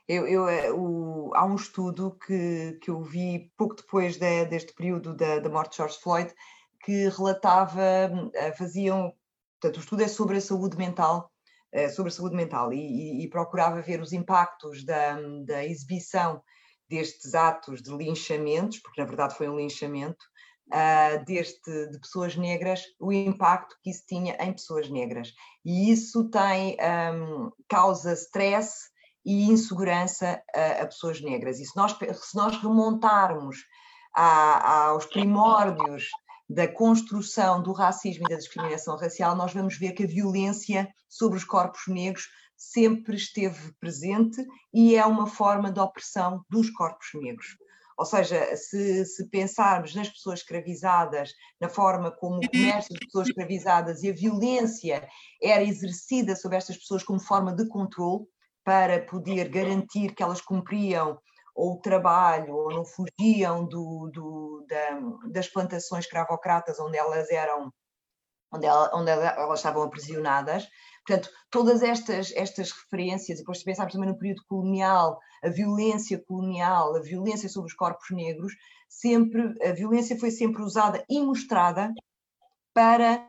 Eu, 0.07 0.25
eu, 0.25 0.47
eh, 0.47 0.71
o, 0.71 1.31
há 1.35 1.45
um 1.45 1.55
estudo 1.55 2.17
que, 2.25 2.79
que 2.81 2.89
eu 2.89 3.01
vi 3.01 3.51
pouco 3.57 3.75
depois 3.75 4.17
de, 4.17 4.45
deste 4.45 4.73
período 4.73 5.13
da, 5.13 5.39
da 5.39 5.49
morte 5.49 5.71
de 5.71 5.77
George 5.77 5.97
Floyd, 5.99 6.33
que 6.81 7.09
relatava, 7.09 7.81
eh, 8.33 8.53
faziam, 8.53 9.13
portanto, 9.59 9.77
o 9.77 9.79
estudo 9.79 10.03
é 10.03 10.07
sobre 10.07 10.37
a 10.37 10.41
saúde 10.41 10.77
mental, 10.77 11.31
eh, 11.71 11.89
sobre 11.89 12.11
a 12.11 12.15
saúde 12.15 12.35
mental 12.35 12.73
e, 12.73 13.23
e, 13.23 13.29
procurava 13.29 13.81
ver 13.81 14.01
os 14.01 14.13
impactos 14.13 14.85
da, 14.85 15.19
da 15.45 15.65
exibição 15.65 16.41
destes 16.89 17.35
atos 17.35 17.81
de 17.81 17.91
linchamentos, 17.91 18.79
porque 18.79 19.01
na 19.01 19.07
verdade 19.07 19.35
foi 19.35 19.49
um 19.49 19.57
linchamento, 19.57 20.25
uh, 20.67 21.23
deste, 21.25 21.87
de 21.87 21.99
pessoas 21.99 22.35
negras, 22.35 22.83
o 22.99 23.11
impacto 23.11 23.75
que 23.81 23.89
isso 23.89 24.03
tinha 24.07 24.35
em 24.39 24.53
pessoas 24.53 24.89
negras. 24.89 25.33
E 25.65 25.91
isso 25.91 26.29
tem, 26.29 26.77
um, 27.13 27.51
causa 27.67 28.13
stress 28.13 28.89
e 29.25 29.49
insegurança 29.49 30.41
a, 30.53 30.83
a, 30.83 30.85
pessoas 30.85 31.21
negras. 31.21 31.59
E 31.59 31.65
se 31.65 31.75
nós, 31.75 31.91
se 31.91 32.35
nós 32.35 32.57
remontarmos 32.61 33.57
a, 34.15 34.87
aos 34.87 35.05
primórdios 35.05 36.09
da 36.49 36.67
construção 36.67 37.61
do 37.61 37.73
racismo 37.73 38.25
e 38.25 38.29
da 38.29 38.37
discriminação 38.37 38.95
racial, 38.97 39.35
nós 39.35 39.53
vamos 39.53 39.77
ver 39.77 39.91
que 39.91 40.03
a 40.03 40.07
violência 40.07 40.87
sobre 41.09 41.37
os 41.37 41.43
corpos 41.43 41.81
negros 41.87 42.27
sempre 42.55 43.15
esteve 43.15 43.71
presente 43.79 44.45
e 44.73 44.95
é 44.95 45.05
uma 45.05 45.27
forma 45.27 45.71
de 45.71 45.79
opressão 45.79 46.43
dos 46.49 46.69
corpos 46.71 47.07
negros. 47.13 47.57
Ou 47.97 48.05
seja, 48.05 48.55
se, 48.55 49.05
se, 49.05 49.27
pensarmos 49.29 49.95
nas 49.95 50.07
pessoas 50.07 50.39
escravizadas, 50.39 51.31
na 51.59 51.67
forma 51.67 52.11
como 52.11 52.37
o 52.37 52.49
comércio 52.49 52.93
de 52.93 53.05
pessoas 53.05 53.27
escravizadas 53.27 54.03
e 54.03 54.09
a 54.09 54.13
violência 54.13 55.07
era 55.41 55.63
exercida 55.63 56.35
sobre 56.35 56.57
estas 56.57 56.77
pessoas 56.77 57.03
como 57.03 57.19
forma 57.19 57.53
de 57.53 57.67
controle 57.67 58.25
para 58.63 59.01
poder 59.03 59.49
garantir 59.49 60.13
que 60.13 60.21
elas 60.21 60.41
cumpriam 60.41 61.19
ou 61.57 61.73
o 61.73 61.81
trabalho, 61.81 62.55
ou 62.55 62.69
não 62.69 62.85
fugiam 62.85 63.65
do, 63.65 64.11
do, 64.13 64.63
da, 64.69 64.99
das 65.31 65.47
plantações 65.47 66.05
cravocratas 66.05 66.79
onde 66.79 66.95
elas 66.95 67.31
eram, 67.31 67.73
onde, 68.53 68.67
ela, 68.67 68.91
onde 68.93 69.09
elas 69.09 69.59
estavam 69.59 69.81
aprisionadas. 69.81 70.67
Portanto, 71.05 71.29
todas 71.49 71.81
estas, 71.81 72.31
estas 72.33 72.71
referências, 72.71 73.39
e 73.39 73.41
depois 73.41 73.57
se 73.57 73.65
pensarmos 73.65 73.93
também 73.93 74.07
no 74.07 74.19
período 74.19 74.43
colonial, 74.47 75.19
a 75.43 75.49
violência 75.49 76.23
colonial, 76.27 76.95
a 76.95 77.01
violência 77.01 77.49
sobre 77.49 77.71
os 77.71 77.75
corpos 77.75 78.11
negros, 78.11 78.53
sempre, 78.87 79.55
a 79.67 79.71
violência 79.71 80.19
foi 80.19 80.29
sempre 80.29 80.61
usada 80.61 81.03
e 81.09 81.19
mostrada 81.19 81.91
para 82.71 83.27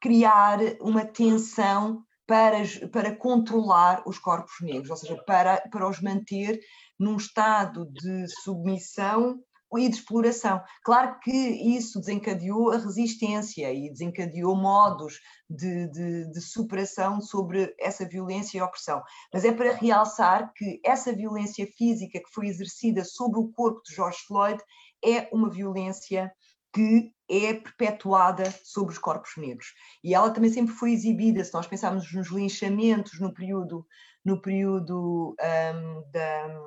criar 0.00 0.60
uma 0.80 1.04
tensão 1.04 2.04
para, 2.28 2.58
para 2.92 3.16
controlar 3.16 4.02
os 4.06 4.18
corpos 4.18 4.52
negros, 4.60 4.90
ou 4.90 4.96
seja, 4.98 5.16
para, 5.26 5.62
para 5.70 5.88
os 5.88 5.98
manter 5.98 6.60
num 7.00 7.16
estado 7.16 7.90
de 7.90 8.28
submissão 8.42 9.40
e 9.78 9.88
de 9.88 9.96
exploração. 9.96 10.62
Claro 10.84 11.18
que 11.20 11.30
isso 11.30 11.98
desencadeou 12.00 12.70
a 12.70 12.76
resistência 12.76 13.72
e 13.72 13.90
desencadeou 13.90 14.54
modos 14.54 15.20
de, 15.48 15.88
de, 15.88 16.30
de, 16.30 16.40
superação 16.40 17.20
sobre 17.20 17.74
essa 17.80 18.06
violência 18.06 18.58
e 18.58 18.62
opressão. 18.62 19.02
Mas 19.32 19.44
é 19.44 19.52
para 19.52 19.74
realçar 19.74 20.52
que 20.54 20.80
essa 20.84 21.12
violência 21.14 21.66
física 21.78 22.18
que 22.18 22.32
foi 22.32 22.48
exercida 22.48 23.04
sobre 23.04 23.40
o 23.40 23.48
corpo 23.48 23.80
de 23.82 23.94
George 23.94 24.18
Floyd 24.26 24.62
é 25.02 25.28
uma 25.32 25.50
violência 25.50 26.30
que 26.72 27.12
é 27.30 27.54
perpetuada 27.54 28.50
sobre 28.64 28.92
os 28.92 28.98
corpos 28.98 29.36
negros. 29.36 29.74
E 30.02 30.14
ela 30.14 30.30
também 30.30 30.50
sempre 30.50 30.74
foi 30.74 30.92
exibida, 30.92 31.44
se 31.44 31.52
nós 31.52 31.66
pensarmos 31.66 32.12
nos 32.12 32.28
linchamentos 32.28 33.20
no 33.20 33.32
período, 33.32 33.86
no 34.24 34.40
período 34.40 35.34
um, 35.38 36.10
da 36.10 36.60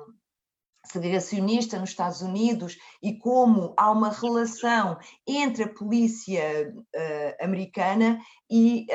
segregacionista 0.86 1.78
nos 1.78 1.90
Estados 1.90 2.22
Unidos 2.22 2.76
e 3.02 3.16
como 3.16 3.72
há 3.76 3.90
uma 3.90 4.10
relação 4.10 4.98
entre 5.26 5.64
a 5.64 5.72
polícia 5.72 6.74
uh, 6.74 7.44
americana 7.44 8.20
e 8.50 8.86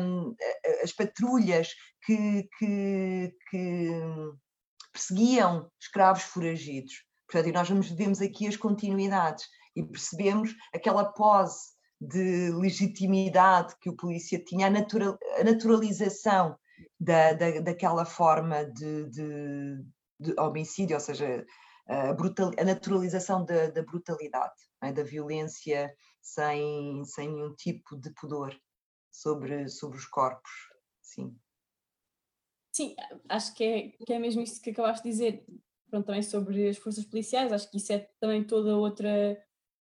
um, 0.00 0.34
as 0.82 0.92
patrulhas 0.92 1.74
que, 2.04 2.48
que, 2.58 3.34
que 3.50 3.90
perseguiam 4.92 5.70
escravos 5.80 6.22
foragidos. 6.22 7.04
Portanto, 7.26 7.48
e 7.48 7.52
nós 7.52 7.68
vemos 7.90 8.20
aqui 8.20 8.46
as 8.46 8.56
continuidades 8.56 9.46
e 9.74 9.82
percebemos 9.82 10.54
aquela 10.72 11.04
pose 11.04 11.74
de 12.00 12.50
legitimidade 12.52 13.76
que 13.80 13.88
o 13.88 13.96
polícia 13.96 14.42
tinha, 14.42 14.66
a, 14.66 14.70
natural, 14.70 15.18
a 15.38 15.44
naturalização 15.44 16.56
da, 16.98 17.32
da, 17.32 17.60
daquela 17.60 18.04
forma 18.04 18.64
de, 18.64 19.08
de, 19.10 19.84
de, 20.20 20.40
homicídio, 20.40 20.96
ou 20.96 21.00
seja, 21.00 21.46
a, 21.88 22.12
brutal, 22.12 22.50
a 22.58 22.64
naturalização 22.64 23.44
da, 23.44 23.68
da 23.70 23.82
brutalidade, 23.82 24.54
é? 24.82 24.92
da 24.92 25.02
violência 25.02 25.94
sem, 26.20 27.04
sem 27.04 27.30
nenhum 27.30 27.54
tipo 27.54 27.96
de 27.96 28.10
pudor 28.10 28.54
sobre, 29.10 29.68
sobre 29.68 29.98
os 29.98 30.06
corpos. 30.06 30.50
Sim. 31.02 31.36
Sim, 32.72 32.96
acho 33.28 33.54
que 33.54 33.64
é, 33.64 33.88
que 34.04 34.12
é 34.12 34.18
mesmo 34.18 34.42
isso 34.42 34.60
que 34.60 34.70
acabaste 34.70 35.04
de 35.04 35.10
dizer. 35.10 35.46
Pronto, 35.88 36.06
também 36.06 36.22
sobre 36.22 36.68
as 36.68 36.76
forças 36.76 37.04
policiais, 37.04 37.52
acho 37.52 37.70
que 37.70 37.76
isso 37.76 37.92
é 37.92 38.10
também 38.18 38.42
toda 38.42 38.76
outra 38.76 39.38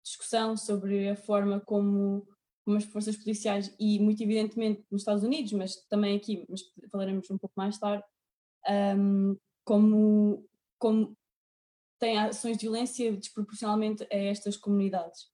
discussão 0.02 0.56
sobre 0.56 1.08
a 1.08 1.16
forma 1.16 1.60
como, 1.60 2.26
como 2.64 2.76
as 2.76 2.84
forças 2.84 3.16
policiais, 3.16 3.74
e 3.78 3.98
muito 3.98 4.22
evidentemente 4.22 4.84
nos 4.90 5.02
Estados 5.02 5.22
Unidos, 5.22 5.52
mas 5.52 5.76
também 5.88 6.16
aqui, 6.16 6.44
mas 6.48 6.62
falaremos 6.90 7.30
um 7.30 7.38
pouco 7.38 7.54
mais 7.56 7.78
tarde, 7.78 8.04
um, 8.96 9.36
como, 9.64 10.46
como 10.78 11.16
têm 11.98 12.18
ações 12.18 12.56
de 12.56 12.62
violência 12.62 13.12
desproporcionalmente 13.16 14.06
a 14.10 14.16
estas 14.16 14.56
comunidades. 14.56 15.28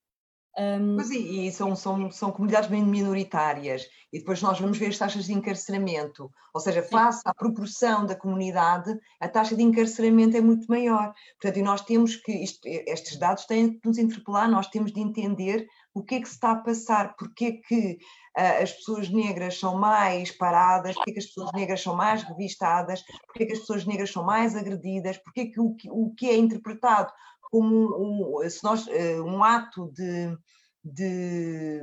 Um... 0.59 0.97
Pois 0.97 1.11
e, 1.11 1.47
e 1.47 1.53
são, 1.53 1.77
são, 1.77 2.11
são 2.11 2.33
comunidades 2.33 2.71
bem 2.71 2.83
minoritárias, 2.83 3.87
e 4.11 4.19
depois 4.19 4.41
nós 4.41 4.59
vamos 4.59 4.79
ver 4.79 4.87
as 4.87 4.97
taxas 4.97 5.27
de 5.27 5.35
encarceramento, 5.35 6.31
ou 6.55 6.61
seja, 6.61 6.83
face 6.83 7.21
à 7.27 7.35
proporção 7.35 8.07
da 8.07 8.15
comunidade, 8.15 8.99
a 9.21 9.29
taxa 9.29 9.55
de 9.55 9.63
encarceramento 9.63 10.37
é 10.37 10.41
muito 10.41 10.67
maior. 10.69 11.13
Portanto, 11.39 11.59
e 11.59 11.63
nós 11.63 11.83
temos 11.83 12.17
que, 12.17 12.33
isto, 12.33 12.61
estes 12.65 13.19
dados 13.19 13.45
têm 13.45 13.79
que 13.79 13.87
nos 13.87 13.99
interpelar, 13.99 14.49
nós 14.49 14.69
temos 14.69 14.93
de 14.93 15.01
entender 15.01 15.67
o 15.93 16.03
que 16.03 16.15
é 16.15 16.21
que 16.21 16.29
se 16.29 16.35
está 16.35 16.53
a 16.53 16.57
passar, 16.57 17.15
porque 17.17 17.45
é 17.45 17.53
que 17.53 17.99
uh, 18.39 18.63
as 18.63 18.73
pessoas 18.73 19.11
negras 19.11 19.59
são 19.59 19.77
mais 19.77 20.31
paradas, 20.31 20.95
porque 20.95 21.11
é 21.11 21.13
que 21.15 21.21
as 21.21 21.27
pessoas 21.27 21.53
negras 21.53 21.83
são 21.83 21.95
mais 21.95 22.23
revistadas, 22.23 23.03
porque 23.27 23.43
é 23.43 23.47
que 23.47 23.53
as 23.53 23.61
pessoas 23.61 23.85
negras 23.85 24.11
são 24.11 24.25
mais 24.25 24.57
agredidas, 24.57 25.19
porque 25.19 25.41
é 25.41 25.47
que 25.47 25.61
o, 25.61 25.77
o 25.91 26.15
que 26.15 26.31
é 26.31 26.37
interpretado 26.37 27.13
como 27.51 28.41
um, 28.43 28.49
se 28.51 28.63
nós, 28.63 28.87
eh, 28.89 29.21
um 29.21 29.43
ato 29.43 29.91
de, 29.93 30.37
de 30.85 31.83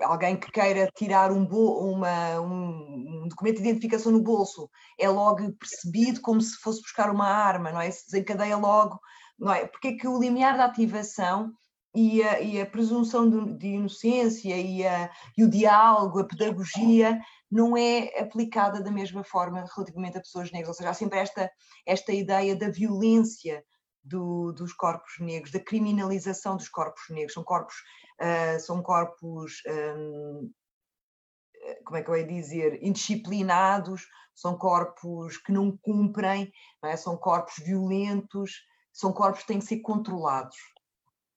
alguém 0.00 0.36
que 0.38 0.50
queira 0.50 0.90
tirar 0.96 1.30
um, 1.30 1.44
uma, 1.44 2.40
um, 2.40 3.28
documento 3.28 3.56
de 3.56 3.68
identificação 3.68 4.12
no 4.12 4.22
bolso 4.22 4.70
é 4.98 5.08
logo 5.08 5.52
percebido 5.54 6.20
como 6.20 6.40
se 6.40 6.56
fosse 6.56 6.80
buscar 6.80 7.10
uma 7.10 7.26
arma, 7.26 7.70
não 7.72 7.80
é? 7.80 7.90
Se 7.90 8.10
desencadeia 8.10 8.56
logo, 8.56 8.98
não 9.38 9.52
é? 9.52 9.66
Porque 9.66 9.88
é 9.88 9.92
que 9.96 10.08
o 10.08 10.18
limiar 10.18 10.56
da 10.56 10.64
ativação 10.64 11.52
e 11.94 12.22
a, 12.22 12.40
e 12.40 12.60
a 12.60 12.66
presunção 12.66 13.28
de, 13.28 13.58
de 13.58 13.66
inocência 13.68 14.56
e, 14.56 14.86
a, 14.86 15.10
e, 15.36 15.44
o 15.44 15.50
diálogo, 15.50 16.20
a 16.20 16.26
pedagogia, 16.26 17.20
não 17.50 17.76
é 17.76 18.18
aplicada 18.18 18.82
da 18.82 18.90
mesma 18.90 19.22
forma 19.22 19.64
relativamente 19.76 20.16
a 20.16 20.22
pessoas 20.22 20.50
negras, 20.50 20.68
ou 20.68 20.74
seja, 20.74 20.90
há 20.90 20.94
sempre 20.94 21.18
esta, 21.18 21.50
esta 21.86 22.12
ideia 22.12 22.56
da 22.56 22.70
violência 22.70 23.62
do, 24.02 24.52
dos 24.52 24.72
corpos 24.72 25.18
negros, 25.20 25.52
da 25.52 25.60
criminalização 25.60 26.56
dos 26.56 26.68
corpos 26.68 27.02
negros. 27.10 27.34
São 27.34 27.44
corpos, 27.44 27.74
uh, 28.20 28.60
são 28.60 28.82
corpos 28.82 29.62
um, 29.96 30.50
como 31.84 31.96
é 31.96 32.02
que 32.02 32.10
eu 32.10 32.16
ia 32.16 32.26
dizer, 32.26 32.82
indisciplinados, 32.82 34.06
são 34.34 34.56
corpos 34.56 35.36
que 35.38 35.52
não 35.52 35.76
cumprem, 35.76 36.52
não 36.82 36.90
é? 36.90 36.96
são 36.96 37.16
corpos 37.16 37.54
violentos, 37.64 38.62
são 38.92 39.12
corpos 39.12 39.42
que 39.42 39.46
têm 39.46 39.58
que 39.58 39.66
ser 39.66 39.80
controlados. 39.80 40.56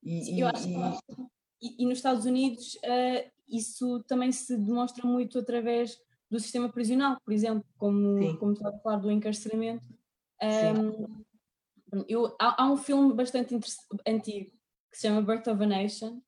E, 0.03 0.23
Sim, 0.23 0.41
e, 0.41 1.67
e, 1.67 1.83
e, 1.83 1.85
nos 1.85 1.97
Estados 1.97 2.25
Unidos 2.25 2.75
uh, 2.75 3.31
isso 3.47 4.03
também 4.03 4.31
se 4.31 4.55
demonstra 4.57 5.05
muito 5.05 5.39
através 5.39 5.97
do 6.29 6.39
sistema 6.39 6.69
prisional, 6.69 7.17
por 7.23 7.33
exemplo, 7.33 7.65
como, 7.77 8.37
como 8.37 8.53
estava 8.53 8.75
a 8.75 8.79
falar 8.79 8.97
do 8.97 9.11
encarceramento. 9.11 9.83
Um, 10.41 11.23
eu, 12.07 12.35
há, 12.39 12.63
há, 12.63 12.71
um 12.71 12.77
filme 12.77 13.13
bastante 13.13 13.57
antigo 14.07 14.51
que 14.91 14.97
se 14.97 15.07
chama 15.07 15.21
Birth 15.21 15.47
of 15.47 15.63
a 15.63 15.65
Nation. 15.65 16.21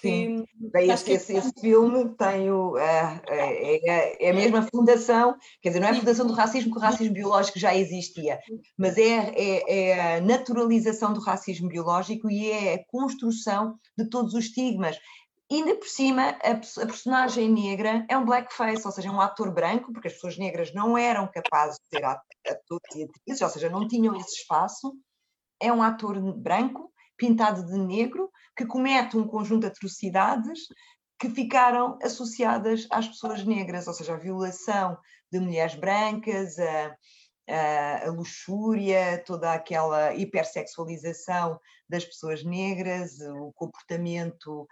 Sim, 0.00 0.44
Bem, 0.58 0.90
esse, 0.90 1.12
esse, 1.12 1.36
esse, 1.36 1.52
filme 1.60 2.14
tem 2.16 2.50
o, 2.50 2.76
é, 2.76 3.22
é, 3.28 4.26
é, 4.26 4.30
a 4.30 4.34
mesma 4.34 4.62
fundação, 4.62 5.36
quer 5.62 5.68
dizer, 5.68 5.80
não 5.80 5.88
é 5.88 5.92
a 5.92 5.94
fundação 5.94 6.26
do 6.26 6.32
racismo, 6.32 6.70
porque 6.70 6.84
o 6.84 6.90
racismo 6.90 7.14
biológico 7.14 7.58
já 7.58 7.74
existia, 7.74 8.38
mas 8.76 8.98
é, 8.98 9.32
é, 9.34 9.72
é, 9.72 10.16
a 10.16 10.20
naturalização 10.20 11.12
do 11.12 11.20
racismo 11.20 11.68
biológico 11.68 12.28
e 12.28 12.50
é 12.50 12.74
a 12.74 12.84
construção 12.86 13.78
de 13.96 14.08
todos 14.10 14.34
os 14.34 14.46
estigmas. 14.46 14.98
Ainda 15.50 15.76
por 15.76 15.86
cima, 15.86 16.36
a, 16.42 16.50
a 16.50 16.86
personagem 16.86 17.50
negra 17.50 18.04
é 18.08 18.16
um 18.16 18.24
blackface, 18.24 18.84
ou 18.84 18.92
seja, 18.92 19.10
um 19.10 19.20
ator 19.20 19.52
branco, 19.52 19.92
porque 19.92 20.08
as 20.08 20.14
pessoas 20.14 20.36
negras 20.36 20.74
não 20.74 20.98
eram 20.98 21.30
capazes 21.30 21.78
de 21.78 21.98
ser 21.98 22.04
atores 22.04 22.94
e 22.96 23.04
atrizes, 23.04 23.42
ou 23.42 23.48
seja, 23.48 23.68
não 23.68 23.86
tinham 23.86 24.16
esse 24.16 24.40
espaço. 24.40 24.92
É 25.64 25.72
um 25.72 25.82
ator 25.82 26.20
branco, 26.34 26.92
pintado 27.16 27.64
de 27.64 27.78
negro, 27.78 28.30
que 28.54 28.66
comete 28.66 29.16
um 29.16 29.26
conjunto 29.26 29.62
de 29.62 29.68
atrocidades 29.68 30.60
que 31.18 31.30
ficaram 31.30 31.98
associadas 32.02 32.86
às 32.90 33.08
pessoas 33.08 33.44
negras, 33.44 33.86
ou 33.86 33.94
seja, 33.94 34.12
a 34.12 34.18
violação 34.18 34.98
de 35.32 35.40
mulheres 35.40 35.74
brancas, 35.74 36.58
a, 36.58 36.96
a, 37.48 38.06
a 38.08 38.10
luxúria, 38.10 39.22
toda 39.24 39.54
aquela 39.54 40.14
hipersexualização 40.14 41.58
das 41.88 42.04
pessoas 42.04 42.44
negras, 42.44 43.18
o 43.20 43.52
comportamento 43.54 44.68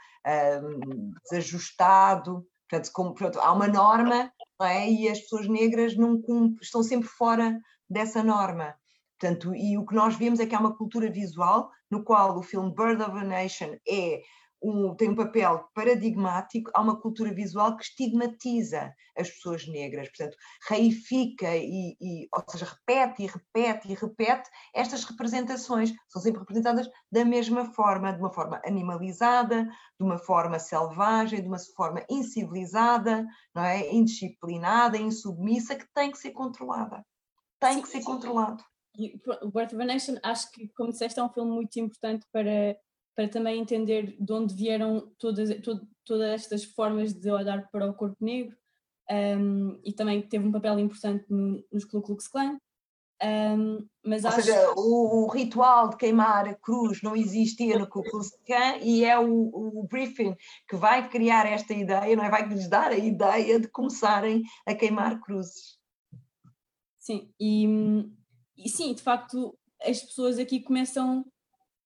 um, 0.62 1.12
desajustado. 1.24 2.46
Portanto, 2.68 2.92
como, 2.92 3.14
portanto, 3.14 3.40
há 3.40 3.50
uma 3.50 3.66
norma 3.66 4.30
é? 4.60 4.90
e 4.90 5.08
as 5.08 5.20
pessoas 5.20 5.48
negras 5.48 5.96
não 5.96 6.20
estão 6.60 6.82
sempre 6.82 7.08
fora 7.08 7.58
dessa 7.88 8.22
norma. 8.22 8.74
Portanto, 9.22 9.54
e 9.54 9.78
o 9.78 9.86
que 9.86 9.94
nós 9.94 10.16
vemos 10.16 10.40
é 10.40 10.46
que 10.46 10.54
há 10.54 10.58
uma 10.58 10.76
cultura 10.76 11.08
visual 11.08 11.70
no 11.88 12.02
qual 12.02 12.36
o 12.36 12.42
filme 12.42 12.74
Bird 12.74 13.00
of 13.00 13.16
a 13.16 13.22
Nation 13.22 13.76
é 13.88 14.20
um, 14.60 14.96
tem 14.96 15.10
um 15.10 15.14
papel 15.14 15.64
paradigmático, 15.72 16.72
há 16.74 16.80
uma 16.80 17.00
cultura 17.00 17.32
visual 17.32 17.76
que 17.76 17.84
estigmatiza 17.84 18.92
as 19.16 19.30
pessoas 19.30 19.68
negras, 19.68 20.08
portanto, 20.08 20.36
reifica 20.68 21.56
e, 21.56 21.96
e, 22.00 22.28
ou 22.32 22.42
seja, 22.48 22.64
repete 22.64 23.22
e 23.22 23.26
repete 23.26 23.92
e 23.92 23.94
repete 23.94 24.50
estas 24.74 25.04
representações, 25.04 25.92
são 26.08 26.20
sempre 26.20 26.40
representadas 26.40 26.88
da 27.10 27.24
mesma 27.24 27.66
forma, 27.66 28.12
de 28.12 28.18
uma 28.18 28.32
forma 28.32 28.60
animalizada, 28.64 29.62
de 29.64 30.04
uma 30.04 30.18
forma 30.18 30.58
selvagem, 30.58 31.42
de 31.42 31.46
uma 31.46 31.60
forma 31.76 32.04
incivilizada, 32.10 33.24
não 33.54 33.62
é? 33.62 33.88
indisciplinada, 33.92 34.98
insubmissa, 34.98 35.76
que 35.76 35.86
tem 35.94 36.10
que 36.10 36.18
ser 36.18 36.32
controlada. 36.32 37.04
Tem 37.60 37.74
sim, 37.74 37.82
que 37.82 37.88
ser 37.88 37.98
sim. 37.98 38.04
controlado. 38.04 38.64
O 39.42 39.50
Birth 39.50 39.72
of 39.72 39.82
a 39.82 39.84
Nation, 39.84 40.16
acho 40.22 40.50
que, 40.52 40.68
como 40.68 40.90
disseste, 40.90 41.18
é 41.18 41.22
um 41.22 41.28
filme 41.28 41.50
muito 41.50 41.78
importante 41.78 42.26
para 42.32 42.76
para 43.14 43.28
também 43.28 43.60
entender 43.60 44.16
de 44.18 44.32
onde 44.32 44.54
vieram 44.54 45.12
todas, 45.18 45.50
todas 46.04 46.30
estas 46.30 46.64
formas 46.64 47.12
de 47.12 47.30
olhar 47.30 47.68
para 47.70 47.86
o 47.86 47.94
corpo 47.94 48.16
negro 48.24 48.56
um, 49.10 49.78
e 49.84 49.92
também 49.92 50.22
teve 50.22 50.46
um 50.46 50.52
papel 50.52 50.78
importante 50.78 51.26
no, 51.28 51.62
nos 51.70 51.84
Ku 51.84 52.00
Klux 52.00 52.28
Klan. 52.28 52.58
Um, 53.22 53.86
mas 54.04 54.24
Ou 54.24 54.30
acho... 54.30 54.42
seja, 54.42 54.72
o, 54.76 55.24
o, 55.24 55.28
ritual 55.28 55.90
de 55.90 55.96
queimar 55.96 56.48
a 56.48 56.54
cruz 56.54 57.02
não 57.02 57.14
existia 57.14 57.78
no 57.78 57.86
Ku 57.86 58.02
Klux 58.02 58.30
Klan 58.44 58.78
e 58.80 59.04
é 59.04 59.16
o, 59.18 59.80
o, 59.80 59.86
briefing 59.88 60.34
que 60.68 60.74
vai 60.74 61.08
criar 61.08 61.46
esta 61.46 61.72
ideia, 61.72 62.16
não 62.16 62.24
é? 62.24 62.30
vai 62.30 62.48
lhes 62.48 62.68
dar 62.68 62.90
a 62.90 62.98
ideia 62.98 63.60
de 63.60 63.68
começarem 63.68 64.42
a 64.66 64.74
queimar 64.74 65.20
cruzes. 65.20 65.78
Sim, 66.98 67.32
e, 67.38 67.66
e 68.56 68.68
sim, 68.68 68.94
de 68.94 69.02
facto 69.02 69.56
as 69.82 70.02
pessoas 70.02 70.38
aqui 70.38 70.60
começam 70.60 71.24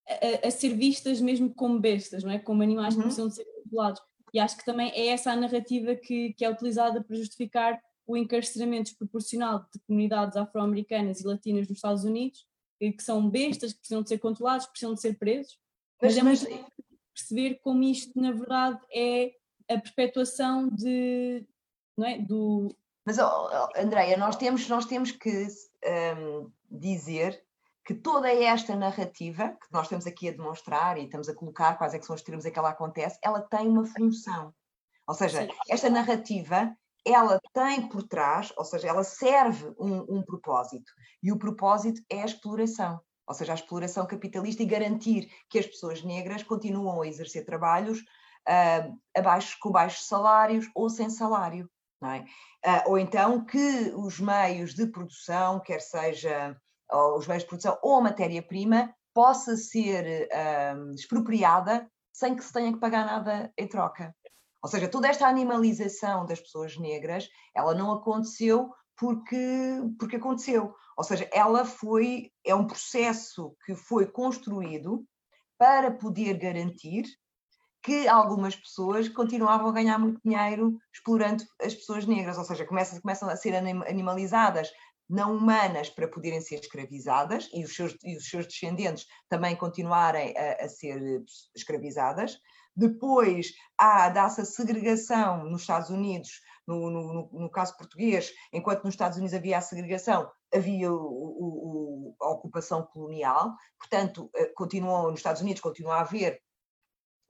a, 0.07 0.47
a, 0.47 0.51
ser 0.51 0.75
vistas 0.75 1.19
mesmo 1.19 1.53
como 1.53 1.79
bestas, 1.79 2.23
não 2.23 2.31
é? 2.31 2.39
Como 2.39 2.63
animais 2.63 2.93
uhum. 2.93 3.01
que 3.01 3.05
precisam 3.05 3.27
de 3.27 3.35
ser 3.35 3.45
controlados. 3.45 4.01
E 4.33 4.39
acho 4.39 4.57
que 4.57 4.65
também 4.65 4.91
é 4.91 5.07
essa 5.07 5.31
a 5.31 5.35
narrativa 5.35 5.95
que, 5.95 6.33
que 6.33 6.45
é 6.45 6.49
utilizada 6.49 7.03
para 7.03 7.15
justificar 7.15 7.81
o 8.05 8.15
encarceramento 8.15 8.91
desproporcional 8.91 9.65
de 9.73 9.79
comunidades 9.85 10.37
afro-americanas 10.37 11.19
e 11.19 11.27
latinas 11.27 11.67
nos 11.67 11.77
Estados 11.77 12.03
Unidos, 12.03 12.45
que 12.79 13.01
são 13.01 13.29
bestas, 13.29 13.73
que 13.73 13.79
precisam 13.79 14.03
de 14.03 14.09
ser 14.09 14.19
controlados, 14.19 14.65
que 14.65 14.71
precisam 14.71 14.93
de 14.93 15.01
ser 15.01 15.17
presos. 15.17 15.59
Mas, 16.01 16.15
mas 16.21 16.45
é 16.45 16.49
muito 16.49 16.71
perceber 17.13 17.59
como 17.63 17.83
isto, 17.83 18.19
na 18.19 18.31
verdade, 18.31 18.79
é 18.93 19.33
a 19.69 19.79
perpetuação 19.79 20.69
de, 20.69 21.43
não 21.97 22.07
é, 22.07 22.19
do... 22.19 22.73
Mas, 23.05 23.17
oh, 23.17 23.69
Andreia, 23.75 24.15
nós 24.17 24.35
temos, 24.35 24.67
nós 24.67 24.85
temos 24.85 25.11
que 25.11 25.47
um, 26.17 26.51
dizer 26.69 27.41
que 27.85 27.93
toda 27.93 28.29
esta 28.29 28.75
narrativa 28.75 29.49
que 29.49 29.71
nós 29.71 29.83
estamos 29.83 30.05
aqui 30.05 30.27
a 30.27 30.31
demonstrar 30.33 30.97
e 30.97 31.05
estamos 31.05 31.29
a 31.29 31.33
colocar 31.33 31.77
quais 31.77 31.93
é 31.93 31.99
que 31.99 32.05
são 32.05 32.15
os 32.15 32.21
termos 32.21 32.45
em 32.45 32.51
que 32.51 32.59
ela 32.59 32.69
acontece, 32.69 33.17
ela 33.23 33.41
tem 33.41 33.69
uma 33.69 33.85
função. 33.85 34.53
Ou 35.07 35.13
seja, 35.13 35.47
esta 35.69 35.89
narrativa, 35.89 36.75
ela 37.05 37.39
tem 37.53 37.87
por 37.87 38.03
trás, 38.03 38.51
ou 38.57 38.65
seja, 38.65 38.89
ela 38.89 39.05
serve 39.05 39.73
um, 39.79 40.17
um 40.17 40.21
propósito. 40.21 40.91
E 41.23 41.31
o 41.31 41.39
propósito 41.39 42.01
é 42.09 42.21
a 42.21 42.25
exploração. 42.25 42.99
Ou 43.25 43.33
seja, 43.33 43.53
a 43.53 43.55
exploração 43.55 44.05
capitalista 44.05 44.63
e 44.63 44.65
garantir 44.65 45.31
que 45.49 45.59
as 45.59 45.65
pessoas 45.65 46.03
negras 46.03 46.43
continuam 46.43 47.01
a 47.01 47.07
exercer 47.07 47.45
trabalhos 47.45 47.99
uh, 47.99 48.99
abaixo, 49.15 49.57
com 49.61 49.71
baixos 49.71 50.07
salários 50.07 50.69
ou 50.75 50.89
sem 50.89 51.09
salário. 51.09 51.69
É? 52.03 52.19
Uh, 52.69 52.91
ou 52.91 52.99
então 52.99 53.43
que 53.43 53.91
os 53.95 54.19
meios 54.19 54.75
de 54.75 54.85
produção, 54.87 55.59
quer 55.59 55.81
seja 55.81 56.55
os 57.15 57.27
meios 57.27 57.43
de 57.43 57.49
produção 57.49 57.77
ou 57.81 57.97
a 57.97 58.01
matéria-prima 58.01 58.93
possa 59.13 59.57
ser 59.57 60.29
um, 60.77 60.91
expropriada 60.91 61.89
sem 62.13 62.35
que 62.35 62.43
se 62.43 62.53
tenha 62.53 62.71
que 62.71 62.79
pagar 62.79 63.05
nada 63.05 63.51
em 63.57 63.67
troca. 63.67 64.15
Ou 64.63 64.69
seja, 64.69 64.87
toda 64.87 65.07
esta 65.07 65.27
animalização 65.27 66.25
das 66.25 66.39
pessoas 66.39 66.77
negras, 66.77 67.27
ela 67.55 67.75
não 67.75 67.91
aconteceu 67.91 68.71
porque, 68.95 69.81
porque 69.99 70.15
aconteceu. 70.15 70.73
Ou 70.97 71.03
seja, 71.03 71.29
ela 71.31 71.63
foi, 71.63 72.31
é 72.45 72.55
um 72.55 72.65
processo 72.65 73.55
que 73.65 73.75
foi 73.75 74.07
construído 74.07 75.05
para 75.57 75.91
poder 75.91 76.37
garantir 76.37 77.05
que 77.87 78.05
algumas 78.05 78.53
pessoas 78.53 79.07
continuavam 79.07 79.69
a 79.69 79.71
ganhar 79.71 79.97
muito 79.97 80.19
dinheiro 80.21 80.77
explorando 80.93 81.45
as 81.61 81.73
pessoas 81.73 82.05
negras, 82.05 82.37
ou 82.37 82.43
seja, 82.43 82.65
começam, 82.65 82.99
começam 82.99 83.29
a 83.29 83.35
ser 83.37 83.55
animalizadas 83.55 84.69
não 85.09 85.37
humanas 85.37 85.89
para 85.89 86.05
poderem 86.05 86.41
ser 86.41 86.55
escravizadas 86.55 87.49
e 87.53 87.63
os 87.63 87.73
seus, 87.73 87.95
e 88.03 88.17
os 88.17 88.29
seus 88.29 88.45
descendentes 88.45 89.05
também 89.29 89.55
continuarem 89.55 90.37
a, 90.37 90.65
a 90.65 90.67
ser 90.67 91.23
escravizadas. 91.55 92.37
Depois 92.75 93.53
há, 93.77 94.09
dá-se 94.09 94.41
a 94.41 94.45
segregação 94.45 95.45
nos 95.45 95.61
Estados 95.61 95.89
Unidos, 95.89 96.41
no, 96.67 96.89
no, 96.89 97.29
no, 97.31 97.49
caso 97.49 97.77
português, 97.77 98.33
enquanto 98.51 98.83
nos 98.83 98.95
Estados 98.95 99.17
Unidos 99.17 99.33
havia 99.33 99.59
a 99.59 99.61
segregação, 99.61 100.29
havia 100.53 100.91
o, 100.91 100.97
o, 100.97 102.15
a 102.21 102.27
ocupação 102.31 102.83
colonial, 102.83 103.55
portanto, 103.79 104.29
eh, 104.35 104.51
continuam, 104.57 105.09
nos 105.09 105.21
Estados 105.21 105.41
Unidos 105.41 105.61
continua 105.61 105.95
a 105.95 106.01
haver 106.01 106.41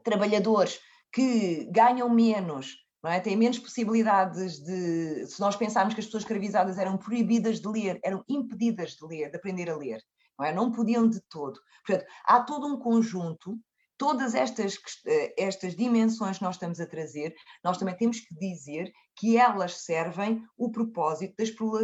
trabalhadores 0.07 0.79
que 1.11 1.69
ganham 1.69 2.09
menos, 2.09 2.77
não 3.03 3.11
é? 3.11 3.19
têm 3.19 3.35
menos 3.35 3.59
possibilidades 3.59 4.59
de. 4.59 5.27
Se 5.27 5.39
nós 5.41 5.57
pensarmos 5.57 5.93
que 5.93 5.99
as 5.99 6.05
pessoas 6.05 6.23
escravizadas 6.23 6.77
eram 6.77 6.97
proibidas 6.97 7.59
de 7.59 7.67
ler, 7.67 7.99
eram 8.03 8.23
impedidas 8.29 8.91
de 8.91 9.05
ler, 9.05 9.29
de 9.29 9.35
aprender 9.35 9.69
a 9.69 9.75
ler, 9.75 10.01
não, 10.39 10.45
é? 10.45 10.53
não 10.53 10.71
podiam 10.71 11.09
de 11.09 11.19
todo. 11.29 11.59
Portanto, 11.85 12.07
há 12.25 12.39
todo 12.41 12.67
um 12.67 12.79
conjunto 12.79 13.59
todas 13.97 14.35
estas, 14.35 14.77
eh, 15.07 15.33
estas 15.37 15.75
dimensões 15.75 16.37
que 16.37 16.43
nós 16.43 16.55
estamos 16.55 16.79
a 16.79 16.85
trazer, 16.85 17.33
nós 17.63 17.77
também 17.77 17.97
temos 17.97 18.19
que 18.19 18.35
dizer 18.35 18.91
que 19.15 19.37
elas 19.37 19.83
servem 19.83 20.43
o 20.55 20.71
propósito 20.71 21.35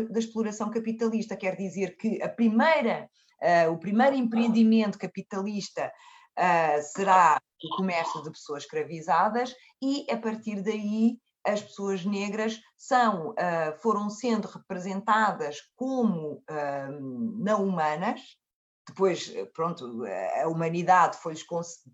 da 0.10 0.20
exploração 0.20 0.70
capitalista. 0.70 1.36
Quer 1.36 1.56
dizer 1.56 1.98
que 1.98 2.22
a 2.22 2.30
primeira, 2.30 3.10
uh, 3.42 3.72
o 3.72 3.80
primeiro 3.80 4.16
empreendimento 4.16 5.00
capitalista 5.00 5.92
uh, 6.38 6.82
será 6.94 7.42
o 7.64 7.76
comércio 7.76 8.22
de 8.24 8.32
pessoas 8.32 8.64
escravizadas 8.64 9.56
e, 9.82 10.06
a 10.12 10.18
partir 10.18 10.62
daí, 10.62 11.18
as 11.46 11.62
pessoas 11.62 12.06
negras 12.06 12.60
são, 12.78 13.32
uh, 13.32 13.82
foram 13.82 14.10
sendo 14.10 14.48
representadas 14.48 15.58
como 15.76 16.42
não 17.38 17.68
humanas, 17.68 18.22
depois, 18.88 19.34
pronto, 19.54 20.04
a 20.42 20.48
humanidade 20.48 21.18
foi-lhes 21.18 21.46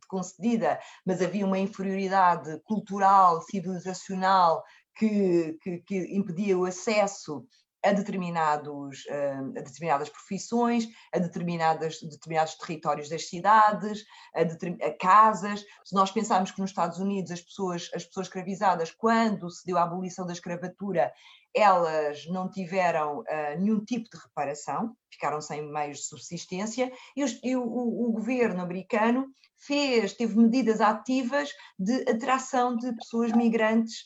concedida, 0.08 0.80
mas 1.06 1.22
havia 1.22 1.46
uma 1.46 1.60
inferioridade 1.60 2.60
cultural, 2.64 3.42
civilizacional, 3.44 4.64
que, 4.96 5.58
que, 5.62 5.78
que 5.80 6.18
impedia 6.18 6.58
o 6.58 6.66
acesso 6.66 7.46
a, 7.84 7.92
determinados, 7.94 9.06
eh, 9.08 9.38
a 9.58 9.62
determinadas 9.62 10.10
profissões, 10.10 10.88
a 11.14 11.20
determinadas, 11.20 12.00
determinados 12.02 12.56
territórios 12.56 13.10
das 13.10 13.28
cidades, 13.28 14.04
a, 14.36 14.42
a, 14.86 14.98
casas. 14.98 15.66
Se 15.86 15.96
nós 15.96 16.12
pensarmos 16.12 16.52
que 16.52 16.60
nos 16.60 16.72
Estados 16.72 17.00
Unidos 17.00 17.32
as 17.32 17.42
pessoas, 17.42 17.90
as 17.94 18.06
pessoas 18.06 18.28
escravizadas, 18.28 18.92
quando 18.92 19.50
se 19.50 19.66
deu 19.66 19.78
a 19.78 19.84
abolição 19.84 20.26
da 20.26 20.34
escravatura, 20.34 21.12
elas 21.56 22.28
não 22.28 22.50
tiveram 22.50 23.20
uh, 23.20 23.60
nenhum 23.60 23.84
tipo 23.84 24.08
de 24.10 24.22
reparação, 24.22 24.96
ficaram 25.12 25.42
sem 25.42 25.62
meios 25.62 26.00
de 26.00 26.04
subsistência, 26.04 26.92
e, 27.16 27.24
os, 27.24 27.40
e 27.44 27.56
o, 27.56 27.64
o, 27.64 28.12
governo 28.12 28.62
americano 28.62 29.28
fez, 29.58 30.14
teve 30.14 30.38
medidas 30.38 30.80
ativas 30.80 31.52
de 31.78 32.02
atração 32.10 32.76
de 32.76 32.94
pessoas 32.94 33.32
migrantes 33.32 34.04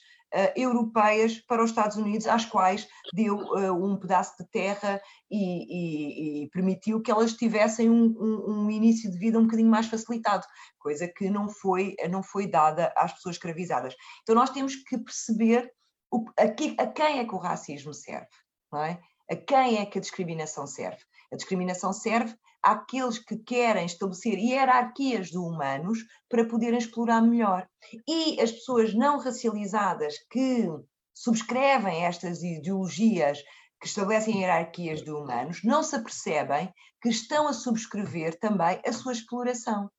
europeias 0.55 1.39
para 1.39 1.63
os 1.63 1.69
Estados 1.69 1.97
Unidos, 1.97 2.27
às 2.27 2.45
quais 2.45 2.87
deu 3.13 3.37
uh, 3.37 3.73
um 3.73 3.97
pedaço 3.97 4.35
de 4.39 4.49
terra 4.49 5.01
e, 5.29 6.41
e, 6.41 6.43
e 6.43 6.49
permitiu 6.49 7.01
que 7.01 7.11
elas 7.11 7.33
tivessem 7.33 7.89
um, 7.89 8.05
um, 8.19 8.51
um, 8.51 8.71
início 8.71 9.11
de 9.11 9.17
vida 9.17 9.37
um 9.37 9.43
bocadinho 9.43 9.69
mais 9.69 9.87
facilitado, 9.87 10.45
coisa 10.79 11.07
que 11.07 11.29
não 11.29 11.49
foi, 11.49 11.95
não 12.09 12.23
foi 12.23 12.47
dada 12.47 12.91
às 12.97 13.13
pessoas 13.13 13.35
escravizadas. 13.35 13.95
Então 14.21 14.35
nós 14.35 14.49
temos 14.49 14.75
que 14.75 14.97
perceber 14.97 15.71
o, 16.11 16.25
a, 16.37 16.47
que, 16.47 16.75
a 16.79 16.87
quem 16.87 17.19
é 17.19 17.25
que 17.25 17.35
o 17.35 17.39
racismo 17.39 17.93
serve, 17.93 18.27
não 18.71 18.83
é? 18.83 18.99
A 19.31 19.35
quem 19.35 19.79
é 19.79 19.85
que 19.85 19.97
a 19.97 20.01
discriminação 20.01 20.67
serve? 20.67 21.01
A 21.31 21.35
discriminação 21.35 21.93
serve 21.93 22.35
àqueles 22.63 23.19
que 23.19 23.37
querem 23.37 23.85
estabelecer 23.85 24.39
hierarquias 24.39 25.27
de 25.27 25.37
humanos 25.37 25.99
para 26.29 26.47
poderem 26.47 26.79
explorar 26.79 27.21
melhor. 27.21 27.67
E 28.07 28.39
as 28.39 28.51
pessoas 28.51 28.93
não 28.93 29.19
racializadas 29.19 30.15
que 30.31 30.67
subscrevem 31.13 32.05
estas 32.05 32.41
ideologias 32.41 33.39
que 33.79 33.87
estabelecem 33.87 34.39
hierarquias 34.39 35.03
de 35.03 35.11
humanos 35.11 35.61
não 35.63 35.83
se 35.83 35.95
apercebem 35.95 36.73
que 37.01 37.09
estão 37.09 37.47
a 37.47 37.53
subscrever 37.53 38.39
também 38.39 38.81
a 38.85 38.93
sua 38.93 39.11
exploração. 39.11 39.91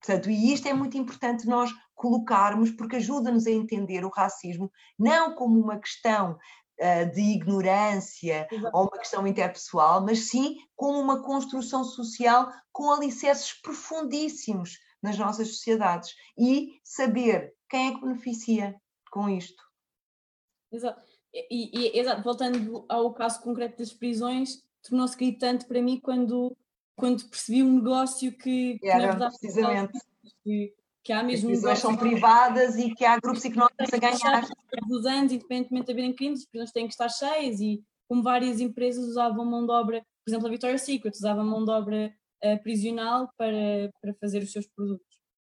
Portanto, 0.00 0.30
e 0.30 0.52
isto 0.52 0.66
é 0.66 0.72
muito 0.72 0.96
importante 0.96 1.46
nós 1.46 1.70
colocarmos, 1.94 2.70
porque 2.70 2.96
ajuda-nos 2.96 3.46
a 3.46 3.50
entender 3.50 4.04
o 4.04 4.10
racismo 4.10 4.70
não 4.98 5.34
como 5.34 5.60
uma 5.60 5.78
questão 5.78 6.38
uh, 6.80 7.10
de 7.12 7.20
ignorância 7.20 8.48
ou 8.72 8.82
uma 8.82 8.98
questão 8.98 9.26
interpessoal, 9.26 10.04
mas 10.04 10.28
sim 10.30 10.56
como 10.76 10.98
uma 10.98 11.22
construção 11.22 11.84
social 11.84 12.52
com 12.72 12.90
alicerces 12.90 13.52
profundíssimos 13.60 14.78
nas 15.02 15.18
nossas 15.18 15.48
sociedades 15.48 16.14
e 16.36 16.80
saber 16.82 17.54
quem 17.68 17.88
é 17.88 17.94
que 17.94 18.00
beneficia 18.00 18.74
com 19.10 19.28
isto. 19.28 19.62
Exato. 20.72 21.00
E, 21.32 21.70
e 21.78 21.98
exato, 21.98 22.22
voltando 22.22 22.84
ao 22.88 23.12
caso 23.12 23.40
concreto 23.40 23.78
das 23.78 23.92
prisões, 23.92 24.62
tornou-se 24.82 25.16
gritante 25.16 25.66
para 25.66 25.82
mim 25.82 26.00
quando, 26.00 26.56
quando 26.96 27.28
percebi 27.28 27.62
um 27.62 27.76
negócio 27.76 28.36
que, 28.36 28.78
verdade 28.82 29.36
precisamente. 29.38 29.98
Que, 30.42 30.74
que 31.08 31.12
há 31.14 31.22
mesmo. 31.22 31.48
As 31.50 31.56
prisões 31.56 31.78
são 31.78 31.96
privadas 31.96 32.76
e 32.76 32.94
que 32.94 33.02
há 33.02 33.18
grupos 33.18 33.42
económicos 33.42 33.90
a 33.90 33.96
ganhar. 33.96 34.46
Dos 34.86 35.06
anos, 35.06 35.32
independentemente 35.32 35.86
de 35.86 35.92
haverem 35.92 36.12
crimes, 36.12 36.40
as 36.40 36.46
prisões 36.46 36.70
têm 36.70 36.86
que 36.86 36.92
estar 36.92 37.08
cheias 37.08 37.60
e 37.60 37.82
como 38.06 38.22
várias 38.22 38.60
empresas 38.60 39.06
usavam 39.06 39.42
mão 39.46 39.64
de 39.64 39.72
obra, 39.72 40.00
por 40.22 40.30
exemplo, 40.30 40.46
a 40.46 40.50
Victoria's 40.50 40.82
Secret 40.82 41.14
usava 41.14 41.42
mão 41.42 41.64
de 41.64 41.70
obra 41.70 42.12
uh, 42.44 42.62
prisional 42.62 43.30
para, 43.38 43.90
para 44.02 44.12
fazer 44.20 44.42
os 44.42 44.52
seus 44.52 44.66
produtos. 44.66 45.06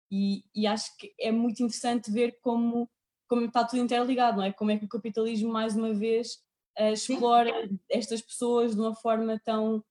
E, 0.09 0.43
e, 0.55 0.65
acho 0.65 0.95
que 0.97 1.13
é 1.19 1.29
muito 1.29 1.61
interessante 1.61 2.09
ver 2.09 2.37
como, 2.41 2.89
como 3.27 3.45
está 3.45 3.65
tudo 3.65 3.81
interligado, 3.81 4.37
não 4.37 4.45
é? 4.45 4.53
Como 4.53 4.71
é 4.71 4.77
que 4.77 4.85
o 4.85 4.89
capitalismo, 4.89 5.51
mais 5.51 5.75
uma 5.75 5.93
vez, 5.93 6.37
uh, 6.79 6.93
explora 6.93 7.67
Sim. 7.67 7.79
estas 7.89 8.21
pessoas 8.21 8.75
de 8.75 8.81
uma 8.81 8.95
forma 8.95 9.39
tão 9.43 9.83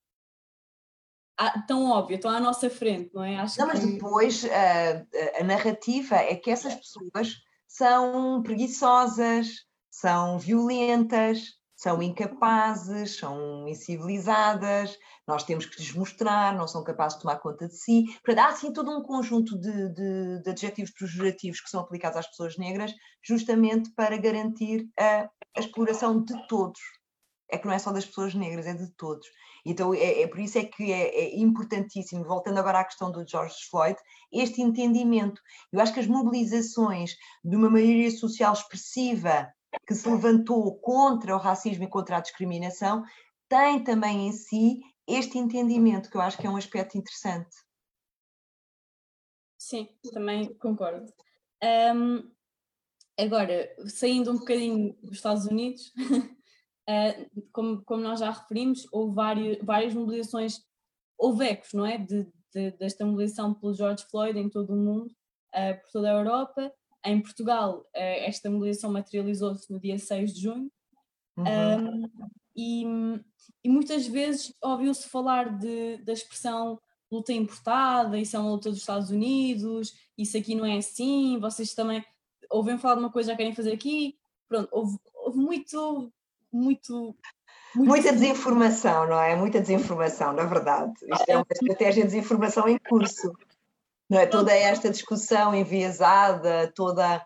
tão 1.67 1.91
óbvia, 1.91 2.17
estão 2.17 2.31
à 2.31 2.41
nossa 2.41 2.69
frente, 2.69 3.11
não 3.15 3.23
é? 3.23 3.37
Acho 3.37 3.61
não, 3.61 3.69
que... 3.69 3.75
mas 3.75 3.87
depois 3.87 4.45
a, 4.45 5.41
a 5.41 5.45
narrativa 5.45 6.17
é 6.17 6.35
que 6.35 6.51
essas 6.51 6.75
pessoas 6.75 7.37
são 7.67 8.43
preguiçosas, 8.43 9.49
são 9.91 10.39
violentas, 10.39 11.59
são 11.79 12.03
incapazes, 12.03 13.19
são 13.19 13.69
incivilizadas, 13.69 14.99
nós 15.29 15.45
temos 15.45 15.65
que 15.65 15.79
lhes 15.79 15.95
mostrar, 15.95 16.57
não 16.57 16.67
são 16.67 16.83
capazes 16.83 17.17
de 17.17 17.23
tomar 17.23 17.37
conta 17.37 17.69
de 17.69 17.77
si. 17.77 18.05
Portanto, 18.25 18.45
há 18.45 18.49
assim 18.49 18.73
todo 18.73 18.91
um 18.91 19.03
conjunto 19.03 19.57
de, 19.57 19.89
de, 19.91 20.43
de 20.43 20.51
adjetivos 20.51 20.91
pejorativos 20.91 21.61
que 21.61 21.71
são 21.71 21.81
aplicados 21.81 22.19
às 22.19 22.27
pessoas 22.27 22.57
negras, 22.57 22.93
justamente 23.23 23.93
para 23.95 24.17
garantir 24.17 24.89
a, 24.99 25.31
a 25.57 25.61
exploração 25.61 26.21
de 26.25 26.35
todos. 26.49 26.81
É 27.51 27.59
que 27.59 27.67
não 27.67 27.75
é 27.75 27.79
só 27.79 27.93
das 27.93 28.05
pessoas 28.05 28.35
negras, 28.35 28.67
é 28.67 28.75
de 28.75 28.91
todos. 28.93 29.27
Então, 29.65 29.93
é, 29.95 30.23
é 30.23 30.27
por 30.27 30.39
isso 30.39 30.59
é 30.59 30.65
que 30.65 30.93
é, 30.93 31.09
é, 31.09 31.37
importantíssimo, 31.39 32.25
voltando 32.25 32.59
agora 32.59 32.81
à 32.81 32.85
questão 32.85 33.11
do 33.11 33.27
George 33.27 33.57
Floyd, 33.71 33.99
este 34.33 34.63
entendimento. 34.63 35.41
Eu 35.73 35.81
acho 35.81 35.93
que 35.93 36.01
as 36.01 36.07
mobilizações 36.07 37.17
de 37.45 37.57
uma 37.57 37.71
maioria 37.71 38.11
social 38.11 38.53
expressiva 38.53 39.53
que 39.87 39.95
se 39.95 40.09
levantou 40.09 40.79
contra 40.81 41.35
o 41.35 41.39
racismo 41.39 41.85
e 41.85 41.89
contra 41.89 42.17
a 42.17 42.21
discriminação 42.21 43.05
têm 43.49 43.83
também 43.83 44.29
em 44.29 44.33
si 44.33 44.81
este 45.07 45.39
entendimento, 45.39 46.11
que 46.11 46.17
eu 46.17 46.21
acho 46.21 46.37
que 46.37 46.47
é 46.47 46.51
um 46.51 46.57
aspecto 46.57 46.99
interessante. 46.99 47.57
Sim, 49.59 49.89
também 50.13 50.55
concordo. 50.55 51.13
Um, 51.63 52.31
agora, 53.19 53.75
saindo 53.87 54.31
um 54.31 54.39
bocadinho 54.39 54.95
dos 55.03 55.17
Estados 55.17 55.47
Unidos, 55.47 55.93
como, 57.53 57.83
como 57.85 58.03
nós 58.03 58.21
já 58.21 58.31
referimos, 58.31 58.87
houve 58.91 59.15
várias, 59.15 59.59
várias 59.63 59.95
mobilizações, 59.95 60.61
houve 61.19 61.47
ecos, 61.47 61.73
não 61.75 61.85
é? 61.85 61.99
De, 61.99 62.27
de, 62.55 62.71
desta 62.73 63.05
mobilização 63.05 63.53
pelo 63.53 63.75
George 63.75 64.05
Floyd 64.11 64.39
em 64.39 64.49
todo 64.49 64.73
o 64.73 64.77
mundo, 64.77 65.11
uh, 65.55 65.81
por 65.83 65.91
toda 65.93 66.11
a 66.11 66.19
Europa. 66.19 66.73
Em 67.05 67.21
Portugal, 67.21 67.81
uh, 67.81 67.85
esta 67.95 68.51
mobilização 68.51 68.91
materializou-se 68.91 69.71
no 69.71 69.79
dia 69.79 69.99
6 69.99 70.33
de 70.35 70.41
junho. 70.41 70.71
Uhum. 71.37 71.45
Um, 71.45 72.11
e, 72.57 72.85
e, 73.63 73.69
muitas 73.69 74.07
vezes 74.07 74.53
ouviu-se 74.61 75.09
falar 75.09 75.57
de, 75.57 75.99
da 75.99 76.13
expressão 76.13 76.81
luta 77.11 77.33
importada, 77.33 78.19
isso 78.19 78.37
é 78.37 78.41
uma 78.41 78.51
luta 78.51 78.71
dos 78.71 78.81
Estados 78.81 79.11
Unidos, 79.11 79.93
isso 80.17 80.37
aqui 80.37 80.55
não 80.55 80.65
é 80.67 80.77
assim, 80.77 81.39
vocês 81.39 81.73
também 81.75 82.05
ouvem 82.51 82.77
falar 82.77 82.95
de 82.95 83.01
uma 83.01 83.13
coisa 83.13 83.31
já 83.31 83.37
querem 83.37 83.55
fazer 83.55 83.73
aqui. 83.73 84.17
Pronto, 84.49 84.69
houve, 84.73 84.99
houve 85.15 85.39
muito 85.39 86.13
muito, 86.53 87.17
muito. 87.75 87.89
Muita 87.89 88.13
desinformação, 88.13 89.07
não 89.07 89.21
é? 89.21 89.37
Muita 89.37 89.61
desinformação, 89.61 90.33
na 90.33 90.45
verdade. 90.45 90.93
Isto 91.13 91.29
é 91.29 91.37
uma 91.37 91.47
estratégia 91.51 92.03
de 92.03 92.11
desinformação 92.11 92.69
em 92.69 92.79
curso. 92.79 93.33
Não 94.09 94.19
é? 94.19 94.27
Toda 94.27 94.55
esta 94.55 94.91
discussão 94.91 95.55
enviesada, 95.55 96.73
toda 96.75 97.25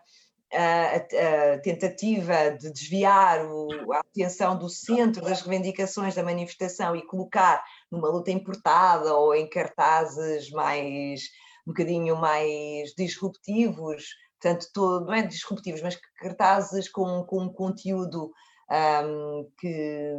a, 0.53 0.95
a, 0.95 1.59
tentativa 1.59 2.51
de 2.51 2.71
desviar 2.71 3.45
o, 3.45 3.91
a 3.93 3.99
atenção 3.99 4.57
do 4.57 4.69
centro 4.69 5.23
das 5.23 5.41
reivindicações 5.41 6.13
da 6.13 6.23
manifestação 6.23 6.95
e 6.95 7.05
colocar 7.05 7.63
numa 7.91 8.09
luta 8.09 8.31
importada 8.31 9.13
ou 9.15 9.33
em 9.33 9.49
cartazes 9.49 10.49
mais 10.51 11.21
um 11.65 11.71
bocadinho 11.71 12.17
mais 12.17 12.93
disruptivos, 12.97 14.07
portanto, 14.39 14.67
todo, 14.73 15.05
não 15.05 15.13
é 15.13 15.21
disruptivos, 15.21 15.81
mas 15.81 15.97
cartazes 16.17 16.89
com, 16.89 17.23
com 17.23 17.43
um 17.43 17.53
conteúdo 17.53 18.31
um, 18.73 19.51
que, 19.59 20.15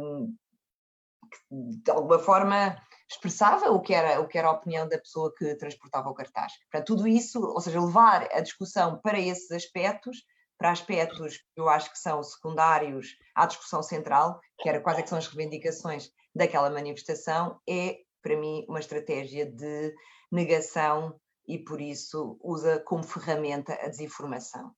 que, 1.31 1.81
de 1.83 1.91
alguma 1.91 2.19
forma 2.19 2.75
expressava 3.09 3.69
o 3.71 3.81
que, 3.81 3.93
era, 3.93 4.19
o 4.19 4.27
que 4.27 4.37
era 4.37 4.47
a 4.47 4.53
opinião 4.53 4.87
da 4.87 4.97
pessoa 4.97 5.33
que 5.35 5.55
transportava 5.55 6.09
o 6.09 6.13
cartaz. 6.13 6.53
Para 6.71 6.81
tudo 6.81 7.07
isso, 7.07 7.39
ou 7.39 7.61
seja, 7.61 7.79
levar 7.79 8.27
a 8.31 8.39
discussão 8.39 8.99
para 8.99 9.19
esses 9.19 9.51
aspectos, 9.51 10.23
para 10.57 10.71
aspectos 10.71 11.37
que 11.37 11.61
eu 11.61 11.69
acho 11.69 11.91
que 11.91 11.99
são 11.99 12.23
secundários 12.23 13.15
à 13.35 13.45
discussão 13.45 13.83
central, 13.83 14.39
que 14.59 14.69
era 14.69 14.81
quais 14.81 14.97
é 14.97 15.03
que 15.03 15.09
são 15.09 15.17
as 15.17 15.27
reivindicações 15.27 16.09
daquela 16.33 16.69
manifestação, 16.69 17.59
é, 17.69 17.99
para 18.21 18.37
mim, 18.37 18.65
uma 18.67 18.79
estratégia 18.79 19.45
de 19.45 19.93
negação 20.31 21.19
e, 21.47 21.59
por 21.59 21.79
isso, 21.79 22.39
usa 22.41 22.79
como 22.79 23.03
ferramenta 23.03 23.73
a 23.73 23.87
desinformação. 23.87 24.73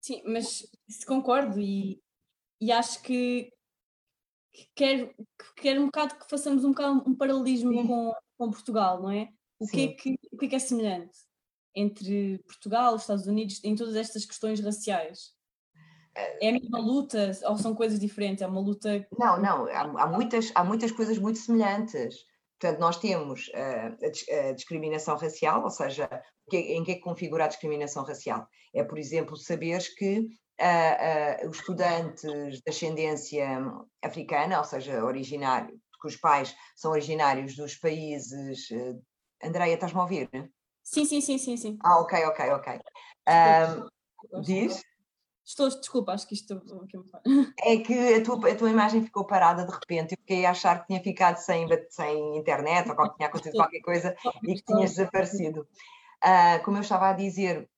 Sim, 0.00 0.22
mas 0.26 0.66
concordo 1.06 1.58
e, 1.60 2.02
e 2.64 2.72
acho 2.72 3.02
que, 3.02 3.52
que 4.50 4.68
quero, 4.74 5.08
que 5.08 5.62
quero 5.62 5.82
um 5.82 5.86
bocado 5.86 6.14
que 6.14 6.30
façamos 6.30 6.64
um 6.64 6.70
bocado 6.70 7.02
um 7.06 7.14
paralelismo 7.14 7.86
com, 7.86 8.14
com 8.38 8.50
Portugal, 8.50 9.02
não 9.02 9.10
é? 9.10 9.28
O 9.58 9.66
que 9.66 9.84
é 9.84 9.88
que, 9.88 10.14
o 10.32 10.38
que 10.38 10.46
é 10.46 10.48
que 10.48 10.56
é 10.56 10.58
semelhante 10.58 11.18
entre 11.74 12.38
Portugal, 12.46 12.94
os 12.94 13.02
Estados 13.02 13.26
Unidos, 13.26 13.62
em 13.62 13.74
todas 13.74 13.96
estas 13.96 14.24
questões 14.24 14.60
raciais? 14.60 15.34
É 16.14 16.48
a 16.48 16.52
mesma 16.52 16.78
luta 16.78 17.32
ou 17.44 17.58
são 17.58 17.74
coisas 17.74 18.00
diferentes? 18.00 18.40
É 18.40 18.46
uma 18.46 18.60
luta. 18.60 19.06
Não, 19.18 19.38
não, 19.38 19.66
há, 19.66 20.04
há 20.04 20.06
muitas, 20.06 20.50
há 20.54 20.64
muitas 20.64 20.90
coisas 20.90 21.18
muito 21.18 21.38
semelhantes. 21.38 22.24
Portanto, 22.58 22.80
nós 22.80 22.96
temos 22.96 23.48
uh, 23.48 24.32
a, 24.32 24.48
a, 24.48 24.52
discriminação 24.52 25.16
racial, 25.18 25.64
ou 25.64 25.70
seja, 25.70 26.08
em 26.50 26.82
que 26.82 26.92
é 26.92 26.94
que 26.94 27.00
configura 27.00 27.44
a 27.44 27.48
discriminação 27.48 28.04
racial? 28.04 28.48
É, 28.72 28.82
por 28.82 28.96
exemplo, 28.96 29.36
saberes 29.36 29.88
que 29.88 30.26
uh, 30.60 31.44
uh, 31.44 31.50
os 31.50 31.58
estudantes 31.58 32.22
de 32.22 32.62
ascendência 32.68 33.46
africana, 34.02 34.58
ou 34.58 34.64
seja, 34.64 35.04
originário, 35.04 35.78
que 36.00 36.08
os 36.08 36.16
pais 36.16 36.54
são 36.76 36.92
originários 36.92 37.56
dos 37.56 37.76
países. 37.76 38.70
Uh, 38.70 39.02
Andreia, 39.42 39.74
estás-me 39.74 39.98
a 39.98 40.02
ouvir? 40.02 40.28
Sim, 40.82 41.04
sim, 41.04 41.20
sim, 41.20 41.38
sim, 41.38 41.56
sim. 41.56 41.78
Ah, 41.82 42.00
ok, 42.00 42.24
ok, 42.26 42.50
ok. 42.50 42.80
Um, 43.28 44.42
diz? 44.42 44.82
Estou, 45.46 45.68
desculpa, 45.68 46.12
acho 46.12 46.26
que 46.26 46.34
isto 46.34 46.62
é 47.60 47.76
que 47.76 48.14
a 48.14 48.24
tua, 48.24 48.50
a 48.50 48.56
tua 48.56 48.70
imagem 48.70 49.04
ficou 49.04 49.26
parada 49.26 49.66
de 49.66 49.72
repente. 49.72 50.12
Eu 50.12 50.18
fiquei 50.18 50.46
a 50.46 50.52
achar 50.52 50.80
que 50.80 50.86
tinha 50.86 51.02
ficado 51.02 51.36
sem, 51.36 51.68
sem 51.90 52.38
internet 52.38 52.88
ou 52.90 52.96
que 52.96 53.16
tinha 53.16 53.28
acontecido 53.28 53.56
qualquer 53.56 53.80
coisa 53.80 54.16
e 54.42 54.54
que 54.54 54.62
tinhas 54.64 54.92
desaparecido. 54.92 55.68
Uh, 56.24 56.64
como 56.64 56.78
eu 56.78 56.80
estava 56.80 57.10
a 57.10 57.12
dizer, 57.12 57.68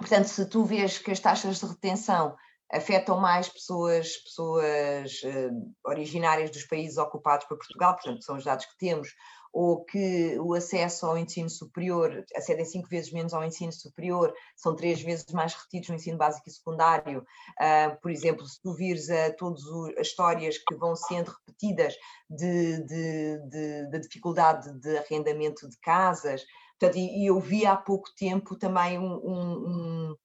Portanto, 0.00 0.28
se 0.28 0.46
tu 0.46 0.64
vês 0.64 0.96
que 0.96 1.10
as 1.10 1.20
taxas 1.20 1.60
de 1.60 1.66
retenção 1.66 2.34
afetam 2.72 3.20
mais 3.20 3.50
pessoas, 3.50 4.16
pessoas 4.16 5.20
uh, 5.24 5.74
originárias 5.84 6.50
dos 6.50 6.64
países 6.64 6.96
ocupados 6.96 7.46
por 7.46 7.58
Portugal, 7.58 7.94
portanto, 7.94 8.24
são 8.24 8.36
os 8.36 8.44
dados 8.44 8.64
que 8.64 8.78
temos, 8.78 9.10
ou 9.52 9.84
que 9.84 10.38
o 10.38 10.54
acesso 10.54 11.04
ao 11.04 11.18
ensino 11.18 11.50
superior 11.50 12.24
acedem 12.34 12.64
cinco 12.64 12.88
vezes 12.88 13.12
menos 13.12 13.34
ao 13.34 13.44
ensino 13.44 13.72
superior, 13.72 14.32
são 14.56 14.74
três 14.74 15.02
vezes 15.02 15.26
mais 15.34 15.52
retidos 15.52 15.90
no 15.90 15.96
ensino 15.96 16.16
básico 16.16 16.48
e 16.48 16.52
secundário. 16.52 17.26
Uh, 17.60 18.00
por 18.00 18.10
exemplo, 18.10 18.46
se 18.46 18.58
tu 18.62 18.72
vires 18.72 19.10
a 19.10 19.34
todas 19.34 19.60
as 19.98 20.06
histórias 20.06 20.56
que 20.56 20.76
vão 20.76 20.96
sendo 20.96 21.30
repetidas 21.30 21.94
de, 22.30 22.82
de, 22.84 23.38
de, 23.48 23.90
de 23.90 24.00
dificuldade 24.00 24.72
de 24.80 24.96
arrendamento 24.96 25.68
de 25.68 25.76
casas, 25.80 26.42
Portanto, 26.80 26.96
e, 26.96 27.26
eu 27.26 27.38
vi 27.38 27.66
há 27.66 27.76
pouco 27.76 28.08
tempo 28.16 28.56
também 28.56 28.98
um, 28.98 29.12
um, 29.12 30.16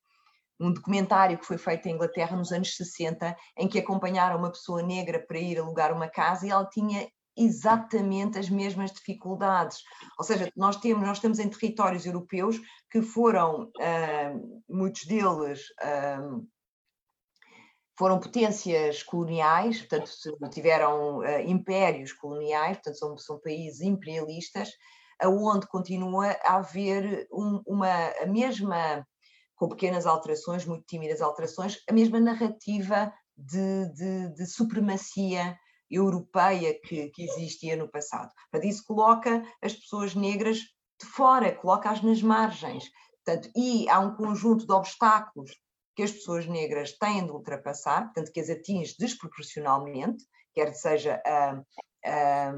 um, 0.58 0.72
documentário 0.72 1.38
que 1.38 1.46
foi 1.46 1.58
feito 1.58 1.88
em 1.88 1.92
Inglaterra 1.92 2.38
nos 2.38 2.54
anos 2.54 2.78
60, 2.78 3.36
em 3.58 3.68
que 3.68 3.78
acompanharam 3.78 4.40
uma 4.40 4.52
pessoa 4.52 4.82
negra 4.82 5.20
para 5.20 5.38
ir 5.38 5.60
alugar 5.60 5.94
uma 5.94 6.08
casa 6.08 6.48
e 6.48 6.50
ela 6.50 6.66
tinha 6.66 7.06
exatamente 7.38 8.40
as 8.40 8.50
mesmas 8.50 8.94
dificuldades. 8.94 9.80
Ou 10.18 10.24
seja, 10.24 10.50
nós 10.56 10.78
temos, 10.78 11.06
nós 11.06 11.18
estamos 11.18 11.40
em 11.40 11.50
territórios 11.50 12.06
europeus 12.06 12.58
que 12.90 13.02
foram, 13.02 13.64
uh, 13.66 14.64
muitos 14.70 15.04
deles, 15.06 15.60
uh, 15.84 16.48
foram 17.98 18.22
potências 18.22 19.04
coloniais, 19.04 19.82
portanto, 19.82 20.10
tiveram 20.50 21.18
uh, 21.18 21.42
impérios 21.46 22.14
coloniais, 22.14 22.78
portanto, 22.78 22.98
são, 22.98 23.18
são 23.18 23.40
países 23.42 23.82
imperialistas, 23.82 24.70
aonde 25.22 25.68
continua 25.68 26.32
a 26.44 26.56
haver 26.56 27.28
um, 27.32 27.62
uma, 27.66 28.08
a 28.22 28.26
mesma, 28.26 29.06
com 29.56 29.70
pequenas 29.70 30.06
alterações, 30.06 30.66
muito 30.66 30.86
tímidas 30.86 31.22
alterações, 31.22 31.82
a 31.90 31.94
mesma 31.94 32.20
narrativa 32.20 33.14
de, 33.38 33.94
de, 33.94 34.34
de 34.34 34.46
supremacia 34.46 35.58
europeia 35.90 36.80
que, 36.82 37.10
que, 37.10 37.24
existia 37.24 37.76
no 37.76 37.90
passado. 37.90 38.32
Para 38.52 38.66
isso 38.66 38.84
coloca 38.86 39.44
as 39.62 39.74
pessoas 39.74 40.16
negras 40.16 40.58
de 40.58 41.06
fora, 41.06 41.54
coloca-as 41.54 42.02
nas 42.02 42.22
margens. 42.22 42.86
Portanto, 43.24 43.50
e 43.56 43.90
há 43.90 44.00
um 44.00 44.16
conjunto 44.16 44.66
de 44.66 44.74
obstáculos 44.74 45.52
que 45.96 46.04
as 46.04 46.12
pessoas 46.12 46.46
negras 46.46 46.98
têm 46.98 47.26
de 47.26 47.32
ultrapassar, 47.32 48.06
portanto, 48.06 48.32
que 48.32 48.40
as 48.40 48.50
atinge 48.50 48.96
desproporcionalmente, 49.00 50.26
quer 50.54 50.74
seja 50.74 51.22
a, 51.26 51.62
a, 52.06 52.54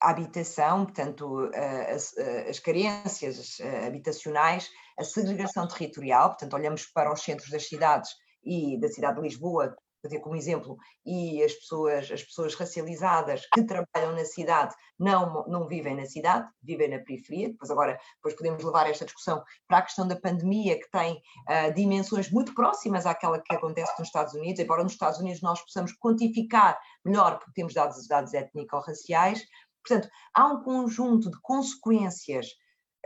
a 0.00 0.10
habitação, 0.10 0.84
portanto, 0.84 1.50
as, 1.94 2.16
as 2.48 2.58
carências 2.58 3.58
habitacionais, 3.86 4.70
a 4.98 5.04
segregação 5.04 5.66
territorial, 5.66 6.30
portanto, 6.30 6.54
olhamos 6.54 6.86
para 6.86 7.12
os 7.12 7.22
centros 7.22 7.50
das 7.50 7.68
cidades 7.68 8.10
e 8.44 8.78
da 8.80 8.88
cidade 8.88 9.16
de 9.16 9.22
Lisboa, 9.22 9.76
ter 10.08 10.20
como 10.20 10.36
exemplo, 10.36 10.76
e 11.04 11.42
as 11.42 11.52
pessoas, 11.54 12.10
as 12.10 12.22
pessoas 12.22 12.54
racializadas 12.54 13.46
que 13.52 13.64
trabalham 13.64 14.12
na 14.12 14.24
cidade 14.24 14.74
não, 14.98 15.44
não 15.46 15.66
vivem 15.66 15.96
na 15.96 16.06
cidade, 16.06 16.48
vivem 16.62 16.88
na 16.88 16.98
periferia. 16.98 17.48
Depois 17.48 17.70
agora 17.70 17.98
depois 18.16 18.34
podemos 18.34 18.62
levar 18.62 18.88
esta 18.88 19.04
discussão 19.04 19.42
para 19.66 19.78
a 19.78 19.82
questão 19.82 20.06
da 20.06 20.16
pandemia, 20.16 20.78
que 20.78 20.90
tem 20.90 21.14
uh, 21.14 21.74
dimensões 21.74 22.30
muito 22.30 22.54
próximas 22.54 23.06
àquela 23.06 23.40
que 23.40 23.54
acontece 23.54 23.92
nos 23.98 24.08
Estados 24.08 24.34
Unidos, 24.34 24.60
embora 24.60 24.82
nos 24.82 24.92
Estados 24.92 25.18
Unidos 25.18 25.42
nós 25.42 25.60
possamos 25.60 25.92
quantificar 25.98 26.78
melhor, 27.04 27.38
porque 27.38 27.52
temos 27.54 27.74
dados, 27.74 28.06
dados 28.06 28.34
étnico-raciais, 28.34 29.42
Portanto, 29.88 30.10
há 30.34 30.46
um 30.46 30.62
conjunto 30.62 31.30
de 31.30 31.40
consequências 31.40 32.48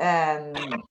um, 0.01 0.83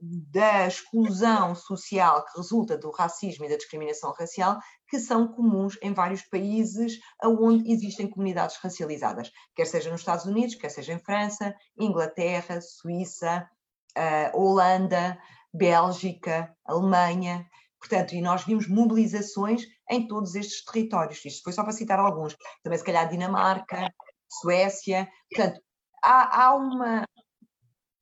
da 0.00 0.66
exclusão 0.66 1.54
social 1.54 2.24
que 2.24 2.38
resulta 2.38 2.78
do 2.78 2.90
racismo 2.90 3.44
e 3.44 3.48
da 3.48 3.56
discriminação 3.56 4.12
racial 4.12 4.58
que 4.88 4.98
são 4.98 5.28
comuns 5.28 5.76
em 5.82 5.92
vários 5.92 6.22
países 6.22 6.98
onde 7.22 7.70
existem 7.70 8.08
comunidades 8.08 8.56
racializadas, 8.56 9.30
quer 9.54 9.66
seja 9.66 9.90
nos 9.90 10.00
Estados 10.00 10.24
Unidos, 10.24 10.54
quer 10.54 10.70
seja 10.70 10.92
em 10.94 10.98
França, 10.98 11.54
Inglaterra, 11.78 12.60
Suíça, 12.60 13.48
uh, 13.96 14.40
Holanda, 14.40 15.18
Bélgica, 15.52 16.54
Alemanha. 16.64 17.46
Portanto, 17.78 18.14
e 18.14 18.20
nós 18.20 18.44
vimos 18.44 18.68
mobilizações 18.68 19.64
em 19.90 20.06
todos 20.06 20.34
estes 20.34 20.64
territórios. 20.64 21.24
Isto 21.24 21.42
foi 21.42 21.52
só 21.52 21.62
para 21.62 21.72
citar 21.72 21.98
alguns. 21.98 22.36
Também, 22.62 22.78
se 22.78 22.84
calhar, 22.84 23.08
Dinamarca, 23.08 23.92
Suécia. 24.30 25.08
Portanto, 25.30 25.60
há, 26.02 26.44
há, 26.44 26.54
uma, 26.54 27.04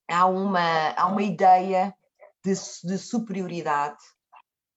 há, 0.09 0.27
uma, 0.27 0.91
há 0.91 1.07
uma 1.07 1.23
ideia 1.23 1.95
de, 2.45 2.53
de 2.85 2.99
superioridade 2.99 3.99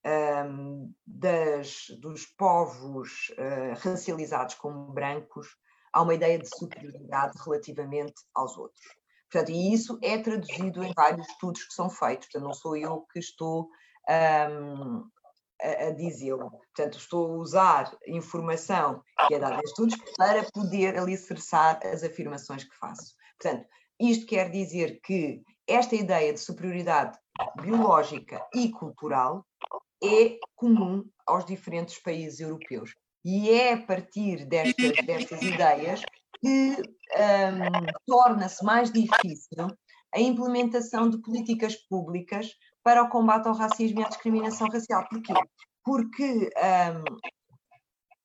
um, 0.06 0.94
das, 1.06 1.86
dos 2.00 2.26
povos 2.26 3.30
uh, 3.32 3.78
racializados 3.80 4.56
como 4.56 4.92
brancos, 4.92 5.48
há 5.94 6.02
uma 6.02 6.14
ideia 6.14 6.40
de 6.40 6.48
superioridade 6.48 7.38
relativamente 7.44 8.16
aos 8.34 8.58
outros. 8.58 8.86
Portanto, 9.32 9.52
e 9.52 9.74
isso 9.74 9.98
é 10.02 10.18
traduzido 10.18 10.84
em 10.84 10.94
vários 10.94 11.28
estudos 11.30 11.64
que 11.64 11.74
são 11.74 11.90
feitos, 11.90 12.28
portanto, 12.28 12.44
não 12.44 12.54
sou 12.54 12.76
eu 12.76 13.02
que 13.12 13.20
estou 13.20 13.70
um, 14.10 15.10
a, 15.62 15.92
dizê-lo. 15.92 16.52
Portanto, 16.52 16.98
estou 16.98 17.34
a 17.34 17.38
usar 17.38 17.98
informação 18.08 19.02
que 19.28 19.36
é 19.36 19.40
dada 19.40 19.56
em 19.56 19.66
estudos 19.66 19.96
para 20.18 20.44
poder 20.52 20.98
alicerçar 20.98 21.80
as 21.86 22.04
afirmações 22.04 22.64
que 22.64 22.76
faço. 22.78 23.14
Portanto, 23.40 23.68
isto 24.00 24.26
quer 24.26 24.50
dizer 24.50 25.00
que 25.02 25.44
esta 25.68 25.96
ideia 25.96 26.34
de 26.34 26.40
superioridade 26.40 27.18
biológica 27.62 28.46
e 28.54 28.72
cultural 28.72 29.46
é 30.04 30.38
comum 30.56 31.06
aos 31.26 31.46
diferentes 31.46 32.00
países 32.00 32.40
europeus. 32.40 32.96
E 33.24 33.52
é 33.52 33.74
a 33.74 33.82
partir 33.86 34.46
destas, 34.46 35.06
destas 35.06 35.42
ideias 35.42 36.02
que 36.40 36.76
um, 36.82 37.86
torna-se 38.08 38.64
mais 38.66 38.92
difícil 38.92 39.68
a 40.14 40.20
implementação 40.20 41.10
de 41.10 41.22
políticas 41.22 41.76
públicas 41.76 42.52
para 42.84 43.04
o 43.04 43.10
combate 43.10 43.48
ao 43.48 43.54
racismo 43.54 44.02
e 44.02 44.04
à 44.04 44.08
discriminação 44.08 44.68
racial. 44.68 45.08
Porquê? 45.10 45.34
Porque 45.84 46.50
um, 46.58 47.18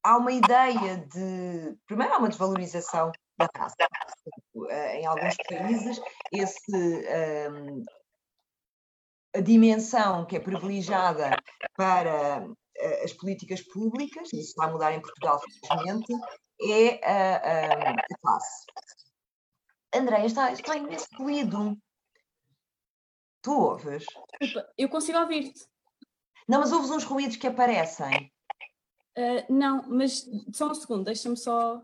há 0.02 0.16
uma 0.16 0.32
ideia 0.32 0.98
de. 0.98 1.76
Primeiro, 1.86 2.14
há 2.14 2.18
uma 2.18 2.28
desvalorização 2.28 3.12
da 3.38 3.48
raça. 3.56 3.76
Em 4.94 5.06
alguns 5.06 5.36
países, 5.48 6.00
esse, 6.32 7.06
um, 7.50 7.82
a 9.34 9.40
dimensão 9.40 10.24
que 10.24 10.36
é 10.36 10.40
privilegiada 10.40 11.36
para 11.76 12.48
eh, 12.78 13.04
as 13.04 13.12
políticas 13.12 13.60
públicas, 13.62 14.32
isso 14.32 14.54
vai 14.56 14.70
mudar 14.70 14.92
em 14.92 15.00
Portugal, 15.00 15.38
felizmente, 15.40 16.12
é 16.62 17.06
a, 17.06 17.36
a, 17.36 17.90
a 17.90 18.18
classe. 18.20 18.64
Andréia, 19.94 20.26
está, 20.26 20.52
está 20.52 20.72
ruído. 21.18 21.76
Tu 23.46 23.52
ouves? 23.52 24.04
Eu 24.76 24.88
consigo 24.88 25.20
ouvir-te. 25.20 25.64
Não, 26.48 26.58
mas 26.58 26.72
ouves 26.72 26.90
uns 26.90 27.04
ruídos 27.04 27.36
que 27.36 27.46
aparecem. 27.46 28.32
Uh, 29.16 29.46
não, 29.48 29.88
mas 29.88 30.28
só 30.52 30.68
um 30.68 30.74
segundo, 30.74 31.04
deixa-me 31.04 31.36
só. 31.36 31.76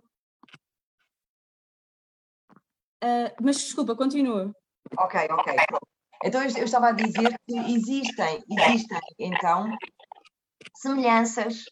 Uh, 3.01 3.31
mas 3.41 3.59
desculpa, 3.59 3.95
continua. 3.95 4.53
Ok, 4.99 5.21
ok. 5.31 5.55
Então 6.25 6.43
eu, 6.43 6.51
eu 6.51 6.65
estava 6.65 6.89
a 6.89 6.93
dizer 6.93 7.33
que 7.47 7.57
existem, 7.57 8.43
existem 8.51 9.01
então 9.21 9.71
semelhanças 10.75 11.63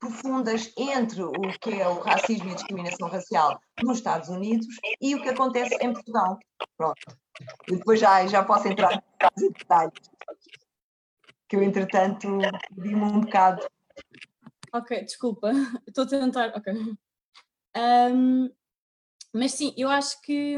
profundas 0.00 0.72
entre 0.76 1.22
o 1.22 1.32
que 1.60 1.80
é 1.80 1.86
o 1.86 2.00
racismo 2.00 2.48
e 2.48 2.52
a 2.52 2.56
discriminação 2.56 3.08
racial 3.08 3.60
nos 3.80 3.98
Estados 3.98 4.28
Unidos 4.28 4.66
e 5.00 5.14
o 5.14 5.22
que 5.22 5.28
acontece 5.28 5.76
em 5.80 5.92
Portugal. 5.92 6.36
Pronto. 6.76 7.27
E 7.68 7.76
depois 7.76 8.00
já, 8.00 8.26
já 8.26 8.44
posso 8.44 8.68
entrar 8.68 9.02
em 9.38 9.50
detalhes. 9.52 9.92
Que 11.48 11.56
eu, 11.56 11.62
entretanto, 11.62 12.38
vi-me 12.76 13.02
um 13.02 13.20
bocado. 13.20 13.66
Ok, 14.72 15.02
desculpa. 15.04 15.50
Estou 15.86 16.04
a 16.04 16.06
tentar. 16.06 16.52
Ok. 16.56 16.72
Um, 17.76 18.50
mas 19.32 19.52
sim, 19.52 19.72
eu 19.76 19.88
acho 19.88 20.20
que 20.22 20.56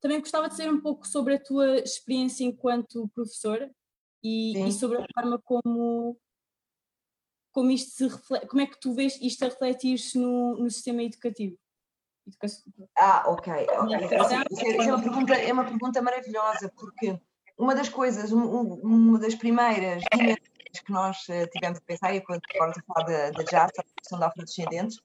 também 0.00 0.20
gostava 0.20 0.48
de 0.48 0.56
saber 0.56 0.70
um 0.70 0.80
pouco 0.80 1.06
sobre 1.06 1.34
a 1.34 1.42
tua 1.42 1.78
experiência 1.78 2.44
enquanto 2.44 3.08
professora 3.08 3.74
e, 4.22 4.68
e 4.68 4.72
sobre 4.72 4.98
a 4.98 5.06
forma 5.14 5.40
como 5.42 6.18
como 7.52 7.70
isto 7.70 7.92
se 7.92 8.08
reflete, 8.08 8.46
como 8.48 8.62
é 8.62 8.66
que 8.66 8.80
tu 8.80 8.92
vês 8.92 9.16
isto 9.22 9.44
a 9.44 9.48
refletir-se 9.48 10.18
no, 10.18 10.58
no 10.58 10.68
sistema 10.68 11.04
educativo? 11.04 11.56
Ah, 12.96 13.24
ok. 13.26 13.52
okay. 13.52 14.78
É, 14.78 14.92
uma 14.92 15.02
pergunta, 15.02 15.34
é 15.34 15.52
uma 15.52 15.64
pergunta 15.64 16.02
maravilhosa, 16.02 16.72
porque 16.76 17.20
uma 17.58 17.74
das 17.74 17.88
coisas, 17.88 18.32
uma 18.32 19.18
das 19.18 19.34
primeiras 19.34 20.02
dimensões 20.12 20.38
que 20.84 20.92
nós 20.92 21.28
eh, 21.28 21.46
tivemos 21.46 21.78
a 21.78 21.82
pensar, 21.82 22.14
e 22.14 22.20
quando 22.20 22.40
agora 22.54 22.70
estou 22.72 22.82
a 22.88 22.94
falar 22.94 23.06
da, 23.06 23.30
da 23.30 23.44
JARS, 23.50 23.72
a 23.78 23.82
Associação 23.82 24.18
de 24.18 24.24
Afrodescendentes, 24.24 25.00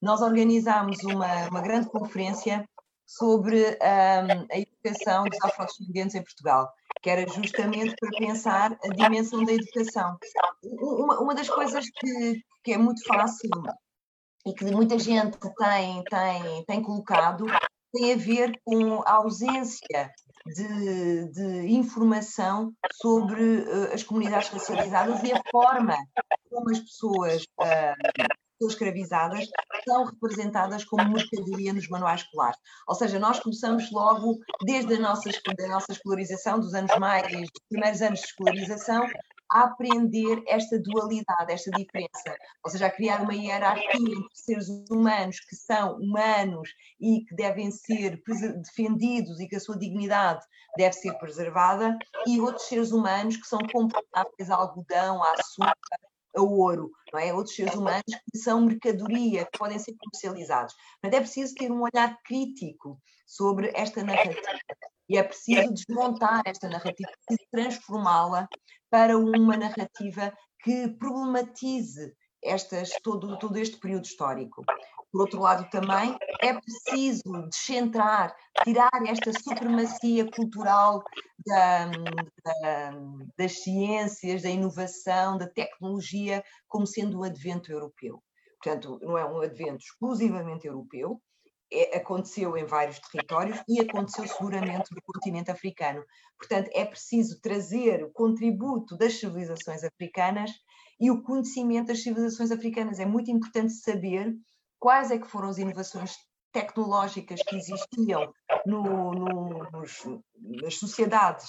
nós 0.00 0.20
organizámos 0.20 0.98
uma, 1.04 1.48
uma 1.48 1.60
grande 1.60 1.88
conferência 1.88 2.68
sobre 3.06 3.62
um, 3.62 4.46
a 4.50 4.58
educação 4.58 5.24
dos 5.24 5.38
afrodescendentes 5.44 6.14
em 6.14 6.22
Portugal 6.22 6.72
que 7.02 7.10
era 7.10 7.28
justamente 7.28 7.94
para 7.96 8.10
pensar 8.10 8.78
a 8.84 8.88
dimensão 8.88 9.44
da 9.44 9.52
educação. 9.52 10.16
Uma, 10.62 11.20
uma 11.20 11.34
das 11.34 11.50
coisas 11.50 11.84
que, 11.90 12.44
que 12.62 12.72
é 12.72 12.78
muito 12.78 13.04
fácil 13.04 13.50
e 14.46 14.52
que 14.52 14.64
muita 14.64 14.98
gente 14.98 15.38
tem, 15.56 16.04
tem, 16.04 16.64
tem 16.66 16.82
colocado 16.82 17.46
tem 17.92 18.14
a 18.14 18.16
ver 18.16 18.58
com 18.64 19.02
a 19.02 19.16
ausência 19.16 20.10
de, 20.46 21.28
de 21.30 21.72
informação 21.74 22.72
sobre 22.94 23.42
uh, 23.42 23.92
as 23.92 24.02
comunidades 24.02 24.48
racializadas 24.48 25.22
e 25.22 25.32
a 25.32 25.40
forma 25.50 25.96
como 26.48 26.70
as 26.70 26.80
pessoas 26.80 27.42
uh, 27.60 28.42
pessoas 28.62 28.72
escravizadas 28.74 29.48
são 29.84 30.04
representadas 30.04 30.84
como 30.84 31.12
mercadoria 31.12 31.72
nos 31.72 31.88
manuais 31.88 32.20
escolares. 32.22 32.58
Ou 32.86 32.94
seja, 32.94 33.18
nós 33.18 33.40
começamos 33.40 33.90
logo, 33.90 34.38
desde 34.64 34.94
a 34.94 35.00
nossa, 35.00 35.30
da 35.58 35.68
nossa 35.68 35.92
escolarização, 35.92 36.60
dos 36.60 36.72
anos 36.72 36.96
mais, 36.98 37.26
dos 37.32 37.50
primeiros 37.68 38.00
anos 38.02 38.20
de 38.20 38.26
escolarização, 38.26 39.04
a 39.52 39.64
aprender 39.64 40.42
esta 40.48 40.78
dualidade, 40.78 41.52
esta 41.52 41.70
diferença, 41.72 42.36
ou 42.64 42.70
seja, 42.70 42.86
a 42.86 42.90
criar 42.90 43.20
uma 43.20 43.34
hierarquia 43.34 43.90
entre 43.92 44.28
seres 44.32 44.68
humanos 44.90 45.40
que 45.40 45.54
são 45.54 45.96
humanos 45.98 46.70
e 46.98 47.24
que 47.24 47.34
devem 47.34 47.70
ser 47.70 48.22
defendidos 48.62 49.38
e 49.40 49.46
que 49.46 49.56
a 49.56 49.60
sua 49.60 49.78
dignidade 49.78 50.42
deve 50.76 50.94
ser 50.94 51.12
preservada, 51.18 51.96
e 52.26 52.40
outros 52.40 52.66
seres 52.66 52.92
humanos 52.92 53.36
que 53.36 53.46
são 53.46 53.58
comparáveis 53.70 54.50
a 54.50 54.56
algodão, 54.56 55.22
a 55.22 55.32
açúcar, 55.32 56.00
a 56.34 56.40
ouro, 56.40 56.90
não 57.12 57.20
é? 57.20 57.34
Outros 57.34 57.54
seres 57.54 57.74
humanos 57.74 58.02
que 58.32 58.38
são 58.38 58.62
mercadoria, 58.62 59.44
que 59.44 59.58
podem 59.58 59.78
ser 59.78 59.94
comercializados. 59.98 60.74
Mas 61.02 61.12
é 61.12 61.20
preciso 61.20 61.54
ter 61.54 61.70
um 61.70 61.82
olhar 61.82 62.18
crítico 62.24 62.98
sobre 63.26 63.70
esta 63.74 64.02
narrativa. 64.02 64.40
E 65.08 65.18
é 65.18 65.22
preciso 65.22 65.74
desmontar 65.74 66.42
esta 66.46 66.70
narrativa 66.70 67.10
e 67.30 67.36
transformá-la 67.50 68.48
para 68.92 69.16
uma 69.16 69.56
narrativa 69.56 70.36
que 70.62 70.86
problematize 70.98 72.14
estas, 72.44 72.90
todo, 73.02 73.38
todo 73.38 73.56
este 73.56 73.78
período 73.78 74.04
histórico. 74.04 74.62
Por 75.10 75.22
outro 75.22 75.40
lado, 75.40 75.68
também 75.70 76.14
é 76.42 76.52
preciso 76.52 77.22
descentrar, 77.48 78.34
tirar 78.62 78.90
esta 79.06 79.32
supremacia 79.32 80.30
cultural 80.30 81.02
da, 81.46 81.86
da, 81.86 82.90
das 83.38 83.62
ciências, 83.62 84.42
da 84.42 84.50
inovação, 84.50 85.38
da 85.38 85.48
tecnologia, 85.48 86.44
como 86.68 86.86
sendo 86.86 87.20
um 87.20 87.22
advento 87.22 87.72
europeu. 87.72 88.22
Portanto, 88.62 88.98
não 89.00 89.16
é 89.16 89.24
um 89.24 89.40
advento 89.40 89.82
exclusivamente 89.82 90.66
europeu, 90.66 91.18
é, 91.72 91.96
aconteceu 91.96 92.56
em 92.56 92.66
vários 92.66 92.98
territórios 92.98 93.58
e 93.66 93.80
aconteceu 93.80 94.26
seguramente 94.28 94.94
no 94.94 95.00
continente 95.02 95.50
africano. 95.50 96.04
Portanto, 96.38 96.68
é 96.74 96.84
preciso 96.84 97.40
trazer 97.40 98.04
o 98.04 98.12
contributo 98.12 98.96
das 98.96 99.14
civilizações 99.14 99.82
africanas 99.82 100.50
e 101.00 101.10
o 101.10 101.22
conhecimento 101.22 101.86
das 101.88 102.02
civilizações 102.02 102.50
africanas. 102.50 103.00
É 103.00 103.06
muito 103.06 103.30
importante 103.30 103.72
saber 103.72 104.34
quais 104.78 105.10
é 105.10 105.18
que 105.18 105.26
foram 105.26 105.48
as 105.48 105.58
inovações 105.58 106.14
tecnológicas 106.52 107.40
que 107.42 107.56
existiam 107.56 108.32
no, 108.66 109.12
no, 109.12 109.70
nos, 109.70 110.04
nas 110.36 110.74
sociedades 110.76 111.48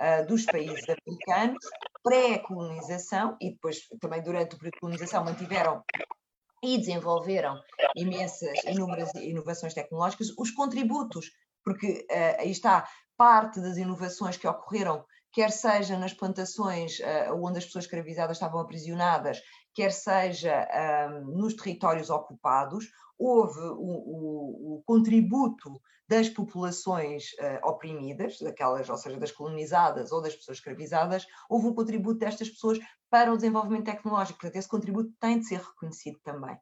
uh, 0.00 0.26
dos 0.26 0.44
países 0.44 0.84
africanos, 0.88 1.64
pré-colonização, 2.02 3.36
e 3.40 3.52
depois 3.52 3.86
também 4.00 4.22
durante 4.22 4.56
a 4.56 4.58
pré-colonização 4.58 5.24
mantiveram 5.24 5.84
e 6.62 6.78
desenvolveram 6.78 7.60
imensas, 7.96 8.62
inúmeras 8.64 9.14
inovações 9.14 9.74
tecnológicas, 9.74 10.32
os 10.36 10.50
contributos, 10.50 11.30
porque 11.64 12.06
uh, 12.10 12.40
aí 12.40 12.50
está 12.50 12.88
parte 13.16 13.60
das 13.60 13.76
inovações 13.76 14.36
que 14.36 14.46
ocorreram, 14.46 15.04
quer 15.32 15.50
seja 15.50 15.98
nas 15.98 16.12
plantações 16.12 16.98
uh, 17.00 17.34
onde 17.34 17.58
as 17.58 17.64
pessoas 17.64 17.84
escravizadas 17.84 18.36
estavam 18.36 18.60
aprisionadas, 18.60 19.40
quer 19.74 19.92
seja 19.92 20.66
um, 21.10 21.36
nos 21.36 21.54
territórios 21.54 22.10
ocupados, 22.10 22.90
houve 23.18 23.60
o, 23.60 23.74
o, 23.74 24.76
o 24.76 24.82
contributo 24.84 25.80
das 26.08 26.28
populações 26.28 27.32
uh, 27.34 27.68
oprimidas, 27.68 28.38
daquelas, 28.40 28.88
ou 28.88 28.96
seja, 28.96 29.18
das 29.18 29.30
colonizadas 29.30 30.10
ou 30.10 30.20
das 30.20 30.34
pessoas 30.34 30.58
escravizadas, 30.58 31.26
houve 31.48 31.68
um 31.68 31.74
contributo 31.74 32.18
destas 32.18 32.48
pessoas 32.48 32.78
para 33.08 33.32
o 33.32 33.36
desenvolvimento 33.36 33.84
tecnológico. 33.84 34.40
Portanto, 34.40 34.56
esse 34.56 34.68
contributo 34.68 35.12
tem 35.20 35.38
de 35.38 35.46
ser 35.46 35.60
reconhecido 35.60 36.18
também. 36.24 36.58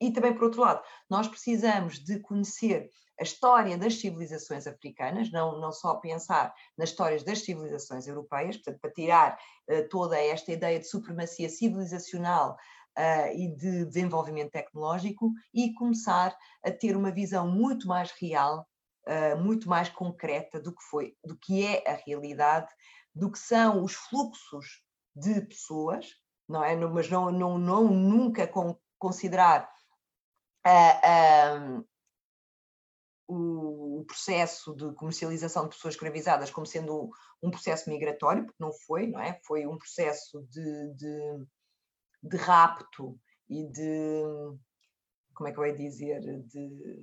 E 0.00 0.10
também, 0.10 0.34
por 0.34 0.44
outro 0.44 0.62
lado, 0.62 0.82
nós 1.08 1.28
precisamos 1.28 1.98
de 1.98 2.18
conhecer 2.20 2.90
a 3.20 3.22
história 3.22 3.76
das 3.76 4.00
civilizações 4.00 4.66
africanas, 4.66 5.30
não, 5.30 5.60
não 5.60 5.70
só 5.70 5.96
pensar 5.96 6.54
nas 6.76 6.88
histórias 6.88 7.22
das 7.22 7.40
civilizações 7.40 8.06
europeias, 8.06 8.56
portanto, 8.56 8.80
para 8.80 8.92
tirar 8.92 9.38
uh, 9.68 9.86
toda 9.90 10.18
esta 10.18 10.50
ideia 10.50 10.78
de 10.78 10.88
supremacia 10.88 11.50
civilizacional 11.50 12.56
uh, 12.98 13.36
e 13.36 13.54
de 13.54 13.84
desenvolvimento 13.84 14.52
tecnológico 14.52 15.32
e 15.52 15.74
começar 15.74 16.34
a 16.64 16.70
ter 16.70 16.96
uma 16.96 17.10
visão 17.10 17.46
muito 17.46 17.86
mais 17.86 18.10
real, 18.12 18.66
uh, 19.06 19.38
muito 19.38 19.68
mais 19.68 19.90
concreta 19.90 20.58
do 20.58 20.74
que 20.74 20.82
foi, 20.84 21.14
do 21.22 21.36
que 21.36 21.62
é 21.62 21.84
a 21.86 22.00
realidade, 22.06 22.72
do 23.14 23.30
que 23.30 23.38
são 23.38 23.84
os 23.84 23.92
fluxos 23.92 24.82
de 25.14 25.42
pessoas, 25.42 26.06
não 26.48 26.64
é? 26.64 26.74
Mas 26.74 27.10
não, 27.10 27.30
não, 27.30 27.58
não 27.58 27.84
nunca 27.84 28.50
considerar 28.98 29.70
uh, 30.66 31.84
o, 33.30 34.04
processo 34.04 34.74
de 34.74 34.92
comercialização 34.94 35.64
de 35.64 35.76
pessoas 35.76 35.94
escravizadas 35.94 36.50
como 36.50 36.66
sendo 36.66 37.10
um 37.42 37.50
processo 37.50 37.88
migratório, 37.88 38.44
porque 38.44 38.62
não 38.62 38.72
foi, 38.72 39.06
não 39.06 39.20
é? 39.20 39.38
Foi 39.44 39.66
um 39.66 39.78
processo 39.78 40.42
de, 40.50 40.94
de, 40.94 41.46
de 42.22 42.36
rapto 42.36 43.18
e 43.48 43.66
de, 43.68 44.22
como 45.34 45.48
é 45.48 45.52
que 45.52 45.58
eu 45.58 45.66
ia 45.66 45.76
dizer, 45.76 46.20
de 46.20 47.02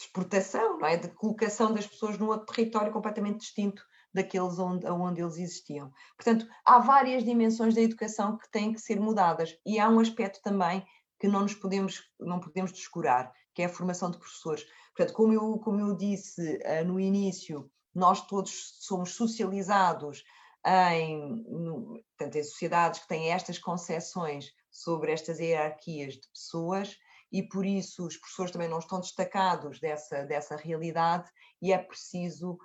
exportação, 0.00 0.78
não 0.78 0.86
é? 0.86 0.96
De 0.96 1.08
colocação 1.08 1.74
das 1.74 1.86
pessoas 1.86 2.16
num 2.18 2.36
território 2.44 2.92
completamente 2.92 3.40
distinto 3.40 3.82
daqueles 4.14 4.58
onde, 4.58 4.86
onde 4.86 5.20
eles 5.20 5.36
existiam. 5.36 5.92
Portanto, 6.16 6.46
há 6.64 6.78
várias 6.78 7.24
dimensões 7.24 7.74
da 7.74 7.82
educação 7.82 8.38
que 8.38 8.50
têm 8.50 8.72
que 8.72 8.80
ser 8.80 8.98
mudadas 9.00 9.58
e 9.66 9.78
há 9.78 9.88
um 9.88 10.00
aspecto 10.00 10.40
também 10.42 10.86
que 11.20 11.28
não 11.28 11.42
nos 11.42 11.54
podemos, 11.54 12.02
não 12.18 12.40
podemos 12.40 12.72
descurar, 12.72 13.32
que 13.58 13.62
é 13.62 13.64
a 13.64 13.68
formação 13.68 14.08
de 14.08 14.18
professores. 14.18 14.64
Portanto, 14.94 15.16
como 15.16 15.32
eu, 15.32 15.58
como 15.58 15.80
eu 15.80 15.96
disse 15.96 16.40
uh, 16.58 16.84
no 16.86 17.00
início, 17.00 17.68
nós 17.92 18.24
todos 18.24 18.76
somos 18.78 19.14
socializados 19.14 20.22
em, 20.64 21.42
no, 21.48 22.00
portanto, 22.16 22.36
em 22.36 22.44
sociedades 22.44 23.00
que 23.00 23.08
têm 23.08 23.32
estas 23.32 23.58
concepções 23.58 24.52
sobre 24.70 25.10
estas 25.10 25.40
hierarquias 25.40 26.14
de 26.14 26.28
pessoas 26.28 26.96
e 27.32 27.42
por 27.42 27.66
isso 27.66 28.06
os 28.06 28.16
professores 28.16 28.52
também 28.52 28.68
não 28.68 28.78
estão 28.78 29.00
destacados 29.00 29.80
dessa, 29.80 30.24
dessa 30.24 30.54
realidade 30.54 31.28
e 31.60 31.72
é 31.72 31.78
preciso 31.78 32.60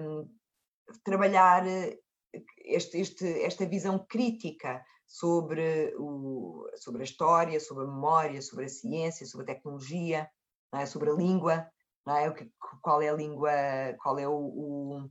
um, 0.00 0.26
trabalhar 1.04 1.66
eh, 1.66 1.98
este, 2.64 2.98
este, 2.98 3.42
esta 3.42 3.66
visão 3.66 3.98
crítica 4.08 4.82
sobre, 5.14 5.94
o, 5.96 6.68
sobre 6.74 7.02
a 7.02 7.04
história, 7.04 7.60
sobre 7.60 7.84
a 7.84 7.86
memória, 7.86 8.42
sobre 8.42 8.64
a 8.64 8.68
ciência, 8.68 9.24
sobre 9.24 9.44
a 9.44 9.54
tecnologia, 9.54 10.28
é? 10.74 10.86
sobre 10.86 11.08
a 11.08 11.12
língua, 11.12 11.70
é? 12.08 12.28
o 12.28 12.34
que, 12.34 12.50
qual 12.82 13.00
é 13.00 13.10
a 13.10 13.14
língua, 13.14 13.52
qual 14.02 14.18
é 14.18 14.26
o, 14.26 15.08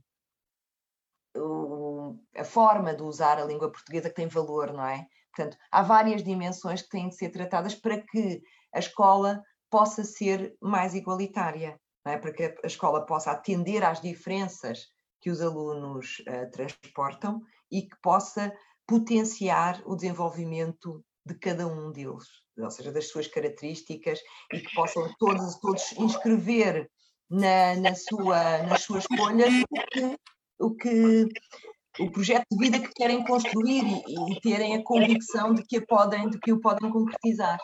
o, 1.34 2.18
a 2.36 2.44
forma 2.44 2.94
de 2.94 3.02
usar 3.02 3.38
a 3.38 3.46
língua 3.46 3.72
portuguesa 3.72 4.10
que 4.10 4.16
tem 4.16 4.28
valor, 4.28 4.74
não 4.74 4.86
é? 4.86 5.06
Portanto, 5.34 5.56
há 5.72 5.82
várias 5.82 6.22
dimensões 6.22 6.82
que 6.82 6.90
têm 6.90 7.08
de 7.08 7.16
ser 7.16 7.30
tratadas 7.30 7.74
para 7.74 7.98
que 7.98 8.42
a 8.74 8.78
escola 8.78 9.42
possa 9.70 10.04
ser 10.04 10.54
mais 10.60 10.94
igualitária, 10.94 11.80
é? 12.04 12.18
para 12.18 12.30
que 12.30 12.54
a 12.62 12.66
escola 12.66 13.06
possa 13.06 13.30
atender 13.30 13.82
às 13.82 14.02
diferenças 14.02 14.86
que 15.22 15.30
os 15.30 15.40
alunos 15.40 16.22
uh, 16.28 16.50
transportam 16.50 17.40
e 17.72 17.88
que 17.88 17.96
possa 18.02 18.52
potenciar 18.86 19.82
o 19.86 19.94
desenvolvimento 19.94 21.04
de 21.26 21.34
cada 21.34 21.66
um 21.66 21.90
deles, 21.90 22.24
ou 22.58 22.70
seja, 22.70 22.92
das 22.92 23.08
suas 23.08 23.26
características 23.26 24.20
e 24.52 24.60
que 24.60 24.74
possam 24.74 25.10
todos, 25.18 25.58
todos 25.60 25.92
inscrever 25.92 26.90
na, 27.30 27.74
na 27.76 27.94
sua, 27.94 28.62
nas 28.64 28.82
suas 28.82 29.04
escolhas 29.10 29.52
o 30.58 30.74
que, 30.74 31.26
o 31.98 32.10
projeto 32.10 32.44
de 32.50 32.58
vida 32.58 32.80
que 32.80 32.92
querem 32.94 33.24
construir 33.24 33.84
e, 33.84 34.32
e, 34.32 34.40
terem 34.40 34.76
a 34.76 34.82
convicção 34.82 35.54
de 35.54 35.62
que, 35.64 35.80
podem, 35.80 36.28
de 36.28 36.38
que 36.38 36.52
o 36.52 36.60
podem 36.60 36.90
concretizar. 36.90 37.58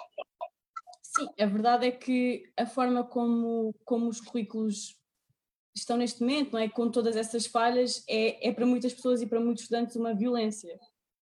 Sim, 1.03 1.27
a 1.39 1.47
verdade 1.47 1.87
é 1.87 1.91
que 1.91 2.45
a 2.57 2.67
forma 2.67 3.05
como, 3.05 3.75
como 3.85 4.09
os 4.09 4.21
currículos 4.21 4.97
estão 5.75 5.97
neste 5.97 6.21
momento, 6.21 6.53
não 6.53 6.61
é? 6.61 6.69
com 6.69 6.91
todas 6.91 7.17
essas 7.17 7.47
falhas, 7.47 8.05
é, 8.09 8.49
é 8.49 8.53
para 8.53 8.67
muitas 8.67 8.93
pessoas 8.93 9.21
e 9.21 9.27
para 9.27 9.41
muitos 9.41 9.65
estudantes 9.65 9.97
uma 9.97 10.15
violência. 10.15 10.79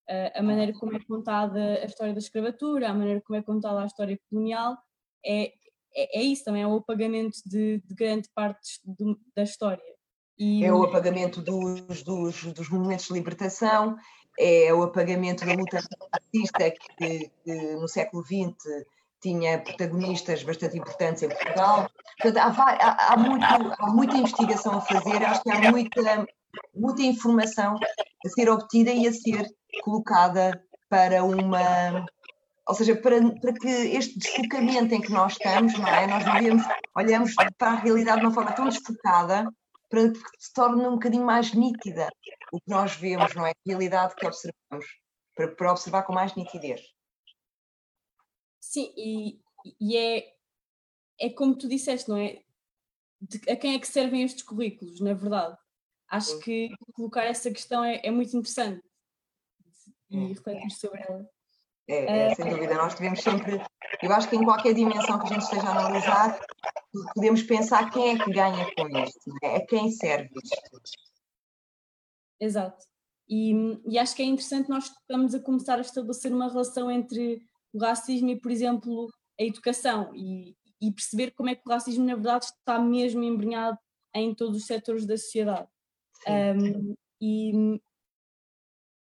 Uh, 0.08 0.30
a 0.34 0.42
maneira 0.42 0.72
como 0.72 0.96
é 0.96 1.00
contada 1.04 1.80
a 1.82 1.84
história 1.84 2.14
da 2.14 2.18
escravatura, 2.18 2.88
a 2.88 2.94
maneira 2.94 3.20
como 3.20 3.38
é 3.38 3.42
contada 3.42 3.82
a 3.82 3.86
história 3.86 4.18
colonial, 4.30 4.78
é, 5.24 5.52
é, 5.94 6.20
é 6.20 6.22
isso 6.22 6.44
também, 6.44 6.62
é 6.62 6.66
o 6.66 6.76
apagamento 6.76 7.38
de, 7.44 7.82
de 7.84 7.94
grande 7.94 8.28
parte 8.34 8.80
do, 8.84 9.20
da 9.36 9.42
história. 9.42 9.82
E... 10.38 10.64
É 10.64 10.72
o 10.72 10.84
apagamento 10.84 11.42
dos, 11.42 12.02
dos, 12.02 12.44
dos 12.44 12.68
movimentos 12.70 13.06
de 13.06 13.12
libertação, 13.12 13.96
é 14.38 14.72
o 14.72 14.82
apagamento 14.84 15.44
da 15.44 15.52
luta 15.52 15.80
racista 16.12 16.70
que, 16.70 17.30
que 17.44 17.74
no 17.74 17.88
século 17.88 18.22
XX 18.22 18.54
tinha 19.20 19.58
protagonistas 19.58 20.44
bastante 20.44 20.78
importantes 20.78 21.24
em 21.24 21.28
Portugal. 21.28 21.90
Portanto, 22.22 22.38
há, 22.38 22.62
há, 22.62 23.12
há, 23.12 23.16
muito, 23.16 23.44
há 23.44 23.86
muita 23.88 24.16
investigação 24.16 24.74
a 24.74 24.80
fazer, 24.80 25.24
acho 25.24 25.42
que 25.42 25.50
há 25.50 25.70
muita, 25.70 26.26
muita 26.74 27.02
informação 27.02 27.74
a 28.24 28.28
ser 28.28 28.48
obtida 28.48 28.92
e 28.92 29.08
a 29.08 29.12
ser 29.12 29.44
colocada 29.82 30.64
para 30.88 31.24
uma. 31.24 32.06
Ou 32.66 32.74
seja, 32.74 32.96
para, 32.96 33.16
para 33.40 33.52
que 33.54 33.68
este 33.68 34.18
desfocamento 34.18 34.94
em 34.94 35.00
que 35.00 35.10
nós 35.10 35.32
estamos, 35.32 35.78
não 35.78 35.88
é? 35.88 36.06
Nós 36.06 36.24
vivemos, 36.24 36.64
olhamos 36.94 37.34
para 37.56 37.72
a 37.72 37.74
realidade 37.74 38.20
de 38.20 38.26
uma 38.26 38.34
forma 38.34 38.52
tão 38.52 38.68
desfocada 38.68 39.50
para 39.88 40.10
que 40.10 40.20
se 40.38 40.52
torne 40.52 40.86
um 40.86 40.92
bocadinho 40.92 41.24
mais 41.24 41.54
nítida 41.54 42.08
o 42.52 42.60
que 42.60 42.68
nós 42.68 42.94
vemos, 42.94 43.34
não 43.34 43.46
é? 43.46 43.50
A 43.50 43.54
realidade 43.66 44.14
que 44.14 44.26
observamos, 44.26 44.86
para, 45.34 45.54
para 45.54 45.72
observar 45.72 46.02
com 46.02 46.12
mais 46.12 46.34
nitidez. 46.34 46.82
Sim, 48.60 48.92
e, 48.96 49.40
e 49.80 49.96
é, 49.96 50.34
é 51.20 51.30
como 51.30 51.56
tu 51.56 51.68
disseste, 51.68 52.08
não 52.08 52.18
é? 52.18 52.42
De, 53.20 53.50
a 53.50 53.56
quem 53.56 53.74
é 53.74 53.78
que 53.78 53.88
servem 53.88 54.22
estes 54.22 54.42
currículos, 54.42 55.00
na 55.00 55.14
verdade? 55.14 55.56
Acho 56.08 56.38
que 56.40 56.70
colocar 56.94 57.24
essa 57.24 57.50
questão 57.50 57.84
é, 57.84 58.00
é 58.02 58.10
muito 58.10 58.34
interessante 58.36 58.87
e 60.10 60.28
refletir 60.28 60.70
sobre 60.70 61.00
ela. 61.02 61.28
É, 61.88 62.26
é, 62.26 62.34
sem 62.34 62.50
dúvida, 62.50 62.74
nós 62.74 62.94
devemos 62.94 63.22
sempre, 63.22 63.62
eu 64.02 64.12
acho 64.12 64.28
que 64.28 64.36
em 64.36 64.44
qualquer 64.44 64.74
dimensão 64.74 65.18
que 65.18 65.24
a 65.24 65.28
gente 65.28 65.44
esteja 65.44 65.68
a 65.68 65.70
analisar, 65.70 66.38
podemos 67.14 67.42
pensar 67.42 67.90
quem 67.90 68.10
é 68.10 68.22
que 68.22 68.30
ganha 68.30 68.66
com 68.76 68.88
isto, 68.98 69.32
é? 69.42 69.56
a 69.56 69.66
quem 69.66 69.90
serve 69.90 70.28
isto. 70.44 70.98
Exato. 72.38 72.84
E, 73.28 73.52
e, 73.86 73.98
acho 73.98 74.14
que 74.14 74.22
é 74.22 74.26
interessante 74.26 74.68
nós 74.68 74.84
estamos 74.84 75.34
a 75.34 75.40
começar 75.40 75.78
a 75.78 75.82
estabelecer 75.82 76.32
uma 76.32 76.48
relação 76.48 76.90
entre 76.90 77.42
o 77.72 77.78
racismo 77.78 78.30
e, 78.30 78.40
por 78.40 78.50
exemplo, 78.50 79.08
a 79.38 79.44
educação 79.44 80.14
e, 80.14 80.54
e 80.80 80.92
perceber 80.92 81.32
como 81.32 81.48
é 81.48 81.54
que 81.54 81.62
o 81.66 81.70
racismo, 81.70 82.04
na 82.04 82.14
verdade, 82.14 82.46
está 82.46 82.78
mesmo 82.78 83.22
embrenhado 83.22 83.78
em 84.14 84.34
todos 84.34 84.56
os 84.56 84.66
setores 84.66 85.06
da 85.06 85.16
sociedade. 85.16 85.68
Um, 86.26 86.94
e 87.20 87.80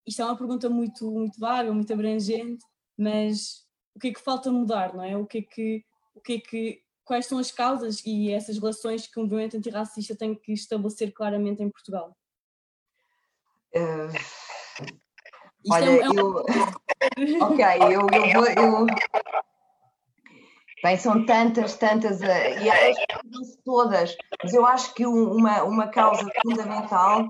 isto 0.05 0.21
é 0.21 0.25
uma 0.25 0.37
pergunta 0.37 0.69
muito, 0.69 1.09
muito 1.11 1.39
vaga, 1.39 1.71
muito 1.73 1.91
abrangente, 1.93 2.63
mas 2.97 3.65
o 3.95 3.99
que 3.99 4.09
é 4.09 4.13
que 4.13 4.21
falta 4.21 4.51
mudar, 4.51 4.93
não 4.93 5.03
é? 5.03 5.15
O 5.15 5.25
que 5.25 5.39
é 5.39 5.41
que, 5.41 5.85
o 6.15 6.21
que, 6.21 6.33
é 6.33 6.39
que 6.39 6.83
quais 7.03 7.25
são 7.25 7.37
as 7.37 7.51
causas 7.51 8.01
e 8.05 8.31
essas 8.31 8.57
relações 8.57 9.07
que 9.07 9.19
o 9.19 9.23
movimento 9.23 9.57
antirracista 9.57 10.15
tem 10.15 10.33
que 10.35 10.53
estabelecer 10.53 11.11
claramente 11.11 11.61
em 11.61 11.69
Portugal? 11.69 12.15
Uh, 13.75 14.11
olha, 15.69 15.85
é, 15.85 16.09
um... 16.09 16.17
eu. 16.17 16.45
ok, 17.41 17.65
eu, 17.81 18.07
eu 18.11 18.33
vou. 18.33 18.47
Eu... 18.47 18.85
Bem, 20.83 20.97
são 20.97 21.25
tantas, 21.25 21.77
tantas, 21.77 22.21
uh, 22.21 22.25
e 22.59 22.67
elas 22.67 22.97
todas, 23.63 24.17
mas 24.43 24.53
eu 24.53 24.65
acho 24.65 24.93
que 24.95 25.05
uma, 25.05 25.61
uma 25.61 25.87
causa 25.89 26.27
fundamental 26.41 27.29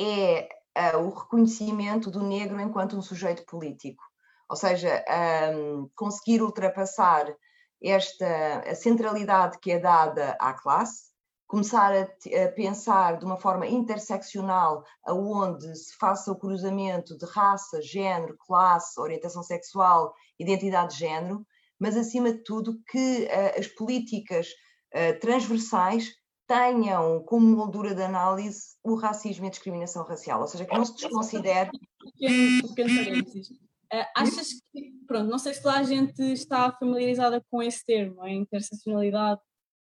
é 0.00 0.48
uh, 0.76 0.98
o 0.98 1.10
reconhecimento 1.10 2.10
do 2.10 2.22
negro 2.22 2.60
enquanto 2.60 2.96
um 2.96 3.02
sujeito 3.02 3.44
político. 3.46 4.02
Ou 4.48 4.56
seja, 4.56 5.04
um, 5.56 5.88
conseguir 5.94 6.42
ultrapassar 6.42 7.34
esta 7.82 8.60
a 8.60 8.74
centralidade 8.74 9.58
que 9.58 9.72
é 9.72 9.78
dada 9.78 10.36
à 10.40 10.52
classe, 10.52 11.12
começar 11.46 11.92
a, 11.92 12.02
a, 12.02 12.48
pensar 12.52 13.18
de 13.18 13.24
uma 13.24 13.36
forma 13.36 13.66
interseccional, 13.66 14.84
aonde 15.04 15.74
se 15.76 15.96
faça 15.96 16.32
o 16.32 16.38
cruzamento 16.38 17.16
de 17.16 17.26
raça, 17.26 17.80
género, 17.82 18.36
classe, 18.38 18.98
orientação 19.00 19.42
sexual, 19.42 20.14
identidade 20.38 20.94
de 20.94 21.00
género, 21.00 21.46
mas 21.78 21.96
acima 21.96 22.32
de 22.32 22.42
tudo 22.42 22.80
que 22.88 23.24
uh, 23.24 23.58
as 23.58 23.66
políticas 23.68 24.48
uh, 24.94 25.18
transversais 25.20 26.10
tenham 26.46 27.22
como 27.24 27.56
moldura 27.56 27.94
de 27.94 28.02
análise 28.02 28.76
o 28.82 28.94
racismo 28.94 29.44
e 29.44 29.48
a 29.48 29.50
discriminação 29.50 30.04
racial, 30.04 30.40
ou 30.40 30.46
seja, 30.46 30.64
que 30.64 30.74
não 30.74 30.84
se 30.84 30.94
desconsidere. 30.94 31.70
Pequeno 32.18 32.72
parênteses. 32.74 33.50
Uh, 33.50 34.06
achas 34.16 34.48
que, 34.72 34.92
pronto, 35.06 35.30
não 35.30 35.38
sei 35.38 35.54
se 35.54 35.62
toda 35.62 35.78
a 35.78 35.82
gente 35.82 36.20
está 36.32 36.72
familiarizada 36.72 37.44
com 37.50 37.62
esse 37.62 37.84
termo, 37.84 38.22
a 38.22 38.30
interseccionalidade, 38.30 39.40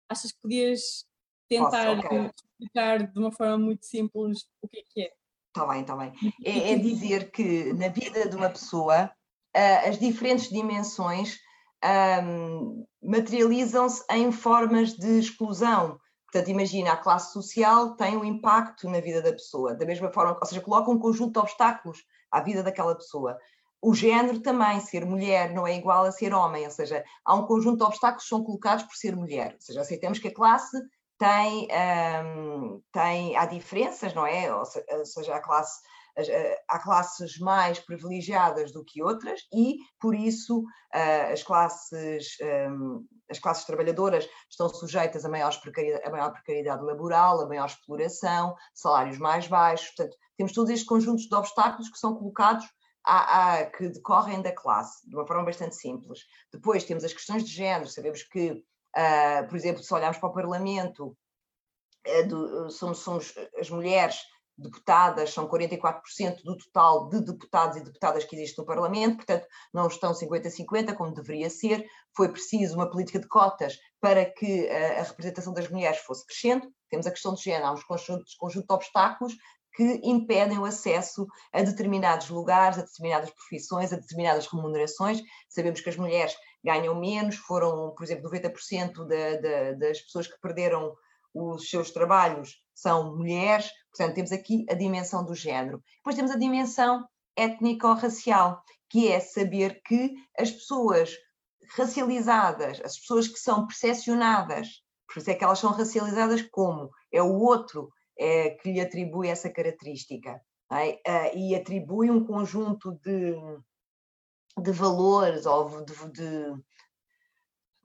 achas 0.10 0.32
que 0.32 0.40
podias 0.42 1.06
tentar 1.48 1.96
Posso, 1.96 2.08
okay. 2.08 2.32
explicar 2.60 3.12
de 3.12 3.20
uma 3.20 3.32
forma 3.32 3.58
muito 3.58 3.86
simples 3.86 4.46
o 4.62 4.68
que 4.68 4.80
é 4.80 4.84
que 4.90 5.02
é? 5.02 5.12
Está 5.48 5.68
bem, 5.68 5.82
está 5.82 5.96
bem. 5.96 6.14
É, 6.44 6.74
é, 6.74 6.78
dizer 6.78 7.32
que 7.32 7.74
na 7.74 7.90
vida 7.90 8.30
de 8.30 8.36
uma 8.36 8.50
pessoa 8.50 9.12
uh, 9.56 9.90
as 9.90 9.98
diferentes 9.98 10.50
dimensões 10.50 11.40
um, 11.84 12.86
materializam-se 13.02 14.04
em 14.12 14.32
formas 14.32 14.94
de 14.94 15.20
exclusão, 15.20 16.00
Portanto, 16.32 16.50
imagina, 16.50 16.94
a 16.94 16.98
classe 16.98 17.34
social 17.34 17.96
tem 17.96 18.16
um 18.16 18.24
impacto 18.24 18.88
na 18.88 19.00
vida 19.00 19.22
da 19.22 19.32
pessoa, 19.32 19.74
da 19.74 19.86
mesma 19.86 20.12
forma, 20.12 20.38
ou 20.40 20.46
seja, 20.46 20.62
coloca 20.62 20.92
um 20.92 21.00
conjunto 21.00 21.34
de 21.34 21.40
obstáculos 21.40 22.06
à 22.32 22.40
vida 22.40 22.62
daquela 22.62 22.96
pessoa. 22.96 23.38
O 23.82 23.96
género 23.96 24.40
também, 24.40 24.80
ser 24.80 25.06
mulher 25.06 25.52
não 25.54 25.66
é 25.66 25.76
igual 25.76 26.04
a 26.04 26.12
ser 26.12 26.34
homem, 26.34 26.66
ou 26.66 26.72
seja, 26.72 27.04
há 27.26 27.34
um 27.34 27.48
conjunto 27.48 27.78
de 27.78 27.84
obstáculos 27.84 28.24
que 28.24 28.30
são 28.30 28.44
colocados 28.44 28.84
por 28.84 28.96
ser 28.96 29.16
mulher. 29.16 29.54
Ou 29.56 29.62
seja, 29.62 29.82
aceitamos 29.82 30.20
que 30.20 30.28
a 30.28 30.34
classe 30.34 30.78
tem, 31.18 31.68
um, 32.24 32.82
tem 32.92 33.36
há 33.36 33.46
diferenças, 33.46 34.14
não 34.14 34.28
é? 34.28 34.54
Ou 34.54 34.66
seja, 35.06 35.36
a 35.36 35.40
classe 35.40 35.82
há 36.68 36.80
classes 36.80 37.38
mais 37.40 37.80
privilegiadas 37.80 38.72
do 38.72 38.84
que 38.84 39.02
outras 39.02 39.42
e, 39.54 39.78
por 40.00 40.16
isso, 40.16 40.64
as 41.32 41.44
classes, 41.44 42.38
as 43.30 43.40
classes 43.40 43.66
trabalhadoras 43.66 44.28
estão 44.50 44.70
sujeitas 44.70 45.24
a, 45.24 45.30
maior 45.30 45.58
precariedade, 45.62 46.06
a 46.06 46.12
maior 46.12 46.32
precariedade 46.32 46.84
laboral, 46.84 47.42
a 47.42 47.48
maior 47.48 47.68
exploração, 47.68 48.56
salários 48.74 49.18
mais 49.18 49.48
baixos. 49.48 49.88
Portanto, 49.96 50.18
temos 50.38 50.54
todos 50.54 50.70
estes 50.70 50.88
conjuntos 50.88 51.26
de 51.26 51.36
obstáculos 51.36 51.90
que 51.90 51.98
são 51.98 52.16
colocados 52.16 52.66
a, 53.06 53.54
a, 53.54 53.66
que 53.66 53.90
decorrem 53.90 54.42
da 54.42 54.52
classe, 54.52 55.08
de 55.08 55.16
uma 55.16 55.26
forma 55.26 55.46
bastante 55.46 55.76
simples. 55.76 56.20
Depois 56.52 56.84
temos 56.84 57.04
as 57.04 57.14
questões 57.14 57.44
de 57.44 57.52
género, 57.52 57.90
sabemos 57.90 58.24
que, 58.24 58.52
uh, 58.52 59.48
por 59.48 59.56
exemplo, 59.56 59.84
se 59.84 59.94
olharmos 59.94 60.18
para 60.18 60.30
o 60.30 60.34
Parlamento, 60.34 61.18
uh, 62.08 62.28
do, 62.28 62.70
somos, 62.70 63.00
somos 63.00 63.34
as 63.60 63.70
mulheres 63.70 64.22
deputadas 64.60 65.34
são 65.34 65.48
44% 65.48 66.44
do 66.44 66.58
total 66.58 67.10
de 67.10 67.22
deputados 67.22 67.78
e 67.78 67.84
deputadas 67.84 68.26
que 68.26 68.36
existe 68.36 68.58
no 68.58 68.66
Parlamento, 68.66 69.18
portanto, 69.18 69.48
não 69.74 69.88
estão 69.88 70.14
50-50, 70.14 70.96
como 70.96 71.14
deveria 71.14 71.50
ser. 71.50 71.86
Foi 72.16 72.30
preciso 72.30 72.76
uma 72.76 72.90
política 72.90 73.20
de 73.20 73.28
cotas 73.28 73.78
para 74.00 74.26
que 74.26 74.70
a 74.70 75.04
representação 75.04 75.54
das 75.54 75.70
mulheres 75.70 76.00
fosse 76.00 76.26
crescendo. 76.26 76.68
Temos 76.90 77.08
a 77.08 77.12
questão 77.12 77.34
de 77.34 77.44
género, 77.44 77.68
há 77.68 77.72
uns 77.74 77.84
conjuntos, 77.84 78.36
conjunto 78.36 78.68
de 78.68 78.74
obstáculos 78.74 79.34
que 79.76 80.02
impedem 80.04 80.58
o 80.58 80.66
acesso 80.66 81.26
a 81.54 81.62
determinados 81.62 82.30
lugares, 82.30 82.78
a 82.78 82.82
determinadas 82.82 83.30
profissões, 83.30 83.94
a 83.94 83.96
determinadas 83.96 84.48
remunerações. 84.48 85.22
Sabemos 85.48 85.80
que 85.80 85.90
as 85.90 85.96
mulheres 85.96 86.36
ganham 86.64 87.00
menos, 87.00 87.38
foram, 87.38 87.94
por 87.96 88.04
exemplo, 88.04 88.30
90% 88.30 89.08
da, 89.08 89.40
da, 89.40 89.72
das 89.74 90.02
pessoas 90.02 90.28
que 90.28 90.40
perderam 90.42 90.96
os 91.40 91.70
seus 91.70 91.92
trabalhos 91.92 92.62
são 92.74 93.16
mulheres, 93.16 93.70
portanto, 93.92 94.16
temos 94.16 94.32
aqui 94.32 94.66
a 94.70 94.74
dimensão 94.74 95.26
do 95.26 95.36
género. 95.36 95.84
Depois 95.98 96.16
temos 96.16 96.32
a 96.32 96.38
dimensão 96.38 97.08
étnico-racial, 97.36 98.62
que 98.90 99.08
é 99.08 99.20
saber 99.20 99.82
que 99.84 100.14
as 100.38 100.52
pessoas 100.52 101.16
racializadas, 101.76 102.82
as 102.84 102.98
pessoas 102.98 103.28
que 103.28 103.38
são 103.40 103.68
percepcionadas, 103.68 104.82
por 105.08 105.20
isso 105.20 105.30
é 105.30 105.36
que 105.36 105.44
elas 105.44 105.60
são 105.60 105.72
racializadas 105.72 106.42
como 106.52 106.90
é 107.12 107.22
o 107.22 107.40
outro 107.40 107.92
é, 108.18 108.52
que 108.52 108.72
lhe 108.72 108.82
atribui 108.82 109.28
essa 109.28 109.50
característica 109.50 110.42
é? 110.72 110.92
uh, 110.92 111.38
e 111.38 111.56
atribui 111.56 112.12
um 112.12 112.26
conjunto 112.26 112.94
de, 113.04 113.36
de 114.62 114.72
valores 114.72 115.46
ou 115.46 115.84
de, 115.84 115.94
de, 116.12 116.64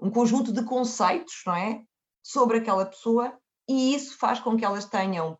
um 0.00 0.10
conjunto 0.10 0.52
de 0.52 0.64
conceitos, 0.64 1.42
não 1.46 1.54
é? 1.54 1.82
sobre 2.22 2.58
aquela 2.58 2.86
pessoa 2.86 3.38
e 3.68 3.94
isso 3.94 4.18
faz 4.18 4.40
com 4.40 4.56
que 4.56 4.64
elas 4.64 4.84
tenham 4.84 5.38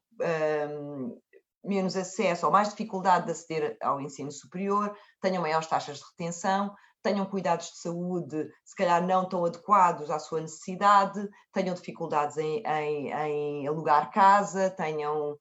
um, 0.71 1.21
menos 1.65 1.97
acesso 1.97 2.47
ou 2.47 2.53
mais 2.53 2.69
dificuldade 2.69 3.27
de 3.27 3.33
aceder 3.33 3.77
ao 3.83 4.01
ensino 4.01 4.31
superior, 4.31 4.97
tenham 5.21 5.43
maiores 5.43 5.67
taxas 5.67 5.99
de 5.99 6.05
retenção, 6.05 6.75
tenham 7.03 7.27
cuidados 7.27 7.71
de 7.71 7.79
saúde, 7.79 8.49
se 8.65 8.75
calhar 8.75 9.07
não 9.07 9.29
tão 9.29 9.45
adequados 9.45 10.11
à 10.11 10.19
sua 10.19 10.41
necessidade, 10.41 11.29
tenham 11.53 11.75
dificuldades 11.75 12.37
em, 12.39 12.63
em, 12.67 13.11
em 13.13 13.67
alugar 13.67 14.11
casa, 14.11 14.71
tenham 14.71 15.39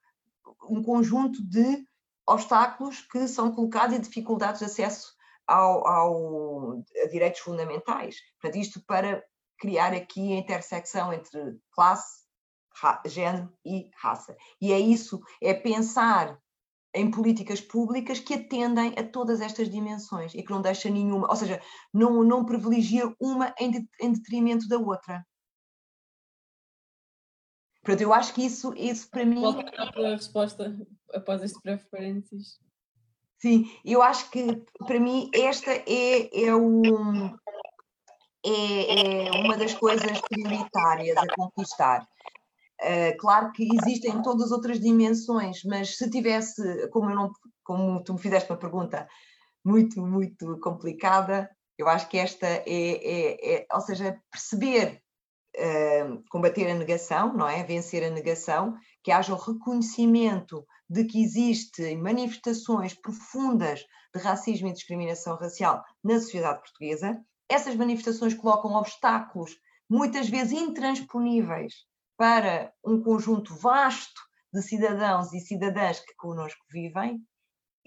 um 0.69 0.83
conjunto 0.83 1.41
de 1.41 1.85
obstáculos 2.27 3.01
que 3.01 3.27
são 3.27 3.51
colocados 3.51 3.95
e 3.95 3.99
dificuldades 3.99 4.59
de 4.59 4.65
acesso 4.65 5.13
ao, 5.47 5.87
ao, 5.87 6.83
a 7.03 7.07
direitos 7.07 7.41
fundamentais. 7.41 8.15
Portanto, 8.41 8.61
isto 8.61 8.83
para 8.85 9.23
criar 9.57 9.93
aqui 9.93 10.33
a 10.33 10.39
intersecção 10.39 11.13
entre 11.13 11.57
classe, 11.71 12.22
género 13.05 13.51
e 13.65 13.89
raça. 13.95 14.35
E 14.61 14.71
é 14.71 14.79
isso, 14.79 15.21
é 15.41 15.53
pensar 15.53 16.39
em 16.93 17.09
políticas 17.09 17.59
públicas 17.59 18.19
que 18.19 18.35
atendem 18.35 18.93
a 18.97 19.03
todas 19.03 19.41
estas 19.41 19.69
dimensões 19.69 20.33
e 20.35 20.43
que 20.43 20.51
não 20.51 20.61
deixa 20.61 20.89
nenhuma, 20.89 21.27
ou 21.27 21.35
seja, 21.35 21.59
não, 21.91 22.23
não 22.23 22.45
privilegia 22.45 23.13
uma 23.19 23.53
em, 23.59 23.71
de, 23.71 23.89
em 23.99 24.13
detrimento 24.13 24.67
da 24.67 24.77
outra. 24.77 25.25
Portanto, 27.83 28.01
eu 28.01 28.13
acho 28.13 28.33
que 28.33 28.45
isso, 28.45 28.73
isso 28.75 29.09
para 29.09 29.25
mim. 29.25 29.43
É 29.43 30.05
a 30.05 30.15
resposta 30.15 30.73
após 31.13 31.43
este 31.43 31.59
breve 31.61 31.83
parênteses? 31.89 32.59
Sim, 33.39 33.69
eu 33.83 34.01
acho 34.01 34.29
que 34.29 34.63
para 34.87 34.99
mim 34.99 35.29
esta 35.35 35.71
é, 35.71 36.45
é 36.45 36.55
um, 36.55 37.35
é, 38.45 39.27
é 39.27 39.31
uma 39.31 39.57
das 39.57 39.73
coisas 39.73 40.21
prioritárias 40.21 41.17
a 41.17 41.27
conquistar. 41.35 42.07
Uh, 42.83 43.15
claro 43.17 43.51
que 43.53 43.67
existem 43.75 44.21
todas 44.21 44.47
as 44.47 44.51
outras 44.51 44.79
dimensões, 44.79 45.63
mas 45.63 45.97
se 45.97 46.09
tivesse, 46.09 46.89
como, 46.89 47.09
eu 47.09 47.15
não, 47.15 47.31
como 47.63 48.03
tu 48.03 48.13
me 48.13 48.19
fizeste 48.19 48.51
uma 48.51 48.59
pergunta 48.59 49.07
muito, 49.63 50.01
muito 50.01 50.59
complicada, 50.59 51.49
eu 51.77 51.87
acho 51.87 52.09
que 52.09 52.17
esta 52.17 52.45
é, 52.45 52.63
é, 52.67 53.55
é 53.55 53.65
ou 53.71 53.79
seja, 53.79 54.19
perceber, 54.29 55.01
uh, 55.55 56.23
combater 56.29 56.69
a 56.69 56.75
negação, 56.75 57.33
não 57.33 57.47
é? 57.47 57.63
Vencer 57.63 58.03
a 58.03 58.09
negação, 58.09 58.75
que 59.01 59.11
haja 59.11 59.33
o 59.33 59.37
reconhecimento 59.37 60.65
de 60.89 61.05
que 61.05 61.23
existem 61.23 61.97
manifestações 61.97 62.93
profundas 62.93 63.83
de 64.13 64.21
racismo 64.21 64.67
e 64.67 64.73
discriminação 64.73 65.37
racial 65.37 65.83
na 66.03 66.19
sociedade 66.19 66.59
portuguesa 66.59 67.17
essas 67.53 67.75
manifestações 67.75 68.33
colocam 68.33 68.73
obstáculos, 68.73 69.55
muitas 69.89 70.27
vezes 70.27 70.53
intransponíveis, 70.53 71.73
para 72.17 72.73
um 72.85 73.01
conjunto 73.01 73.55
vasto 73.55 74.21
de 74.53 74.61
cidadãos 74.61 75.33
e 75.33 75.39
cidadãs 75.39 75.99
que 75.99 76.15
connosco 76.15 76.63
vivem 76.71 77.19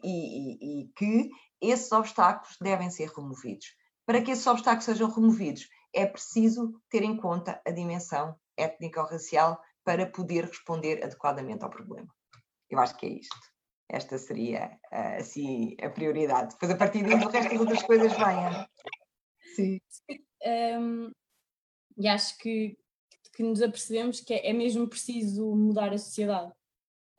e, 0.03 0.11
e, 0.11 0.83
e 0.83 0.93
que 0.97 1.31
esses 1.61 1.91
obstáculos 1.93 2.57
devem 2.61 2.91
ser 2.91 3.09
removidos. 3.11 3.67
Para 4.05 4.23
que 4.23 4.31
esses 4.31 4.47
obstáculos 4.47 4.85
sejam 4.85 5.11
removidos, 5.11 5.69
é 5.95 6.07
preciso 6.07 6.81
ter 6.91 7.03
em 7.03 7.17
conta 7.17 7.61
a 7.67 7.71
dimensão 7.71 8.39
étnico-racial 8.57 9.61
para 9.85 10.11
poder 10.11 10.45
responder 10.45 11.03
adequadamente 11.03 11.65
ao 11.65 11.71
problema. 11.71 12.09
Eu 12.69 12.79
acho 12.81 12.97
que 12.97 13.07
é 13.07 13.11
isto. 13.11 13.37
Esta 13.89 14.19
seria, 14.19 14.79
assim, 14.91 15.77
a 15.81 15.89
prioridade. 15.89 16.55
Depois, 16.55 16.73
a 16.73 16.77
partir 16.77 17.05
daí, 17.05 17.15
o 17.15 17.29
resto 17.29 17.51
das 17.51 17.61
outras 17.61 17.83
coisas 17.85 18.13
venham. 18.13 18.67
Sim. 19.55 19.81
Um, 20.45 21.11
e 21.97 22.09
acho 22.09 22.37
que, 22.39 22.77
que 23.37 23.43
nos 23.43 23.61
apercebemos 23.61 24.21
que 24.21 24.33
é, 24.33 24.49
é 24.49 24.53
mesmo 24.55 24.89
preciso 24.89 25.55
mudar 25.55 25.93
a 25.93 25.99
sociedade. 25.99 26.51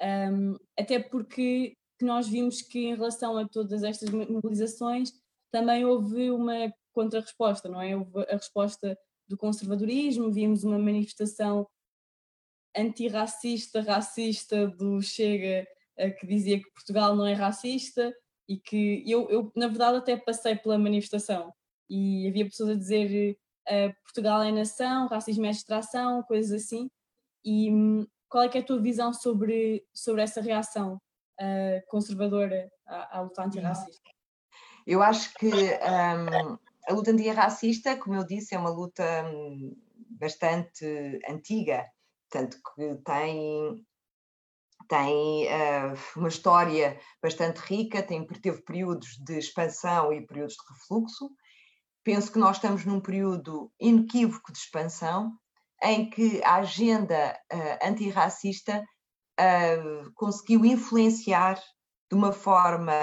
Um, 0.01 0.55
até 0.78 0.99
porque 0.99 1.78
nós 2.01 2.28
vimos 2.28 2.61
que 2.61 2.88
em 2.88 2.95
relação 2.95 3.38
a 3.38 3.47
todas 3.47 3.84
estas 3.84 4.09
mobilizações 4.09 5.13
também 5.51 5.86
houve 5.86 6.32
uma 6.32 6.74
contra-resposta, 6.91 7.70
não 7.70 7.80
é? 7.80 7.95
Houve 7.95 8.26
a 8.30 8.36
resposta 8.36 8.97
do 9.28 9.38
conservadorismo, 9.38 10.32
vimos 10.32 10.63
uma 10.63 10.80
manifestação 10.80 11.68
antirracista, 12.76 13.82
racista 13.82 14.68
do 14.68 15.01
Chega, 15.01 15.68
que 16.20 16.26
dizia 16.26 16.59
que 16.59 16.72
Portugal 16.72 17.15
não 17.15 17.28
é 17.28 17.34
racista 17.34 18.11
e 18.49 18.57
que 18.57 19.03
eu, 19.05 19.30
eu 19.30 19.51
na 19.55 19.68
verdade 19.68 19.97
até 19.97 20.18
passei 20.18 20.55
pela 20.55 20.78
manifestação 20.78 21.53
e 21.89 22.28
havia 22.28 22.45
pessoas 22.45 22.72
a 22.72 22.76
dizer 22.76 23.38
uh, 23.68 23.93
Portugal 24.03 24.41
é 24.41 24.51
nação, 24.51 25.07
racismo 25.07 25.45
é 25.45 25.51
distração, 25.51 26.24
coisas 26.24 26.63
assim. 26.63 26.89
E 27.43 27.72
um, 27.72 28.07
qual 28.30 28.43
é, 28.43 28.49
é 28.53 28.59
a 28.59 28.63
tua 28.63 28.82
visão 28.82 29.13
sobre, 29.13 29.86
sobre 29.93 30.22
essa 30.22 30.41
reação 30.41 30.95
uh, 31.39 31.88
conservadora 31.88 32.70
à, 32.86 33.18
à, 33.18 33.22
luta 33.22 33.43
antirracista? 33.43 34.09
Eu 34.86 35.01
acho 35.01 35.34
que 35.36 35.47
um, 35.47 36.57
a 36.88 36.93
luta 36.93 37.11
antirracista, 37.11 37.97
como 37.97 38.15
eu 38.15 38.26
disse, 38.26 38.55
é 38.55 38.59
uma 38.59 38.70
luta 38.70 39.03
hum, 39.26 39.76
bastante 40.11 41.20
antiga, 41.28 41.86
tanto 42.30 42.57
que 42.76 42.95
tem 43.03 43.86
tem 44.88 45.47
uh, 45.47 45.97
uma 46.15 46.30
história 46.30 46.97
bastante 47.22 47.57
rica, 47.57 48.01
tem, 48.01 48.26
teve 48.26 48.61
períodos 48.61 49.18
de 49.18 49.38
expansão 49.38 50.13
e 50.13 50.26
períodos 50.26 50.55
de 50.55 50.74
refluxo, 50.74 51.30
penso 52.08 52.32
que 52.32 52.39
nós 52.39 52.55
estamos 52.55 52.86
num 52.86 53.01
período 53.01 53.70
inequívoco 53.78 54.53
de 54.53 54.60
expansão, 54.60 55.34
em 55.84 56.10
que 56.10 56.41
a 56.41 56.55
agenda 56.55 57.38
uh, 57.51 57.86
antirracista 57.86 58.82
uh, 59.38 60.10
conseguiu 60.16 60.64
influenciar 60.64 61.62
de 62.10 62.16
uma 62.16 62.32
forma 62.32 62.93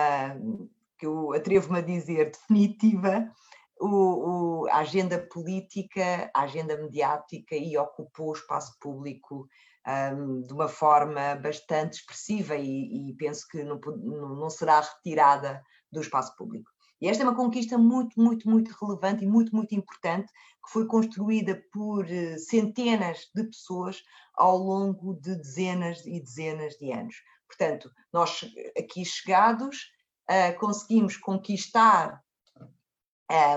que 0.99 1.05
eu 1.05 1.35
atrevo-me 1.35 1.81
a 1.81 1.83
dizer 1.83 2.31
definitiva 2.33 3.31
o, 3.79 4.63
o, 4.63 4.69
a 4.69 4.79
agenda 4.79 5.19
política, 5.19 6.31
a 6.35 6.45
agenda 6.45 6.75
mediática 6.75 7.55
e 7.55 7.77
ocupou 7.77 8.31
o 8.31 8.35
espaço 8.35 8.75
público 8.81 9.47
um, 9.87 10.41
de 10.41 10.53
uma 10.55 10.67
forma 10.67 11.35
bastante 11.35 11.99
expressiva 11.99 12.57
e, 12.57 13.11
e 13.11 13.15
penso 13.19 13.47
que 13.51 13.63
não, 13.65 13.79
não 13.79 14.49
será 14.49 14.81
retirada 14.81 15.63
do 15.93 16.01
espaço 16.01 16.35
público. 16.37 16.74
E 17.05 17.09
esta 17.09 17.23
é 17.23 17.27
uma 17.27 17.37
conquista 17.37 17.77
muito, 17.77 18.19
muito, 18.19 18.49
muito 18.49 18.75
relevante 18.81 19.25
e 19.25 19.27
muito, 19.27 19.55
muito 19.55 19.75
importante, 19.75 20.33
que 20.33 20.73
foi 20.73 20.87
construída 20.87 21.63
por 21.71 22.11
eh, 22.11 22.39
centenas 22.39 23.29
de 23.35 23.45
pessoas 23.45 24.03
ao 24.35 24.57
longo 24.57 25.13
de 25.13 25.37
dezenas 25.37 26.07
e 26.07 26.19
dezenas 26.19 26.79
de 26.79 26.91
anos. 26.93 27.17
Portanto, 27.47 27.91
nós 28.11 28.51
aqui 28.79 29.05
chegados 29.05 29.93
uh, 30.31 30.59
conseguimos 30.59 31.19
conquistar 31.19 32.25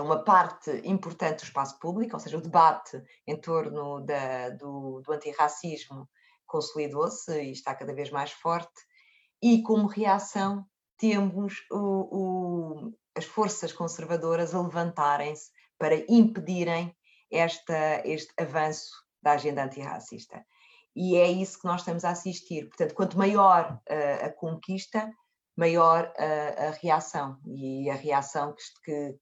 uma 0.04 0.24
parte 0.24 0.82
importante 0.84 1.40
do 1.40 1.44
espaço 1.46 1.80
público, 1.80 2.16
ou 2.16 2.20
seja, 2.20 2.38
o 2.38 2.42
debate 2.42 3.02
em 3.26 3.40
torno 3.40 4.02
da, 4.02 4.50
do, 4.50 5.02
do 5.02 5.14
antirracismo 5.14 6.10
consolidou-se 6.46 7.32
e 7.44 7.52
está 7.52 7.74
cada 7.74 7.94
vez 7.94 8.10
mais 8.10 8.32
forte, 8.32 8.82
e 9.42 9.62
como 9.62 9.88
reação 9.88 10.66
temos 10.98 11.66
o, 11.72 11.78
o, 11.78 12.94
as 13.16 13.26
forças 13.26 13.72
conservadoras 13.72 14.54
a 14.54 14.62
levantarem-se 14.62 15.50
para 15.78 16.04
impedirem 16.12 16.96
esta, 17.32 18.02
este 18.06 18.34
avanço 18.38 18.92
da 19.22 19.34
agenda 19.34 19.64
antirracista. 19.64 20.44
E 20.96 21.16
é 21.16 21.28
isso 21.28 21.60
que 21.60 21.68
nós 21.68 21.82
estamos 21.82 22.04
a 22.04 22.10
assistir. 22.10 22.68
Portanto, 22.70 22.96
quanto 22.96 23.18
maior 23.18 23.80
uh, 23.90 24.26
a 24.26 24.30
conquista, 24.30 25.12
maior 25.56 26.12
a, 26.18 26.68
a, 26.68 26.72
reação. 26.82 27.38
E 27.46 27.90
a 27.90 27.96
reação 27.96 28.54
que, 28.54 28.64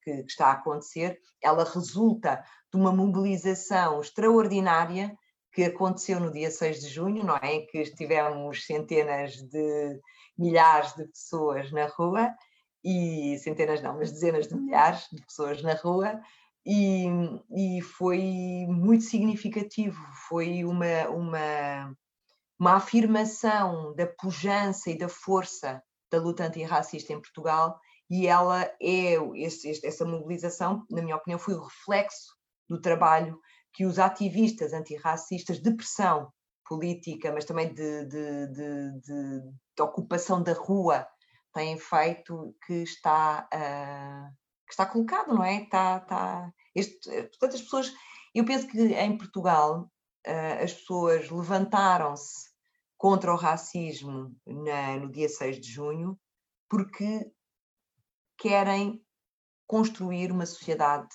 que, 0.03 0.21
que, 0.21 0.25
está 0.27 0.47
a 0.47 0.51
acontecer, 0.53 1.19
ela 1.41 1.63
resulta 1.63 2.43
de 2.71 2.79
uma 2.79 2.91
mobilização 2.91 4.01
extraordinária 4.01 5.17
que 5.55 5.63
aconteceu 5.63 6.19
no 6.19 6.31
dia 6.31 6.51
6 6.51 6.81
de 6.81 6.89
junho, 6.89 7.23
não 7.23 7.37
é? 7.37 7.53
Em 7.53 7.65
que 7.65 7.81
tivemos 7.95 8.65
centenas 8.65 9.37
de 9.37 10.01
milhares 10.37 10.93
de 10.95 11.07
pessoas 11.07 11.71
na 11.71 11.87
rua, 11.87 12.35
e 12.83 13.37
centenas 13.39 13.81
não, 13.81 13.97
mas 13.97 14.11
dezenas 14.11 14.47
de 14.49 14.55
milhares 14.55 15.07
de 15.11 15.25
pessoas 15.25 15.63
na 15.63 15.73
rua, 15.73 16.19
e, 16.65 17.05
e 17.55 17.81
foi 17.81 18.19
muito 18.67 19.05
significativo, 19.05 19.97
foi 20.27 20.65
uma, 20.65 21.07
uma, 21.09 21.95
uma 22.59 22.73
afirmação 22.73 23.95
da 23.95 24.05
pujança 24.05 24.89
e 24.89 24.97
da 24.97 25.07
força 25.07 25.81
da 26.11 26.19
luta 26.19 26.45
antirracista 26.45 27.13
em 27.13 27.21
Portugal, 27.21 27.79
e 28.09 28.27
ela 28.27 28.61
é, 28.81 29.15
esse, 29.35 29.85
essa 29.85 30.03
mobilização, 30.03 30.85
na 30.91 31.01
minha 31.01 31.15
opinião, 31.15 31.39
foi 31.39 31.53
o 31.53 31.63
reflexo 31.63 32.35
do 32.69 32.79
trabalho 32.79 33.39
que 33.75 33.85
os 33.85 33.99
ativistas 33.99 34.73
antirracistas 34.73 35.59
de 35.59 35.75
pressão 35.75 36.31
política, 36.65 37.31
mas 37.31 37.45
também 37.45 37.73
de, 37.73 38.05
de, 38.05 38.47
de, 38.47 39.41
de 39.75 39.81
ocupação 39.81 40.41
da 40.41 40.53
rua 40.53 41.05
têm 41.53 41.77
feito 41.77 42.55
que 42.65 42.83
está, 42.83 43.47
uh, 43.53 44.33
que 44.65 44.71
está 44.73 44.85
colocado, 44.85 45.33
não 45.33 45.43
é? 45.43 45.63
Está, 45.63 45.97
está, 45.97 46.51
este, 46.73 47.09
portanto, 47.23 47.55
as 47.55 47.61
pessoas, 47.61 47.93
eu 48.33 48.45
penso 48.45 48.67
que 48.67 48.79
em 48.79 49.17
Portugal 49.17 49.91
uh, 50.25 50.63
as 50.63 50.73
pessoas 50.73 51.29
levantaram-se 51.29 52.49
contra 52.97 53.33
o 53.33 53.37
racismo 53.37 54.33
na, 54.47 54.97
no 54.97 55.11
dia 55.11 55.27
6 55.27 55.59
de 55.59 55.69
junho 55.69 56.17
porque 56.69 57.29
querem 58.37 59.05
construir 59.67 60.31
uma 60.31 60.45
sociedade 60.45 61.13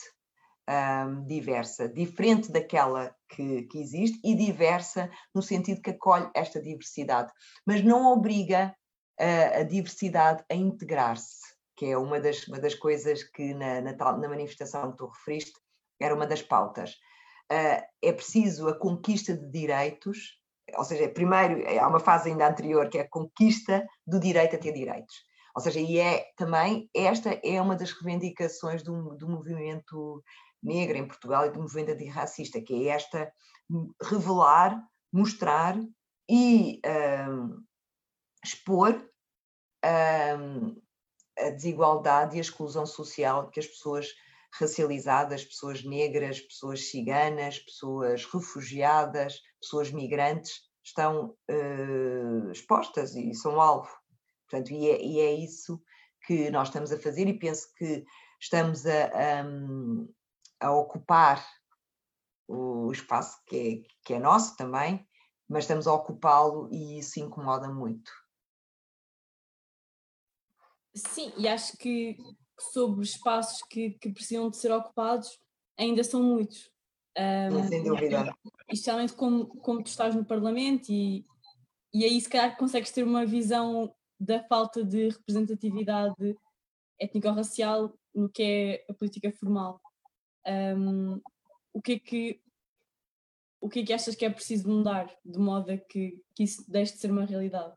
um, 0.70 1.24
diversa, 1.24 1.88
diferente 1.88 2.52
daquela 2.52 3.14
que, 3.28 3.62
que, 3.62 3.78
existe 3.78 4.20
e 4.24 4.36
diversa 4.36 5.10
no 5.34 5.42
sentido 5.42 5.82
que 5.82 5.90
acolhe 5.90 6.30
esta 6.34 6.62
diversidade, 6.62 7.32
mas 7.66 7.82
não 7.82 8.12
obriga 8.12 8.74
a, 9.18 9.58
a 9.58 9.62
diversidade 9.64 10.44
a 10.48 10.54
integrar-se, 10.54 11.40
que 11.76 11.86
é 11.86 11.98
uma 11.98 12.20
das, 12.20 12.46
uma 12.46 12.60
das 12.60 12.74
coisas 12.74 13.24
que 13.24 13.52
na, 13.54 13.80
na, 13.80 13.92
na 13.92 14.28
manifestação 14.28 14.92
que 14.92 14.98
tu 14.98 15.06
referiste 15.06 15.58
era 16.00 16.14
uma 16.14 16.26
das 16.26 16.40
pautas. 16.42 16.92
Uh, 17.52 17.82
é 18.00 18.12
preciso 18.12 18.68
a 18.68 18.78
conquista 18.78 19.36
de 19.36 19.50
direitos, 19.50 20.38
ou 20.76 20.84
seja, 20.84 21.08
primeiro 21.08 21.68
há 21.80 21.88
uma 21.88 21.98
fase 21.98 22.30
ainda 22.30 22.46
anterior 22.46 22.88
que 22.88 22.98
é 22.98 23.00
a 23.00 23.08
conquista 23.08 23.84
do 24.06 24.20
direito 24.20 24.54
a 24.54 24.58
ter 24.58 24.72
direitos. 24.72 25.16
Ou 25.52 25.60
seja, 25.60 25.80
e 25.80 25.98
é 25.98 26.26
também, 26.36 26.88
esta 26.94 27.40
é 27.42 27.60
uma 27.60 27.74
das 27.74 27.90
reivindicações 27.90 28.84
do, 28.84 29.16
do 29.16 29.28
movimento 29.28 30.22
negro 30.62 30.96
em 30.96 31.06
Portugal 31.06 31.46
e 31.46 31.50
do 31.50 31.60
movimento 31.60 31.92
antirracista, 31.92 32.60
que 32.60 32.88
é 32.88 32.92
esta 32.92 33.32
revelar, 34.02 34.80
mostrar 35.12 35.78
e 36.28 36.80
um, 37.28 37.64
expor 38.44 38.94
um, 39.84 40.80
a 41.38 41.50
desigualdade 41.50 42.36
e 42.36 42.38
a 42.38 42.42
exclusão 42.42 42.86
social 42.86 43.50
que 43.50 43.60
as 43.60 43.66
pessoas 43.66 44.08
racializadas, 44.52 45.44
pessoas 45.44 45.84
negras, 45.84 46.40
pessoas 46.40 46.90
ciganas, 46.90 47.58
pessoas 47.58 48.24
refugiadas, 48.24 49.40
pessoas 49.60 49.90
migrantes 49.90 50.62
estão 50.84 51.36
uh, 51.50 52.50
expostas 52.50 53.14
e 53.14 53.32
são 53.34 53.60
alvo. 53.60 53.90
Portanto, 54.48 54.72
e 54.72 54.90
é, 54.90 55.02
e 55.02 55.20
é, 55.20 55.32
isso 55.32 55.80
que 56.26 56.50
nós 56.50 56.68
estamos 56.68 56.90
a 56.92 56.98
fazer 56.98 57.28
e 57.28 57.38
penso 57.38 57.72
que 57.76 58.04
estamos 58.40 58.84
a, 58.86 59.06
a, 59.06 59.44
a 60.60 60.72
ocupar 60.72 61.44
o 62.46 62.90
espaço 62.92 63.40
que 63.46 63.56
é, 63.56 63.94
que 64.04 64.14
é 64.14 64.18
nosso 64.18 64.56
também, 64.56 65.06
mas 65.48 65.64
estamos 65.64 65.86
a 65.86 65.94
ocupá-lo 65.94 66.68
e 66.72 66.98
isso 66.98 67.18
incomoda 67.20 67.68
muito. 67.68 68.10
Sim, 70.94 71.32
e 71.36 71.48
acho 71.48 71.76
que 71.76 72.16
sobre 72.58 73.04
espaços 73.04 73.62
que, 73.68 73.90
que 73.92 74.12
precisam 74.12 74.50
de 74.50 74.56
ser 74.56 74.72
ocupados 74.72 75.40
ainda 75.78 76.04
são 76.04 76.22
muitos. 76.22 76.70
Um, 77.16 77.68
Sem 77.68 77.82
dúvida. 77.82 78.34
Especialmente 78.68 79.12
como, 79.14 79.46
como 79.46 79.82
tu 79.82 79.86
estás 79.86 80.14
no 80.14 80.24
Parlamento 80.24 80.90
e, 80.90 81.24
e 81.92 82.04
aí 82.04 82.20
se 82.20 82.28
calhar 82.28 82.56
consegues 82.56 82.90
ter 82.90 83.02
uma 83.02 83.24
visão 83.24 83.94
da 84.18 84.42
falta 84.44 84.84
de 84.84 85.08
representatividade 85.08 86.36
étnico-racial 87.00 87.94
no 88.14 88.28
que 88.28 88.42
é 88.42 88.84
a 88.90 88.94
política 88.94 89.32
formal. 89.32 89.80
Um, 90.46 91.20
o 91.72 91.80
que 91.80 91.92
é 91.92 91.98
que 91.98 92.40
o 93.60 93.68
que 93.68 93.80
é 93.80 93.84
que 93.84 93.92
achas 93.92 94.14
que 94.14 94.24
é 94.24 94.30
preciso 94.30 94.68
mudar 94.68 95.10
de 95.24 95.38
modo 95.38 95.70
a 95.70 95.76
que, 95.76 96.22
que 96.34 96.44
isso 96.44 96.64
deixe 96.66 96.94
de 96.94 97.00
ser 97.00 97.10
uma 97.10 97.26
realidade? 97.26 97.74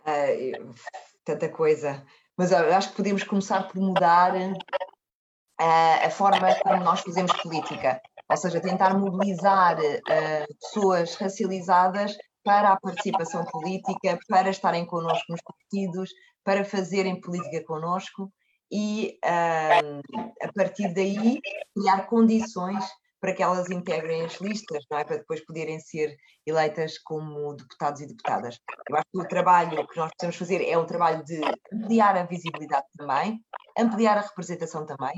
Uh, 0.00 0.74
tanta 1.22 1.48
coisa, 1.50 2.04
mas 2.36 2.52
acho 2.52 2.90
que 2.90 2.96
podemos 2.96 3.22
começar 3.22 3.68
por 3.68 3.78
mudar 3.78 4.34
uh, 4.34 6.06
a 6.06 6.10
forma 6.10 6.54
como 6.62 6.82
nós 6.82 7.00
fazemos 7.00 7.32
política, 7.42 8.00
ou 8.28 8.36
seja, 8.38 8.60
tentar 8.60 8.98
mobilizar 8.98 9.78
uh, 9.78 10.54
pessoas 10.58 11.14
racializadas 11.16 12.16
para 12.42 12.72
a 12.72 12.80
participação 12.80 13.44
política, 13.44 14.18
para 14.26 14.48
estarem 14.48 14.86
connosco 14.86 15.26
nos 15.28 15.42
partidos, 15.42 16.10
para 16.42 16.64
fazerem 16.64 17.20
política 17.20 17.62
connosco 17.64 18.32
e, 18.70 19.18
uh, 19.24 20.00
a 20.42 20.52
partir 20.52 20.94
daí, 20.94 21.40
criar 21.74 22.06
condições 22.06 22.84
para 23.20 23.34
que 23.34 23.42
elas 23.42 23.68
integrem 23.70 24.22
as 24.22 24.40
listas, 24.40 24.84
não 24.90 24.98
é? 24.98 25.04
para 25.04 25.18
depois 25.18 25.44
poderem 25.44 25.78
ser 25.78 26.16
eleitas 26.46 26.98
como 26.98 27.54
deputados 27.54 28.00
e 28.00 28.06
deputadas. 28.06 28.58
Eu 28.88 28.96
acho 28.96 29.06
que 29.12 29.20
o 29.20 29.28
trabalho 29.28 29.86
que 29.86 29.96
nós 29.98 30.10
precisamos 30.10 30.36
fazer 30.36 30.66
é 30.66 30.78
um 30.78 30.86
trabalho 30.86 31.22
de 31.24 31.38
ampliar 31.72 32.16
a 32.16 32.24
visibilidade 32.24 32.86
também, 32.96 33.38
ampliar 33.78 34.16
a 34.16 34.22
representação 34.22 34.86
também. 34.86 35.12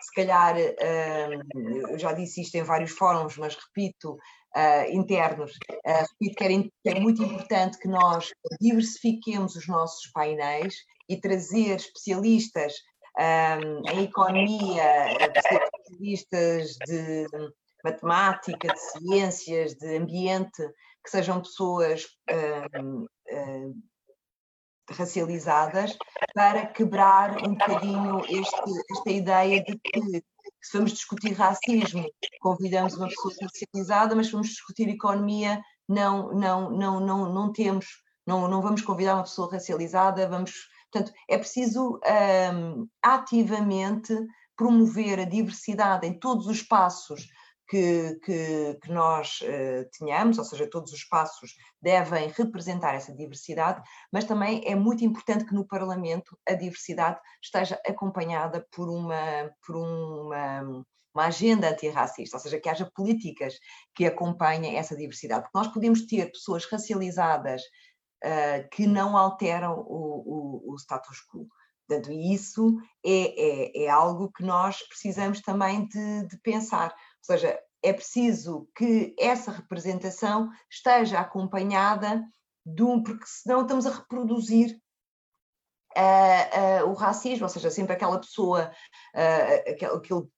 Se 0.00 0.14
calhar, 0.14 0.56
uh, 0.56 1.90
eu 1.90 1.98
já 1.98 2.12
disse 2.12 2.42
isto 2.42 2.54
em 2.54 2.62
vários 2.62 2.92
fóruns, 2.92 3.36
mas 3.36 3.56
repito, 3.56 4.12
uh, 4.56 4.92
internos, 4.92 5.52
repito 5.84 6.36
que 6.36 6.90
é 6.90 7.00
muito 7.00 7.24
importante 7.24 7.78
que 7.78 7.88
nós 7.88 8.28
diversifiquemos 8.60 9.56
os 9.56 9.66
nossos 9.66 10.08
painéis 10.12 10.76
e 11.08 11.20
trazer 11.20 11.76
especialistas 11.76 12.74
um, 13.18 13.90
em 13.90 14.04
economia, 14.04 15.12
especialistas 15.12 16.76
de 16.86 17.26
matemática, 17.84 18.68
de 18.68 18.80
ciências, 18.80 19.74
de 19.74 19.96
ambiente, 19.96 20.62
que 21.04 21.10
sejam 21.10 21.40
pessoas 21.40 22.06
racializadas, 24.90 25.96
para 26.34 26.66
quebrar 26.66 27.36
um 27.46 27.54
bocadinho 27.54 28.20
este, 28.20 28.62
esta 28.90 29.10
ideia 29.10 29.62
de 29.62 29.78
que 29.78 30.22
se 30.60 30.76
vamos 30.76 30.92
discutir 30.92 31.32
racismo, 31.32 32.08
convidamos 32.40 32.96
uma 32.96 33.08
pessoa 33.08 33.34
racializada, 33.42 34.14
mas 34.14 34.26
se 34.26 34.32
vamos 34.32 34.48
discutir 34.48 34.88
economia, 34.88 35.62
não, 35.88 36.32
não, 36.32 36.70
não, 36.70 37.00
não, 37.00 37.32
não 37.32 37.52
temos, 37.52 37.86
não, 38.26 38.48
não 38.48 38.60
vamos 38.60 38.82
convidar 38.82 39.14
uma 39.14 39.24
pessoa 39.24 39.50
racializada, 39.50 40.28
vamos. 40.28 40.52
Portanto, 40.90 41.12
é 41.28 41.36
preciso 41.38 42.00
um, 42.54 42.88
ativamente 43.02 44.14
promover 44.56 45.20
a 45.20 45.24
diversidade 45.24 46.06
em 46.06 46.18
todos 46.18 46.46
os 46.46 46.56
espaços 46.56 47.28
que, 47.68 48.18
que, 48.24 48.78
que 48.82 48.90
nós 48.90 49.40
uh, 49.42 49.88
tenhamos, 49.98 50.38
ou 50.38 50.44
seja, 50.44 50.68
todos 50.68 50.92
os 50.92 50.98
espaços 50.98 51.54
devem 51.80 52.28
representar 52.28 52.94
essa 52.94 53.14
diversidade, 53.14 53.82
mas 54.10 54.24
também 54.24 54.62
é 54.64 54.74
muito 54.74 55.04
importante 55.04 55.44
que 55.44 55.54
no 55.54 55.66
Parlamento 55.66 56.36
a 56.48 56.54
diversidade 56.54 57.20
esteja 57.42 57.78
acompanhada 57.86 58.66
por 58.72 58.88
uma, 58.88 59.50
por 59.66 59.76
uma, 59.76 60.84
uma 61.14 61.26
agenda 61.26 61.68
antirracista, 61.68 62.38
ou 62.38 62.42
seja, 62.42 62.58
que 62.58 62.70
haja 62.70 62.90
políticas 62.94 63.54
que 63.94 64.06
acompanhem 64.06 64.76
essa 64.76 64.96
diversidade. 64.96 65.42
Porque 65.42 65.58
nós 65.58 65.68
podemos 65.68 66.06
ter 66.06 66.32
pessoas 66.32 66.64
racializadas 66.64 67.62
uh, 68.24 68.68
que 68.70 68.86
não 68.86 69.16
alteram 69.16 69.78
o, 69.80 70.64
o, 70.66 70.72
o 70.72 70.76
status 70.76 71.18
quo. 71.30 71.48
Portanto, 71.86 72.12
isso 72.12 72.76
é, 73.04 73.82
é, 73.82 73.84
é, 73.84 73.88
algo 73.88 74.30
que 74.30 74.42
nós 74.42 74.82
precisamos 74.82 75.40
também 75.40 75.86
de, 75.86 76.26
de 76.26 76.36
pensar. 76.38 76.90
Ou 76.90 77.24
seja, 77.36 77.58
é 77.82 77.92
preciso 77.92 78.68
que 78.76 79.14
essa 79.18 79.50
representação 79.50 80.50
esteja 80.70 81.20
acompanhada 81.20 82.22
de 82.66 82.82
um, 82.82 83.02
porque 83.02 83.24
senão 83.26 83.62
estamos 83.62 83.86
a 83.86 83.90
reproduzir 83.90 84.78
uh, 85.96 86.84
uh, 86.84 86.90
o 86.90 86.94
racismo, 86.94 87.44
ou 87.44 87.48
seja, 87.48 87.70
sempre 87.70 87.94
aquela 87.94 88.20
pessoa, 88.20 88.70
uh, 89.14 89.70
aquele, 89.70 89.92
aquele, 89.92 90.28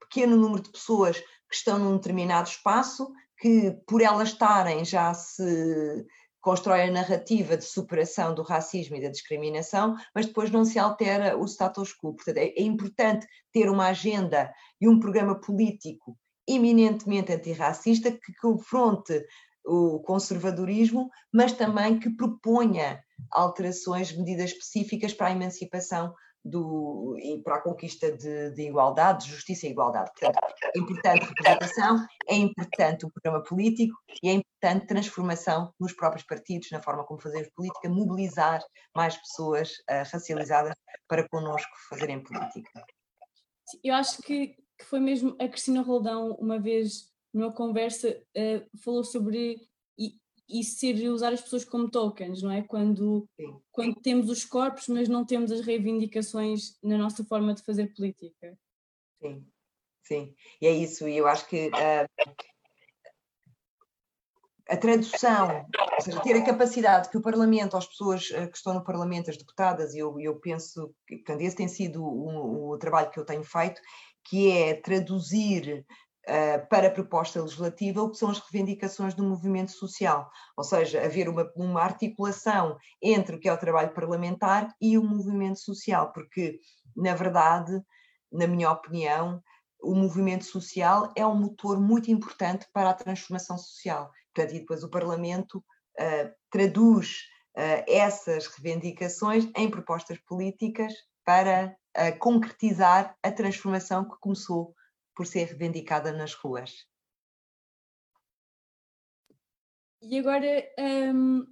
pequeno 0.00 0.36
número 0.36 0.62
de 0.62 0.70
pessoas 0.70 1.18
que 1.18 1.54
estão 1.54 1.78
num 1.78 1.96
determinado 1.96 2.48
espaço, 2.48 3.12
que 3.38 3.72
por 3.86 4.00
elas 4.00 4.30
estarem 4.30 4.84
já 4.84 5.12
se 5.12 6.06
constrói 6.40 6.82
a 6.82 6.90
narrativa 6.90 7.56
de 7.56 7.64
superação 7.64 8.34
do 8.34 8.42
racismo 8.42 8.96
e 8.96 9.02
da 9.02 9.08
discriminação, 9.08 9.96
mas 10.14 10.26
depois 10.26 10.50
não 10.50 10.64
se 10.64 10.78
altera 10.78 11.36
o 11.36 11.44
status 11.46 11.92
quo. 11.92 12.14
Portanto, 12.14 12.38
é, 12.38 12.48
é 12.48 12.62
importante 12.62 13.26
ter 13.52 13.68
uma 13.68 13.88
agenda 13.88 14.52
e 14.80 14.88
um 14.88 15.00
programa 15.00 15.40
político 15.40 16.16
eminentemente 16.48 17.32
antirracista 17.32 18.10
que 18.10 18.32
confronte 18.40 19.22
o 19.64 20.00
conservadorismo, 20.00 21.10
mas 21.32 21.52
também 21.52 21.98
que 21.98 22.10
proponha 22.10 23.02
alterações, 23.30 24.16
medidas 24.16 24.52
específicas 24.52 25.12
para 25.12 25.28
a 25.28 25.32
emancipação 25.32 26.14
do, 26.44 27.16
e 27.18 27.42
para 27.42 27.56
a 27.56 27.60
conquista 27.60 28.10
de, 28.10 28.50
de, 28.50 28.62
igualdade, 28.62 29.24
de 29.24 29.32
justiça 29.32 29.66
e 29.66 29.70
igualdade. 29.70 30.10
Portanto, 30.12 30.38
é 30.74 30.78
importante 30.78 31.26
representação, 31.26 32.06
é 32.28 32.36
importante 32.36 33.06
o 33.06 33.10
programa 33.10 33.42
político 33.44 33.96
e 34.22 34.28
é 34.28 34.32
importante 34.32 34.86
transformação 34.86 35.72
nos 35.78 35.92
próprios 35.92 36.24
partidos, 36.24 36.70
na 36.70 36.82
forma 36.82 37.04
como 37.04 37.20
fazemos 37.20 37.48
política, 37.54 37.88
mobilizar 37.88 38.62
mais 38.94 39.16
pessoas 39.16 39.72
uh, 39.90 40.04
racializadas 40.10 40.74
para 41.06 41.28
connosco 41.28 41.70
fazerem 41.88 42.22
política. 42.22 42.84
Eu 43.84 43.94
acho 43.94 44.22
que, 44.22 44.56
que 44.78 44.84
foi 44.84 45.00
mesmo 45.00 45.36
a 45.40 45.48
Cristina 45.48 45.82
Roldão, 45.82 46.32
uma 46.40 46.58
vez 46.58 47.08
numa 47.32 47.52
conversa, 47.52 48.08
uh, 48.08 48.80
falou 48.82 49.04
sobre 49.04 49.68
e 50.48 50.64
ser 50.64 51.08
usar 51.10 51.32
as 51.32 51.42
pessoas 51.42 51.64
como 51.64 51.90
tokens, 51.90 52.42
não 52.42 52.50
é? 52.50 52.62
Quando, 52.62 53.28
quando 53.70 54.00
temos 54.00 54.30
os 54.30 54.44
corpos, 54.44 54.88
mas 54.88 55.08
não 55.08 55.24
temos 55.24 55.52
as 55.52 55.60
reivindicações 55.60 56.78
na 56.82 56.96
nossa 56.96 57.24
forma 57.24 57.54
de 57.54 57.62
fazer 57.62 57.92
política. 57.94 58.58
Sim, 59.20 59.46
sim, 60.02 60.34
e 60.60 60.66
é 60.66 60.70
isso, 60.70 61.06
e 61.06 61.16
eu 61.16 61.26
acho 61.26 61.46
que 61.48 61.68
uh, 61.68 62.34
a 64.68 64.76
tradução, 64.76 65.66
ou 65.96 66.00
seja, 66.00 66.20
ter 66.20 66.36
a 66.36 66.44
capacidade 66.44 67.10
que 67.10 67.16
o 67.16 67.22
Parlamento, 67.22 67.76
as 67.76 67.86
pessoas 67.86 68.30
uh, 68.30 68.48
que 68.48 68.56
estão 68.56 68.74
no 68.74 68.84
Parlamento, 68.84 69.30
as 69.30 69.36
deputadas, 69.36 69.94
e 69.94 69.98
eu, 69.98 70.18
eu 70.20 70.38
penso 70.40 70.94
que 71.06 71.16
portanto, 71.16 71.40
esse 71.42 71.56
tem 71.56 71.68
sido 71.68 72.02
o, 72.02 72.70
o 72.70 72.78
trabalho 72.78 73.10
que 73.10 73.18
eu 73.18 73.24
tenho 73.24 73.42
feito, 73.42 73.80
que 74.24 74.50
é 74.50 74.74
traduzir 74.74 75.84
para 76.68 76.88
a 76.88 76.90
proposta 76.90 77.40
legislativa 77.40 78.02
o 78.02 78.10
que 78.10 78.18
são 78.18 78.30
as 78.30 78.38
reivindicações 78.38 79.14
do 79.14 79.24
movimento 79.24 79.70
social, 79.72 80.30
ou 80.56 80.62
seja, 80.62 81.02
haver 81.02 81.28
uma, 81.28 81.50
uma 81.56 81.82
articulação 81.82 82.76
entre 83.00 83.36
o 83.36 83.40
que 83.40 83.48
é 83.48 83.52
o 83.52 83.58
trabalho 83.58 83.94
parlamentar 83.94 84.74
e 84.80 84.98
o 84.98 85.02
movimento 85.02 85.58
social, 85.58 86.12
porque, 86.12 86.60
na 86.94 87.14
verdade, 87.14 87.80
na 88.30 88.46
minha 88.46 88.70
opinião, 88.70 89.42
o 89.80 89.94
movimento 89.94 90.44
social 90.44 91.12
é 91.16 91.26
um 91.26 91.34
motor 91.36 91.80
muito 91.80 92.10
importante 92.10 92.66
para 92.72 92.90
a 92.90 92.94
transformação 92.94 93.56
social. 93.56 94.10
Portanto, 94.34 94.54
e 94.54 94.60
depois 94.60 94.82
o 94.82 94.90
Parlamento 94.90 95.58
uh, 95.58 96.30
traduz 96.50 97.22
uh, 97.56 97.84
essas 97.86 98.46
reivindicações 98.46 99.48
em 99.56 99.70
propostas 99.70 100.18
políticas 100.18 100.92
para 101.24 101.76
uh, 101.96 102.18
concretizar 102.18 103.16
a 103.22 103.30
transformação 103.30 104.04
que 104.04 104.16
começou 104.20 104.74
por 105.18 105.26
ser 105.26 105.46
reivindicada 105.46 106.12
nas 106.12 106.32
ruas. 106.32 106.86
E 110.00 110.16
agora 110.16 110.46
hum, 111.12 111.44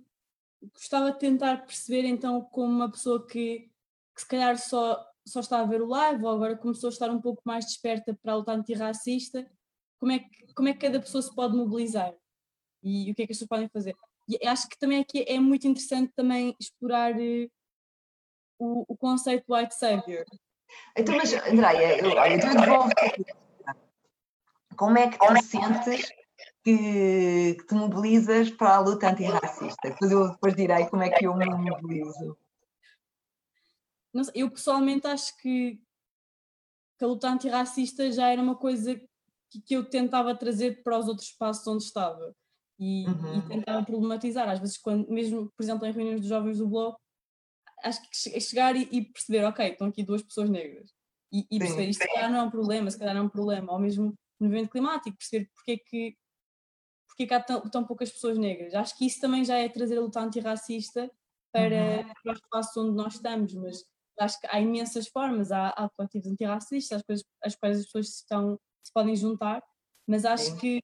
gostava 0.73 1.11
de 1.11 1.19
tentar 1.19 1.67
perceber 1.67 2.05
então 2.05 2.43
como 2.43 2.73
uma 2.73 2.89
pessoa 2.89 3.27
que, 3.27 3.69
que 4.15 4.21
se 4.21 4.29
calhar 4.29 4.57
só, 4.57 5.05
só 5.27 5.41
está 5.41 5.59
a 5.59 5.67
ver 5.67 5.83
o 5.83 5.89
live 5.89 6.23
ou 6.23 6.31
agora 6.31 6.57
começou 6.57 6.91
a 6.91 6.93
estar 6.93 7.11
um 7.11 7.21
pouco 7.21 7.43
mais 7.45 7.65
desperta 7.65 8.17
para 8.23 8.35
a 8.35 8.37
luta 8.37 8.53
antirracista, 8.53 9.51
como 9.99 10.13
é 10.13 10.21
que, 10.21 10.55
como 10.55 10.69
é 10.69 10.73
que 10.73 10.79
cada 10.79 11.01
pessoa 11.01 11.21
se 11.21 11.35
pode 11.35 11.57
mobilizar 11.57 12.15
e, 12.85 13.09
e 13.09 13.11
o 13.11 13.17
que 13.17 13.23
é 13.23 13.27
que 13.27 13.33
as 13.33 13.39
pessoas 13.39 13.49
podem 13.49 13.69
fazer. 13.69 13.97
E 14.29 14.47
acho 14.47 14.69
que 14.69 14.79
também 14.79 15.01
aqui 15.01 15.25
é 15.27 15.41
muito 15.41 15.67
interessante 15.67 16.13
também 16.15 16.55
explorar 16.61 17.17
uh, 17.17 17.51
o, 18.61 18.85
o 18.87 18.97
conceito 18.97 19.53
white 19.53 19.75
savior. 19.75 20.25
Então, 20.97 21.17
mas 21.17 21.33
Andréia, 21.33 21.99
eu, 21.99 22.13
eu 22.13 22.39
devolvo 22.39 22.93
como 24.77 24.99
é 24.99 25.11
que 25.11 25.19
tu 25.19 25.43
sentes 25.43 26.09
que, 26.63 27.55
que 27.55 27.67
te 27.67 27.75
mobilizas 27.75 28.51
para 28.51 28.77
a 28.77 28.81
luta 28.81 29.11
antirracista? 29.11 29.91
Depois 29.91 30.11
eu 30.11 30.31
depois 30.31 30.55
direi 30.55 30.87
como 30.87 31.03
é 31.03 31.11
que 31.11 31.27
eu 31.27 31.35
me 31.35 31.47
mobilizo. 31.47 32.39
Eu 34.35 34.51
pessoalmente 34.51 35.07
acho 35.07 35.37
que, 35.39 35.79
que, 36.99 37.05
a 37.05 37.07
luta 37.07 37.29
antirracista 37.29 38.11
já 38.11 38.29
era 38.29 38.41
uma 38.41 38.57
coisa 38.57 38.95
que, 39.51 39.61
que, 39.61 39.75
eu 39.75 39.85
tentava 39.85 40.35
trazer 40.35 40.83
para 40.83 40.99
os 40.99 41.09
outros 41.09 41.29
espaços 41.29 41.67
onde 41.67 41.85
estava 41.85 42.35
e, 42.79 43.07
uhum. 43.07 43.39
e, 43.39 43.49
tentava 43.49 43.85
problematizar. 43.85 44.49
Às 44.49 44.59
vezes, 44.59 44.79
quando, 44.79 45.07
mesmo, 45.11 45.53
por 45.55 45.63
exemplo, 45.63 45.87
em 45.87 45.93
reuniões 45.93 46.21
dos 46.21 46.31
jovens 46.31 46.59
do 46.59 46.69
Bloco, 46.69 46.99
acho 47.85 48.01
que 48.09 48.41
chegar 48.41 48.75
e, 48.75 48.89
e 48.91 49.05
perceber, 49.05 49.45
ok, 49.45 49.69
estão 49.69 49.89
aqui 49.89 50.03
duas 50.03 50.23
pessoas 50.23 50.49
negras 50.49 50.91
e, 51.33 51.47
e 51.51 51.59
perceber 51.59 51.89
isto 51.89 52.03
se 52.03 52.09
calhar 52.09 52.31
não 52.31 52.39
é 52.39 52.43
um 52.43 52.51
problema, 52.51 52.91
se 52.91 52.99
calhar 52.99 53.15
não 53.15 53.23
é 53.23 53.25
um 53.25 53.29
problema, 53.29 53.73
ou 53.73 53.79
mesmo 53.79 54.15
no 54.39 54.47
movimento 54.47 54.71
climático, 54.71 55.17
perceber 55.17 55.51
porque 55.55 55.73
é 55.73 55.77
que, 55.77 56.17
porque 57.07 57.23
é 57.25 57.27
que 57.27 57.35
há 57.35 57.41
tão, 57.41 57.61
tão, 57.71 57.85
poucas 57.85 58.11
pessoas 58.11 58.39
negras. 58.39 58.75
Acho 58.75 58.97
que 58.97 59.07
isso 59.07 59.21
também 59.21 59.45
já 59.45 59.57
é 59.57 59.69
trazer 59.69 59.99
a 59.99 60.01
luta 60.01 60.21
antirracista 60.21 61.11
para, 61.53 62.07
uhum. 62.07 62.15
para 62.23 62.33
os 62.33 62.39
espaços 62.39 62.77
onde 62.77 62.97
nós 62.97 63.15
estamos, 63.15 63.55
mas 63.55 63.85
acho 64.19 64.41
que 64.41 64.47
há 64.51 64.61
imensas 64.61 65.09
formas, 65.09 65.53
há, 65.53 65.69
há 65.69 65.89
coletivos 65.91 66.29
antirracistas, 66.29 66.99
as 66.99 67.03
coisas 67.03 67.25
às 67.45 67.55
quais 67.55 67.79
as 67.79 67.85
pessoas 67.87 68.09
se, 68.09 68.21
estão, 68.21 68.59
se 68.83 68.93
podem 68.93 69.17
juntar, 69.17 69.63
mas 70.07 70.25
acho 70.25 70.57
que, 70.57 70.81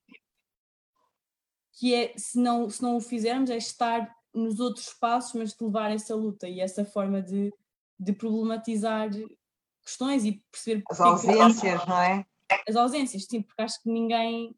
que 1.74 1.94
é, 1.94 2.14
se 2.16 2.38
não, 2.38 2.68
se 2.68 2.82
não 2.82 2.96
o 2.96 3.00
fizermos, 3.00 3.50
é 3.50 3.57
estar 3.57 4.14
nos 4.34 4.61
outros 4.61 4.88
espaços, 4.88 5.34
mas 5.34 5.55
de 5.55 5.64
levar 5.64 5.90
essa 5.92 6.14
luta 6.14 6.48
e 6.48 6.61
essa 6.61 6.84
forma 6.84 7.22
de, 7.22 7.53
de 7.98 8.12
problematizar 8.12 9.11
questões 9.84 10.24
e 10.24 10.42
perceber 10.50 10.82
as 10.90 11.00
ausências, 11.00 11.82
que... 11.82 11.88
não 11.88 12.00
é? 12.00 12.26
As 12.68 12.76
ausências, 12.76 13.24
sim, 13.24 13.42
porque 13.42 13.62
acho 13.62 13.82
que 13.82 13.90
ninguém, 13.90 14.55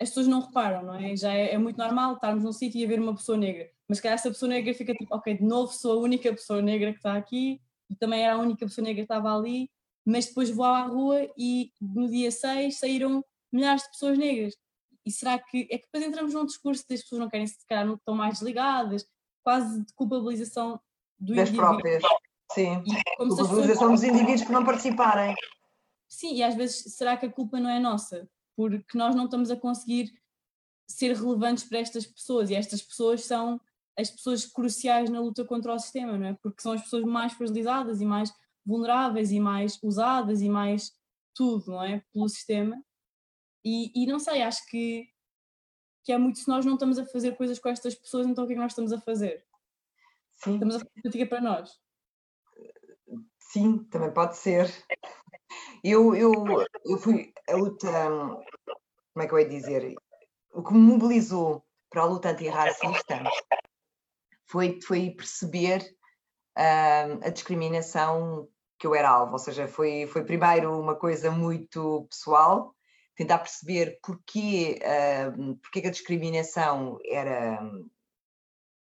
as 0.00 0.08
pessoas 0.08 0.26
não 0.26 0.40
reparam, 0.40 0.82
não 0.82 0.94
é? 0.94 1.16
Já 1.16 1.32
é, 1.32 1.54
é 1.54 1.58
muito 1.58 1.76
normal 1.76 2.14
estarmos 2.14 2.44
num 2.44 2.52
sítio 2.52 2.80
e 2.80 2.84
haver 2.84 3.00
uma 3.00 3.14
pessoa 3.14 3.38
negra, 3.38 3.70
mas 3.88 4.00
que 4.00 4.08
essa 4.08 4.28
pessoa 4.30 4.48
negra 4.48 4.72
fica 4.74 4.94
tipo, 4.94 5.14
ok, 5.14 5.34
de 5.34 5.44
novo 5.44 5.72
sou 5.72 5.92
a 5.92 6.02
única 6.02 6.32
pessoa 6.32 6.62
negra 6.62 6.92
que 6.92 6.98
está 6.98 7.14
aqui 7.16 7.60
e 7.88 7.96
também 7.96 8.22
era 8.22 8.34
a 8.34 8.38
única 8.38 8.66
pessoa 8.66 8.84
negra 8.84 9.02
que 9.02 9.12
estava 9.12 9.34
ali, 9.34 9.70
mas 10.04 10.26
depois 10.26 10.50
vou 10.50 10.64
à 10.64 10.82
rua 10.82 11.28
e 11.36 11.72
no 11.80 12.08
dia 12.08 12.30
6 12.30 12.78
saíram 12.78 13.24
milhares 13.52 13.82
de 13.82 13.90
pessoas 13.90 14.18
negras. 14.18 14.54
E 15.04 15.10
será 15.10 15.38
que 15.38 15.66
é 15.70 15.78
que 15.78 15.86
depois 15.86 16.04
entramos 16.04 16.34
num 16.34 16.44
discurso 16.44 16.84
das 16.88 17.02
pessoas 17.02 17.20
não 17.20 17.28
querem 17.28 17.46
se 17.46 17.66
calhar 17.66 17.86
não 17.86 17.94
estão 17.94 18.14
mais 18.14 18.34
desligadas, 18.34 19.06
quase 19.42 19.84
de 19.84 19.92
culpabilização 19.94 20.80
do 21.18 21.34
das 21.34 21.48
indivíduo. 21.48 21.68
próprias. 21.68 22.02
Sim, 22.52 22.82
culpabilização 23.16 23.90
dos 23.92 24.02
indivíduos 24.02 24.42
por 24.42 24.52
não 24.52 24.64
participarem. 24.64 25.34
Sim, 26.10 26.34
e 26.34 26.42
às 26.42 26.56
vezes 26.56 26.92
será 26.92 27.16
que 27.16 27.24
a 27.24 27.30
culpa 27.30 27.60
não 27.60 27.70
é 27.70 27.78
nossa? 27.78 28.28
Porque 28.56 28.98
nós 28.98 29.14
não 29.14 29.26
estamos 29.26 29.48
a 29.48 29.56
conseguir 29.56 30.12
ser 30.88 31.14
relevantes 31.14 31.62
para 31.62 31.78
estas 31.78 32.04
pessoas 32.04 32.50
e 32.50 32.56
estas 32.56 32.82
pessoas 32.82 33.24
são 33.24 33.60
as 33.96 34.10
pessoas 34.10 34.44
cruciais 34.44 35.08
na 35.08 35.20
luta 35.20 35.44
contra 35.44 35.72
o 35.72 35.78
sistema, 35.78 36.18
não 36.18 36.26
é? 36.26 36.34
Porque 36.42 36.60
são 36.60 36.72
as 36.72 36.82
pessoas 36.82 37.04
mais 37.04 37.32
fragilizadas 37.32 38.00
e 38.00 38.04
mais 38.04 38.34
vulneráveis 38.66 39.30
e 39.30 39.38
mais 39.38 39.78
usadas 39.82 40.42
e 40.42 40.48
mais 40.48 40.92
tudo, 41.32 41.70
não 41.70 41.84
é? 41.84 42.02
Pelo 42.12 42.28
sistema. 42.28 42.82
E, 43.64 43.92
e 43.94 44.06
não 44.06 44.18
sei, 44.18 44.42
acho 44.42 44.66
que, 44.66 45.08
que 46.02 46.12
é 46.12 46.18
muito 46.18 46.40
se 46.40 46.48
nós 46.48 46.66
não 46.66 46.74
estamos 46.74 46.98
a 46.98 47.06
fazer 47.06 47.36
coisas 47.36 47.58
com 47.60 47.68
estas 47.68 47.94
pessoas, 47.94 48.26
então 48.26 48.42
o 48.42 48.46
que 48.48 48.54
é 48.54 48.56
que 48.56 48.62
nós 48.62 48.72
estamos 48.72 48.92
a 48.92 49.00
fazer? 49.00 49.46
Sim. 50.34 50.54
Estamos 50.54 50.74
a 50.74 50.78
fazer 50.80 50.90
política 51.02 51.26
para 51.26 51.40
nós. 51.40 51.78
Sim, 53.38 53.84
também 53.84 54.12
pode 54.12 54.36
ser. 54.36 54.68
Eu, 55.82 56.14
eu, 56.14 56.32
eu 56.84 56.98
fui 56.98 57.32
a 57.48 57.56
luta, 57.56 57.88
como 59.12 59.24
é 59.24 59.26
que 59.26 59.34
eu 59.34 59.38
ia 59.38 59.48
dizer? 59.48 59.94
O 60.52 60.62
que 60.62 60.72
me 60.74 60.80
mobilizou 60.80 61.64
para 61.88 62.02
a 62.02 62.06
luta 62.06 62.30
antirracista 62.30 63.22
foi, 64.46 64.78
foi 64.82 65.10
perceber 65.10 65.82
uh, 66.58 67.24
a 67.24 67.30
discriminação 67.30 68.48
que 68.78 68.86
eu 68.86 68.94
era 68.94 69.10
alvo, 69.10 69.32
ou 69.32 69.38
seja, 69.38 69.68
foi, 69.68 70.06
foi 70.06 70.24
primeiro 70.24 70.78
uma 70.78 70.94
coisa 70.94 71.30
muito 71.30 72.06
pessoal, 72.10 72.74
tentar 73.14 73.38
perceber 73.38 73.98
porquê, 74.02 74.80
uh, 74.82 75.56
porquê 75.56 75.82
que 75.82 75.88
a 75.88 75.92
discriminação 75.92 76.98
era, 77.04 77.60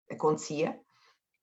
acontecia, 0.10 0.80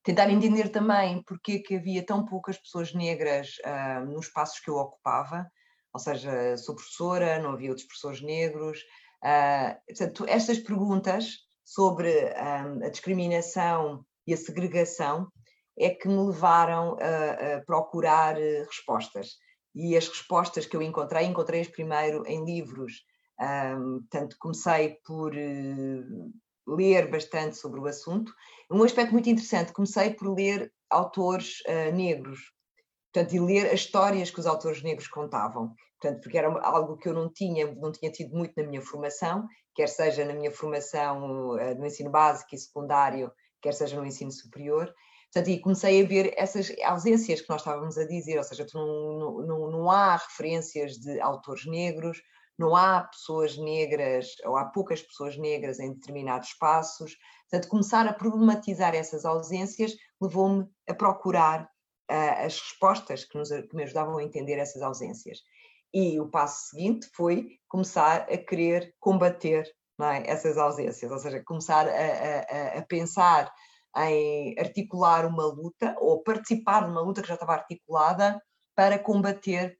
tentar 0.03 0.29
entender 0.29 0.69
também 0.69 1.21
porque 1.23 1.59
que 1.59 1.75
havia 1.75 2.05
tão 2.05 2.25
poucas 2.25 2.57
pessoas 2.57 2.93
negras 2.93 3.55
uh, 3.65 4.05
nos 4.05 4.27
espaços 4.27 4.59
que 4.59 4.69
eu 4.69 4.75
ocupava, 4.75 5.49
ou 5.93 5.99
seja, 5.99 6.55
sou 6.57 6.75
professora, 6.75 7.39
não 7.39 7.51
havia 7.51 7.69
outros 7.69 7.87
professores 7.87 8.21
negros. 8.21 8.79
Uh, 9.23 9.75
portanto, 9.87 10.25
estas 10.27 10.59
perguntas 10.59 11.39
sobre 11.65 12.09
um, 12.09 12.85
a 12.85 12.89
discriminação 12.89 14.05
e 14.25 14.33
a 14.33 14.37
segregação 14.37 15.27
é 15.77 15.89
que 15.89 16.07
me 16.07 16.27
levaram 16.27 16.97
a, 16.99 17.55
a 17.55 17.65
procurar 17.65 18.35
respostas. 18.35 19.37
E 19.75 19.95
as 19.95 20.07
respostas 20.07 20.65
que 20.65 20.75
eu 20.75 20.81
encontrei, 20.81 21.25
encontrei-as 21.25 21.67
primeiro 21.67 22.25
em 22.27 22.43
livros. 22.43 23.03
Um, 23.39 23.99
portanto, 23.99 24.35
comecei 24.39 24.97
por 25.05 25.33
uh, 25.33 26.31
ler 26.75 27.09
bastante 27.09 27.57
sobre 27.57 27.79
o 27.79 27.87
assunto. 27.87 28.33
Um 28.71 28.83
aspecto 28.83 29.11
muito 29.11 29.29
interessante, 29.29 29.73
comecei 29.73 30.11
por 30.11 30.33
ler 30.33 30.71
autores 30.89 31.61
uh, 31.61 31.95
negros, 31.95 32.39
portanto, 33.11 33.33
e 33.35 33.39
ler 33.39 33.67
as 33.67 33.81
histórias 33.81 34.29
que 34.31 34.39
os 34.39 34.45
autores 34.45 34.83
negros 34.83 35.07
contavam, 35.07 35.73
portanto, 35.99 36.21
porque 36.21 36.37
era 36.37 36.47
algo 36.61 36.97
que 36.97 37.09
eu 37.09 37.13
não 37.13 37.31
tinha, 37.31 37.73
não 37.75 37.91
tinha 37.91 38.11
tido 38.11 38.35
muito 38.35 38.53
na 38.55 38.67
minha 38.67 38.81
formação, 38.81 39.47
quer 39.75 39.87
seja 39.87 40.25
na 40.25 40.33
minha 40.33 40.51
formação 40.51 41.53
uh, 41.53 41.75
no 41.75 41.85
ensino 41.85 42.09
básico 42.09 42.53
e 42.53 42.57
secundário, 42.57 43.31
quer 43.61 43.73
seja 43.73 43.99
no 43.99 44.05
ensino 44.05 44.31
superior. 44.31 44.93
Portanto, 45.31 45.51
e 45.51 45.59
comecei 45.59 46.03
a 46.03 46.07
ver 46.07 46.33
essas 46.35 46.73
ausências 46.83 47.41
que 47.41 47.49
nós 47.49 47.61
estávamos 47.61 47.97
a 47.99 48.07
dizer, 48.07 48.37
ou 48.37 48.43
seja, 48.43 48.65
não, 48.73 49.41
não, 49.45 49.71
não 49.71 49.91
há 49.91 50.15
referências 50.15 50.93
de 50.93 51.21
autores 51.21 51.67
negros, 51.67 52.19
não 52.59 52.75
há 52.75 53.03
pessoas 53.03 53.57
negras, 53.57 54.35
ou 54.43 54.57
há 54.57 54.65
poucas 54.65 55.01
pessoas 55.01 55.37
negras 55.37 55.79
em 55.79 55.93
determinados 55.93 56.49
espaços. 56.49 57.15
Portanto, 57.49 57.69
começar 57.69 58.05
a 58.05 58.13
problematizar 58.13 58.93
essas 58.93 59.23
ausências 59.23 59.95
levou-me 60.21 60.67
a 60.87 60.93
procurar 60.93 61.63
uh, 61.63 62.45
as 62.45 62.59
respostas 62.59 63.23
que, 63.23 63.37
nos, 63.37 63.49
que 63.49 63.75
me 63.75 63.83
ajudavam 63.83 64.17
a 64.17 64.23
entender 64.23 64.59
essas 64.59 64.81
ausências. 64.81 65.39
E 65.93 66.19
o 66.19 66.29
passo 66.29 66.67
seguinte 66.69 67.09
foi 67.15 67.57
começar 67.69 68.27
a 68.29 68.37
querer 68.37 68.93
combater 68.99 69.65
é, 70.01 70.29
essas 70.29 70.57
ausências, 70.57 71.11
ou 71.11 71.17
seja, 71.17 71.41
começar 71.43 71.87
a, 71.87 71.91
a, 71.91 72.79
a 72.79 72.81
pensar 72.83 73.51
em 73.97 74.53
articular 74.59 75.25
uma 75.25 75.45
luta 75.45 75.95
ou 75.97 76.21
participar 76.21 76.87
numa 76.87 77.01
luta 77.01 77.21
que 77.21 77.27
já 77.27 77.33
estava 77.33 77.53
articulada 77.53 78.39
para 78.75 78.99
combater 78.99 79.79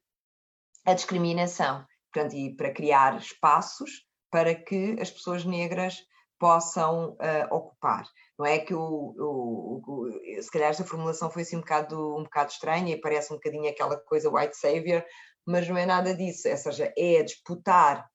a 0.84 0.94
discriminação 0.94 1.86
portanto, 2.12 2.34
e 2.34 2.54
para 2.54 2.72
criar 2.72 3.16
espaços 3.18 4.04
para 4.30 4.54
que 4.54 4.96
as 5.00 5.10
pessoas 5.10 5.44
negras 5.44 5.98
possam 6.38 7.10
uh, 7.10 7.54
ocupar. 7.54 8.04
Não 8.38 8.46
é 8.46 8.58
que 8.58 8.74
o, 8.74 8.80
o, 8.80 9.82
o, 9.86 10.42
se 10.42 10.50
calhar 10.50 10.70
esta 10.70 10.84
formulação 10.84 11.30
foi 11.30 11.42
assim 11.42 11.56
um 11.56 11.60
bocado, 11.60 12.16
um 12.16 12.22
bocado 12.22 12.50
estranha 12.50 12.94
e 12.94 13.00
parece 13.00 13.32
um 13.32 13.36
bocadinho 13.36 13.68
aquela 13.68 13.98
coisa 13.98 14.30
white 14.30 14.56
savior, 14.56 15.04
mas 15.46 15.68
não 15.68 15.76
é 15.76 15.84
nada 15.84 16.14
disso, 16.14 16.48
ou 16.48 16.56
seja, 16.56 16.92
é 16.96 17.22
disputar 17.22 18.08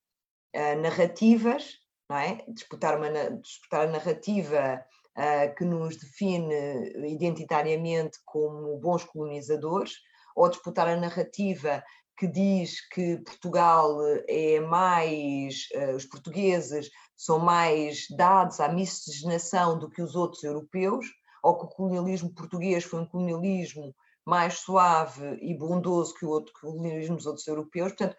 uh, 0.56 0.82
narrativas, 0.82 1.74
não 2.10 2.18
é? 2.18 2.44
Disputar, 2.48 2.98
uma, 2.98 3.10
disputar 3.40 3.82
a 3.82 3.92
narrativa 3.92 4.84
uh, 5.18 5.56
que 5.56 5.64
nos 5.64 5.96
define 5.98 6.94
identitariamente 7.08 8.18
como 8.26 8.80
bons 8.80 9.04
colonizadores, 9.04 9.94
ou 10.36 10.50
disputar 10.50 10.88
a 10.88 10.98
narrativa 10.98 11.84
que 12.18 12.28
diz 12.28 12.88
que 12.90 13.18
Portugal 13.18 13.98
é 14.28 14.60
mais, 14.60 15.68
uh, 15.76 15.96
os 15.96 16.06
portugueses 16.06 16.90
são 17.16 17.40
mais 17.40 18.08
dados 18.16 18.60
à 18.60 18.68
miscigenação 18.70 19.78
do 19.78 19.90
que 19.90 20.02
os 20.02 20.16
outros 20.16 20.44
europeus, 20.44 21.06
ou 21.44 21.58
que 21.58 21.66
o 21.66 21.70
colonialismo 21.70 22.34
português 22.34 22.84
foi 22.84 23.02
um 23.02 23.06
colonialismo 23.06 23.96
mais 24.26 24.60
suave 24.60 25.38
e 25.42 25.54
bondoso 25.54 26.16
que 26.16 26.26
o 26.26 26.30
outro 26.30 26.52
colonialismo 26.60 27.16
dos 27.16 27.28
outros 27.28 27.48
europeus. 27.48 27.90
Portanto, 27.90 28.18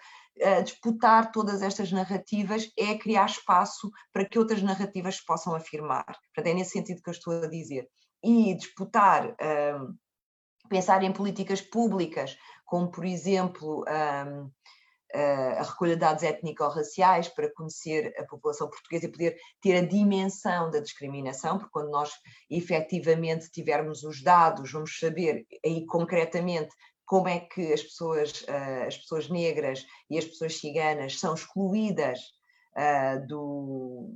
disputar 0.63 1.33
todas 1.33 1.63
estas 1.63 1.91
narrativas 1.91 2.71
é 2.79 2.97
criar 2.97 3.27
espaço 3.27 3.91
para 4.13 4.25
que 4.25 4.39
outras 4.39 4.63
narrativas 4.63 5.17
se 5.17 5.27
possam 5.27 5.55
afirmar. 5.55 6.05
Portanto, 6.05 6.47
é 6.47 6.55
nesse 6.55 6.73
sentido 6.73 7.03
que 7.03 7.09
eu 7.09 7.13
estou 7.13 7.43
a 7.43 7.49
dizer. 7.49 7.89
E 8.23 8.55
disputar, 8.55 9.31
uh, 9.31 9.95
pensar 10.69 11.03
em 11.03 11.13
políticas 11.13 11.61
públicas 11.61 12.37
como 12.67 12.91
por 12.91 13.05
exemplo 13.05 13.85
um, 13.89 14.51
a 15.15 15.63
recolha 15.63 15.95
de 15.95 16.01
dados 16.01 16.23
étnico-raciais 16.23 17.29
para 17.29 17.51
conhecer 17.55 18.13
a 18.19 18.25
população 18.25 18.69
portuguesa 18.69 19.07
e 19.07 19.13
poder 19.13 19.39
ter 19.63 19.77
a 19.77 19.87
dimensão 19.87 20.71
da 20.71 20.81
discriminação, 20.81 21.59
porque 21.59 21.73
quando 21.73 21.91
nós 21.91 22.13
efetivamente 22.51 23.51
tivermos 23.51 24.03
os 24.03 24.23
dados, 24.23 24.71
vamos 24.71 24.99
saber 24.99 25.47
aí 25.65 25.87
concretamente 25.87 26.75
como 27.07 27.29
é 27.29 27.41
que 27.41 27.73
as 27.73 27.83
pessoas, 27.83 28.45
as 28.87 28.99
pessoas 28.99 29.29
negras 29.31 29.87
e 30.11 30.19
as 30.19 30.25
pessoas 30.25 30.59
ciganas 30.59 31.19
são 31.19 31.35
excluídas 31.35 32.19
do, 33.29 34.11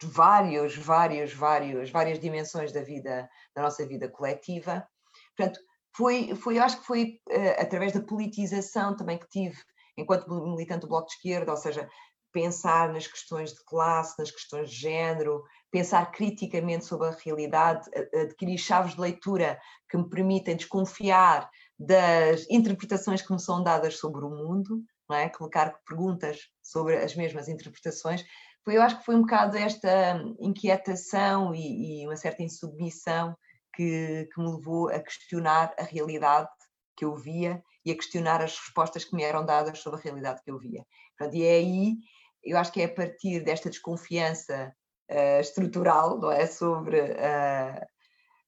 de 0.00 0.06
vários, 0.06 0.76
vários, 0.76 1.34
vários, 1.34 1.90
várias 1.90 2.18
dimensões 2.18 2.72
da 2.72 2.82
vida, 2.82 3.28
da 3.54 3.62
nossa 3.62 3.84
vida 3.86 4.08
coletiva. 4.08 4.88
Portanto, 5.36 5.60
foi, 5.96 6.34
foi 6.34 6.58
acho 6.58 6.80
que 6.80 6.86
foi 6.86 7.20
uh, 7.30 7.60
através 7.60 7.92
da 7.92 8.00
politização 8.00 8.96
também 8.96 9.18
que 9.18 9.28
tive 9.28 9.56
enquanto 9.96 10.28
militante 10.28 10.82
do 10.82 10.88
Bloco 10.88 11.08
de 11.08 11.14
Esquerda, 11.14 11.50
ou 11.50 11.56
seja, 11.56 11.88
pensar 12.32 12.92
nas 12.92 13.06
questões 13.06 13.52
de 13.52 13.64
classe, 13.64 14.18
nas 14.18 14.30
questões 14.30 14.70
de 14.70 14.76
género, 14.76 15.42
pensar 15.70 16.10
criticamente 16.12 16.84
sobre 16.84 17.08
a 17.08 17.16
realidade, 17.24 17.88
adquirir 18.14 18.58
chaves 18.58 18.94
de 18.94 19.00
leitura 19.00 19.58
que 19.88 19.96
me 19.96 20.08
permitem 20.08 20.56
desconfiar 20.56 21.50
das 21.78 22.46
interpretações 22.48 23.22
que 23.22 23.32
me 23.32 23.40
são 23.40 23.62
dadas 23.62 23.98
sobre 23.98 24.24
o 24.24 24.30
mundo, 24.30 24.82
não 25.08 25.16
é? 25.16 25.28
colocar 25.28 25.74
perguntas 25.86 26.38
sobre 26.62 26.96
as 26.96 27.14
mesmas 27.16 27.48
interpretações. 27.48 28.24
Eu 28.66 28.82
acho 28.82 28.98
que 28.98 29.04
foi 29.04 29.16
um 29.16 29.22
bocado 29.22 29.56
esta 29.56 30.22
inquietação 30.38 31.54
e, 31.54 32.02
e 32.02 32.06
uma 32.06 32.16
certa 32.16 32.42
insubmissão 32.42 33.34
que, 33.80 34.28
que 34.34 34.42
me 34.42 34.50
levou 34.50 34.90
a 34.90 35.00
questionar 35.00 35.74
a 35.78 35.82
realidade 35.82 36.50
que 36.94 37.02
eu 37.02 37.16
via 37.16 37.64
e 37.82 37.90
a 37.90 37.94
questionar 37.94 38.42
as 38.42 38.58
respostas 38.58 39.06
que 39.06 39.16
me 39.16 39.22
eram 39.22 39.46
dadas 39.46 39.78
sobre 39.78 39.98
a 39.98 40.02
realidade 40.02 40.42
que 40.42 40.50
eu 40.50 40.58
via. 40.58 40.84
Portanto, 41.16 41.34
e 41.34 41.44
é 41.44 41.52
aí, 41.52 41.96
eu 42.44 42.58
acho 42.58 42.70
que 42.72 42.82
é 42.82 42.84
a 42.84 42.94
partir 42.94 43.40
desta 43.40 43.70
desconfiança 43.70 44.70
uh, 45.10 45.40
estrutural, 45.40 46.18
não 46.18 46.30
é? 46.30 46.46
Sobre 46.46 47.00
uh, 47.00 47.86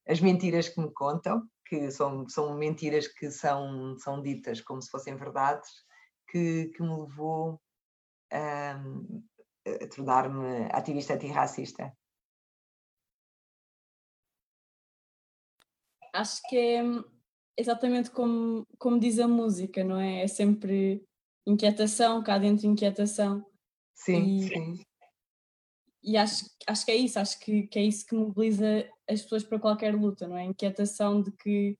as 0.07 0.21
mentiras 0.21 0.69
que 0.69 0.79
me 0.79 0.93
contam, 0.93 1.41
que 1.65 1.89
são, 1.89 2.29
são 2.29 2.55
mentiras 2.55 3.07
que 3.07 3.31
são, 3.31 3.97
são 3.97 4.21
ditas 4.21 4.61
como 4.61 4.83
se 4.83 4.91
fossem 4.91 5.15
verdades, 5.15 5.67
que, 6.29 6.71
que 6.75 6.83
me 6.83 6.95
levou 6.95 7.59
um, 8.31 9.23
a 9.65 9.87
tornar-me 9.87 10.69
ativista 10.71 11.15
antirracista. 11.15 11.91
Acho 16.13 16.41
que 16.47 16.57
é 16.57 16.83
exatamente 17.57 18.11
como, 18.11 18.65
como 18.77 18.99
diz 18.99 19.19
a 19.19 19.27
música, 19.27 19.83
não 19.83 19.99
é? 19.99 20.23
É 20.23 20.27
sempre 20.27 21.03
inquietação, 21.45 22.23
cá 22.23 22.37
dentro 22.37 22.67
inquietação. 22.67 23.45
Sim, 23.95 24.37
e, 24.37 24.47
sim. 24.47 24.83
E 26.03 26.17
acho, 26.17 26.45
acho 26.67 26.85
que 26.85 26.91
é 26.91 26.95
isso, 26.95 27.19
acho 27.19 27.39
que, 27.39 27.67
que 27.67 27.79
é 27.79 27.83
isso 27.83 28.05
que 28.05 28.15
mobiliza 28.15 28.89
as 29.09 29.21
pessoas 29.21 29.43
para 29.43 29.59
qualquer 29.59 29.95
luta, 29.95 30.27
não 30.27 30.37
é? 30.37 30.43
Inquietação 30.43 31.21
de 31.21 31.31
que, 31.31 31.77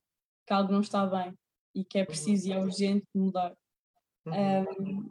que 0.48 0.54
algo 0.54 0.72
não 0.72 0.82
está 0.82 1.06
bem 1.06 1.38
e 1.76 1.84
que 1.84 1.98
é 1.98 2.06
preciso 2.06 2.48
e 2.48 2.54
é 2.54 2.60
urgente 2.60 3.06
mudar. 3.14 3.54
Uhum. 4.26 4.34
Um, 4.34 5.10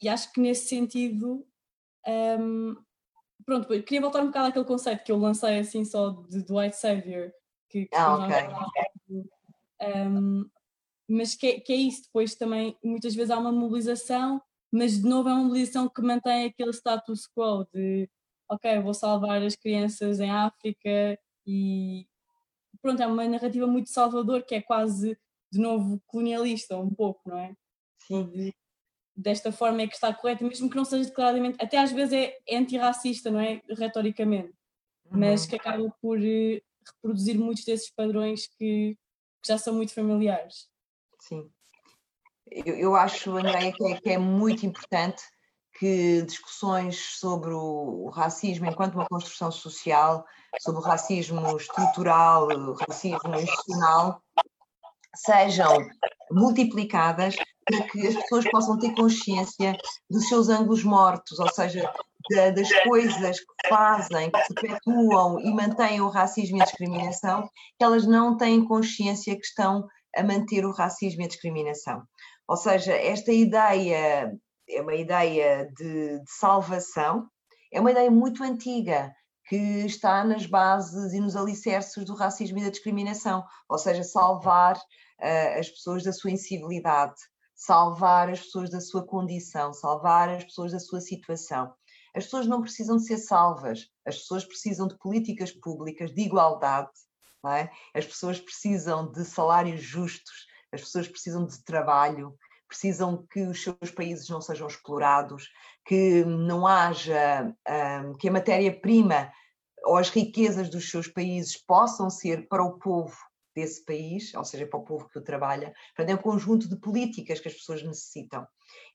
e 0.00 0.08
acho 0.08 0.32
que 0.32 0.40
nesse 0.40 0.68
sentido, 0.68 1.46
um, 2.40 2.76
pronto, 3.44 3.68
queria 3.82 4.00
voltar 4.00 4.22
um 4.22 4.26
bocado 4.26 4.48
àquele 4.48 4.64
conceito 4.64 5.04
que 5.04 5.12
eu 5.12 5.18
lancei 5.18 5.58
assim 5.58 5.84
só 5.84 6.10
de, 6.10 6.42
de 6.42 6.52
White 6.52 6.76
Savior, 6.76 7.32
que, 7.72 7.86
que 7.86 7.96
ah, 7.96 8.14
ok. 8.14 9.26
Um, 9.80 10.48
mas 11.08 11.34
que, 11.34 11.60
que 11.60 11.72
é 11.72 11.76
isso, 11.76 12.04
depois 12.04 12.34
também 12.34 12.76
muitas 12.84 13.14
vezes 13.14 13.30
há 13.30 13.38
uma 13.38 13.50
mobilização, 13.50 14.40
mas 14.70 15.00
de 15.00 15.08
novo 15.08 15.28
é 15.28 15.32
uma 15.32 15.44
mobilização 15.44 15.88
que 15.88 16.02
mantém 16.02 16.46
aquele 16.46 16.70
status 16.70 17.26
quo 17.34 17.66
de 17.72 18.08
ok, 18.48 18.78
vou 18.80 18.94
salvar 18.94 19.42
as 19.42 19.56
crianças 19.56 20.20
em 20.20 20.30
África 20.30 21.18
e 21.46 22.06
pronto, 22.80 23.02
é 23.02 23.06
uma 23.06 23.26
narrativa 23.26 23.66
muito 23.66 23.90
salvador 23.90 24.42
que 24.42 24.54
é 24.54 24.62
quase 24.62 25.18
de 25.50 25.58
novo 25.58 26.00
colonialista 26.06 26.76
um 26.76 26.90
pouco, 26.90 27.20
não 27.26 27.38
é? 27.38 27.54
Sim. 28.06 28.24
De, 28.24 28.54
desta 29.16 29.52
forma 29.52 29.82
é 29.82 29.86
que 29.86 29.94
está 29.94 30.12
correta, 30.12 30.44
mesmo 30.44 30.68
que 30.70 30.76
não 30.76 30.84
seja 30.84 31.04
declaradamente, 31.04 31.58
até 31.60 31.78
às 31.78 31.92
vezes 31.92 32.12
é, 32.12 32.38
é 32.46 32.56
antirracista, 32.56 33.30
não 33.30 33.40
é? 33.40 33.62
Retoricamente, 33.70 34.52
uhum. 35.10 35.18
mas 35.18 35.46
que 35.46 35.56
acaba 35.56 35.90
por 36.00 36.18
eh, 36.22 36.62
reproduzir 36.86 37.38
muitos 37.38 37.64
desses 37.64 37.90
padrões 37.90 38.46
que, 38.46 38.96
que 39.42 39.48
já 39.48 39.58
são 39.58 39.74
muito 39.74 39.94
familiares. 39.94 40.68
Sim. 41.20 41.50
Eu, 42.50 42.74
eu 42.76 42.96
acho, 42.96 43.36
Andréia, 43.36 43.72
que 43.72 43.84
é, 43.84 44.00
que 44.00 44.10
é 44.10 44.18
muito 44.18 44.66
importante 44.66 45.22
que 45.78 46.22
discussões 46.22 46.98
sobre 47.18 47.52
o 47.54 48.10
racismo 48.10 48.66
enquanto 48.66 48.94
uma 48.94 49.06
construção 49.06 49.50
social, 49.50 50.24
sobre 50.60 50.80
o 50.80 50.84
racismo 50.84 51.56
estrutural, 51.56 52.48
o 52.48 52.74
racismo 52.74 53.34
institucional, 53.34 54.22
sejam 55.16 55.88
multiplicadas 56.30 57.36
para 57.64 57.82
que 57.88 58.06
as 58.06 58.14
pessoas 58.14 58.50
possam 58.50 58.78
ter 58.78 58.94
consciência 58.94 59.76
dos 60.10 60.28
seus 60.28 60.48
ângulos 60.48 60.84
mortos, 60.84 61.38
ou 61.38 61.50
seja, 61.52 61.92
das 62.30 62.72
coisas 62.84 63.40
que 63.40 63.68
fazem, 63.68 64.30
que 64.30 64.54
perpetuam 64.54 65.40
e 65.40 65.50
mantêm 65.52 66.00
o 66.00 66.08
racismo 66.08 66.58
e 66.58 66.62
a 66.62 66.64
discriminação, 66.64 67.48
que 67.78 67.84
elas 67.84 68.06
não 68.06 68.36
têm 68.36 68.64
consciência 68.64 69.34
que 69.34 69.46
estão 69.46 69.86
a 70.16 70.22
manter 70.22 70.64
o 70.64 70.72
racismo 70.72 71.22
e 71.22 71.24
a 71.24 71.28
discriminação. 71.28 72.02
Ou 72.48 72.56
seja, 72.56 72.92
esta 72.92 73.32
ideia 73.32 74.32
é 74.68 74.82
uma 74.82 74.94
ideia 74.94 75.68
de, 75.76 76.18
de 76.18 76.30
salvação, 76.30 77.26
é 77.72 77.80
uma 77.80 77.90
ideia 77.90 78.10
muito 78.10 78.42
antiga, 78.42 79.12
que 79.48 79.56
está 79.56 80.24
nas 80.24 80.46
bases 80.46 81.12
e 81.12 81.20
nos 81.20 81.36
alicerces 81.36 82.04
do 82.04 82.14
racismo 82.14 82.58
e 82.58 82.62
da 82.62 82.70
discriminação, 82.70 83.44
ou 83.68 83.78
seja, 83.78 84.02
salvar 84.02 84.76
uh, 84.76 85.58
as 85.58 85.68
pessoas 85.68 86.02
da 86.04 86.12
sua 86.12 86.30
incivilidade, 86.30 87.14
salvar 87.54 88.30
as 88.30 88.40
pessoas 88.40 88.70
da 88.70 88.80
sua 88.80 89.06
condição, 89.06 89.72
salvar 89.72 90.28
as 90.28 90.44
pessoas 90.44 90.72
da 90.72 90.78
sua 90.78 91.00
situação. 91.00 91.72
As 92.14 92.24
pessoas 92.24 92.46
não 92.46 92.60
precisam 92.60 92.96
de 92.96 93.04
ser 93.04 93.18
salvas, 93.18 93.88
as 94.06 94.18
pessoas 94.18 94.44
precisam 94.44 94.86
de 94.86 94.98
políticas 94.98 95.50
públicas 95.50 96.12
de 96.12 96.22
igualdade, 96.22 96.90
é? 97.46 97.70
as 97.94 98.06
pessoas 98.06 98.38
precisam 98.38 99.10
de 99.10 99.24
salários 99.24 99.82
justos, 99.82 100.46
as 100.70 100.80
pessoas 100.80 101.08
precisam 101.08 101.44
de 101.46 101.62
trabalho, 101.64 102.36
precisam 102.68 103.26
que 103.30 103.42
os 103.42 103.62
seus 103.62 103.90
países 103.94 104.28
não 104.28 104.40
sejam 104.40 104.66
explorados, 104.66 105.50
que 105.84 106.24
não 106.24 106.66
haja, 106.66 107.54
um, 108.04 108.14
que 108.14 108.28
a 108.28 108.32
matéria-prima 108.32 109.30
ou 109.84 109.96
as 109.96 110.08
riquezas 110.08 110.70
dos 110.70 110.90
seus 110.90 111.08
países 111.08 111.56
possam 111.56 112.08
ser 112.08 112.48
para 112.48 112.62
o 112.62 112.78
povo 112.78 113.16
desse 113.54 113.84
país, 113.84 114.32
ou 114.34 114.44
seja, 114.44 114.66
para 114.66 114.78
o 114.78 114.84
povo 114.84 115.08
que 115.08 115.18
o 115.18 115.22
trabalha. 115.22 115.74
Portanto, 115.94 116.10
é 116.10 116.18
um 116.18 116.22
conjunto 116.22 116.68
de 116.68 116.76
políticas 116.76 117.40
que 117.40 117.48
as 117.48 117.54
pessoas 117.54 117.82
necessitam. 117.82 118.46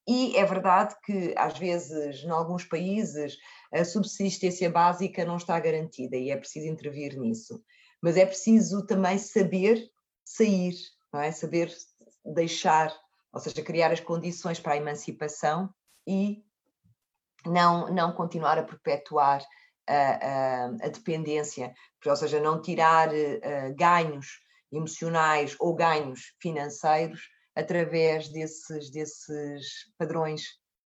E 0.07 0.37
é 0.37 0.45
verdade 0.45 0.95
que, 1.03 1.33
às 1.37 1.57
vezes, 1.57 2.23
em 2.23 2.29
alguns 2.29 2.63
países, 2.63 3.37
a 3.73 3.83
subsistência 3.83 4.69
básica 4.69 5.25
não 5.25 5.35
está 5.35 5.59
garantida 5.59 6.15
e 6.15 6.31
é 6.31 6.37
preciso 6.37 6.67
intervir 6.67 7.19
nisso. 7.19 7.61
Mas 8.01 8.15
é 8.15 8.25
preciso 8.25 8.85
também 8.85 9.17
saber 9.17 9.85
sair, 10.23 10.75
não 11.11 11.19
é? 11.19 11.31
saber 11.31 11.75
deixar, 12.23 12.95
ou 13.33 13.39
seja, 13.41 13.61
criar 13.61 13.91
as 13.91 13.99
condições 13.99 14.59
para 14.59 14.73
a 14.73 14.77
emancipação 14.77 15.69
e 16.07 16.41
não, 17.45 17.93
não 17.93 18.13
continuar 18.13 18.57
a 18.57 18.63
perpetuar 18.63 19.43
a, 19.87 19.93
a, 19.93 20.65
a 20.67 20.89
dependência, 20.89 21.73
ou 22.05 22.15
seja, 22.15 22.39
não 22.39 22.61
tirar 22.61 23.09
uh, 23.09 23.75
ganhos 23.75 24.39
emocionais 24.71 25.55
ou 25.59 25.75
ganhos 25.75 26.33
financeiros 26.41 27.29
através 27.57 28.29
desses, 28.29 28.91
desses 28.91 29.91
padrões 29.97 30.43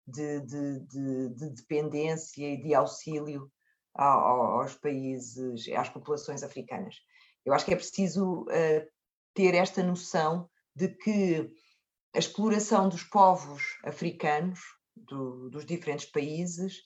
de, 0.06 0.42
de, 0.42 0.80
de, 0.82 1.30
de 1.30 1.50
dependência 1.56 2.54
e 2.54 2.62
de 2.62 2.76
auxílio 2.76 3.52
aos 3.96 4.76
países, 4.76 5.68
às 5.76 5.90
populações 5.90 6.44
africanas. 6.44 6.96
Eu 7.44 7.54
acho 7.54 7.66
que 7.66 7.74
é 7.74 7.76
preciso 7.76 8.44
uh, 8.44 8.88
ter 9.34 9.56
esta 9.56 9.82
noção 9.82 10.48
de 10.76 10.90
que 10.90 11.52
a 12.16 12.20
exploração 12.20 12.88
dos 12.88 13.04
povos 13.04 13.64
africanos, 13.84 14.60
do, 14.96 15.50
dos 15.50 15.66
diferentes 15.66 16.06
países, 16.06 16.84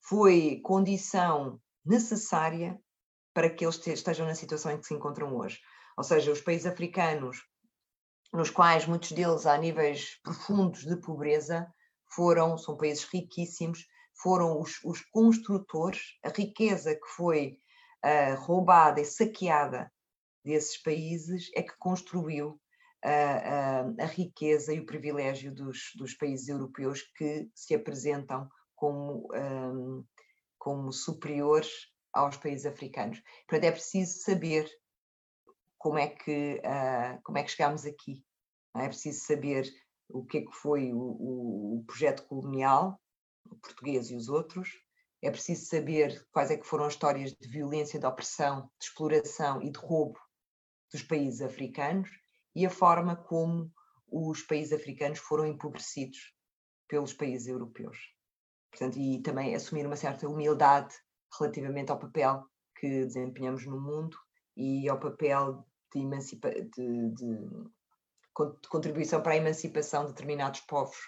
foi 0.00 0.60
condição 0.64 1.60
necessária 1.84 2.80
para 3.34 3.50
que 3.50 3.64
eles 3.64 3.86
estejam 3.86 4.26
na 4.26 4.34
situação 4.34 4.72
em 4.72 4.78
que 4.78 4.86
se 4.86 4.94
encontram 4.94 5.36
hoje. 5.36 5.60
Ou 5.98 6.02
seja, 6.02 6.32
os 6.32 6.40
países 6.40 6.66
africanos, 6.66 7.38
nos 8.32 8.50
quais 8.50 8.86
muitos 8.86 9.12
deles 9.12 9.46
há 9.46 9.56
níveis 9.56 10.20
profundos 10.22 10.84
de 10.84 10.96
pobreza, 10.96 11.66
foram, 12.14 12.56
são 12.58 12.76
países 12.76 13.04
riquíssimos, 13.04 13.86
foram 14.20 14.60
os, 14.60 14.82
os 14.84 15.00
construtores, 15.10 16.18
a 16.24 16.28
riqueza 16.28 16.94
que 16.94 17.08
foi 17.16 17.58
uh, 18.04 18.40
roubada 18.40 19.00
e 19.00 19.04
saqueada 19.04 19.90
desses 20.44 20.80
países 20.82 21.50
é 21.54 21.62
que 21.62 21.76
construiu 21.78 22.50
uh, 23.04 23.08
uh, 23.08 24.02
a 24.02 24.06
riqueza 24.06 24.72
e 24.72 24.80
o 24.80 24.86
privilégio 24.86 25.54
dos, 25.54 25.92
dos 25.96 26.14
países 26.14 26.48
europeus 26.48 27.02
que 27.16 27.48
se 27.54 27.74
apresentam 27.74 28.48
como, 28.74 29.28
um, 29.34 30.04
como 30.58 30.92
superiores 30.92 31.70
aos 32.12 32.36
países 32.36 32.66
africanos. 32.66 33.20
Portanto, 33.46 33.64
é 33.64 33.72
preciso 33.72 34.20
saber 34.20 34.68
como 35.78 35.98
é 35.98 36.08
que, 36.08 36.60
uh, 36.64 37.22
como 37.22 37.38
é 37.38 37.44
que 37.44 37.50
chegámos 37.50 37.86
aqui. 37.86 38.24
É? 38.76 38.84
é 38.84 38.88
preciso 38.88 39.24
saber 39.24 39.70
o 40.08 40.24
que 40.24 40.38
é 40.38 40.40
que 40.42 40.52
foi 40.52 40.92
o, 40.92 40.98
o, 41.78 41.84
projeto 41.86 42.26
colonial, 42.26 43.00
o 43.48 43.56
português 43.56 44.10
e 44.10 44.16
os 44.16 44.28
outros. 44.28 44.70
É 45.22 45.30
preciso 45.30 45.66
saber 45.66 46.26
quais 46.30 46.50
é 46.50 46.56
que 46.56 46.66
foram 46.66 46.84
as 46.84 46.92
histórias 46.92 47.32
de 47.32 47.48
violência, 47.48 47.98
de 47.98 48.06
opressão, 48.06 48.70
de 48.78 48.86
exploração 48.86 49.62
e 49.62 49.70
de 49.70 49.78
roubo 49.78 50.18
dos 50.92 51.02
países 51.02 51.42
africanos 51.42 52.08
e 52.54 52.64
a 52.64 52.70
forma 52.70 53.16
como 53.16 53.70
os 54.10 54.42
países 54.42 54.72
africanos 54.72 55.18
foram 55.18 55.46
empobrecidos 55.46 56.34
pelos 56.88 57.12
países 57.12 57.46
europeus. 57.46 57.98
Portanto, 58.70 58.98
e 58.98 59.20
também 59.22 59.54
assumir 59.54 59.86
uma 59.86 59.96
certa 59.96 60.28
humildade 60.28 60.94
relativamente 61.38 61.90
ao 61.90 61.98
papel 61.98 62.44
que 62.78 63.04
desempenhamos 63.04 63.66
no 63.66 63.80
mundo 63.80 64.16
e 64.58 64.88
ao 64.88 64.98
papel 64.98 65.64
de, 65.94 66.00
emancipa 66.00 66.50
de, 66.50 67.10
de, 67.10 67.38
contribuição 68.68 69.22
para 69.22 69.32
a 69.32 69.36
emancipação 69.36 70.02
de 70.02 70.10
determinados 70.10 70.60
povos 70.62 70.98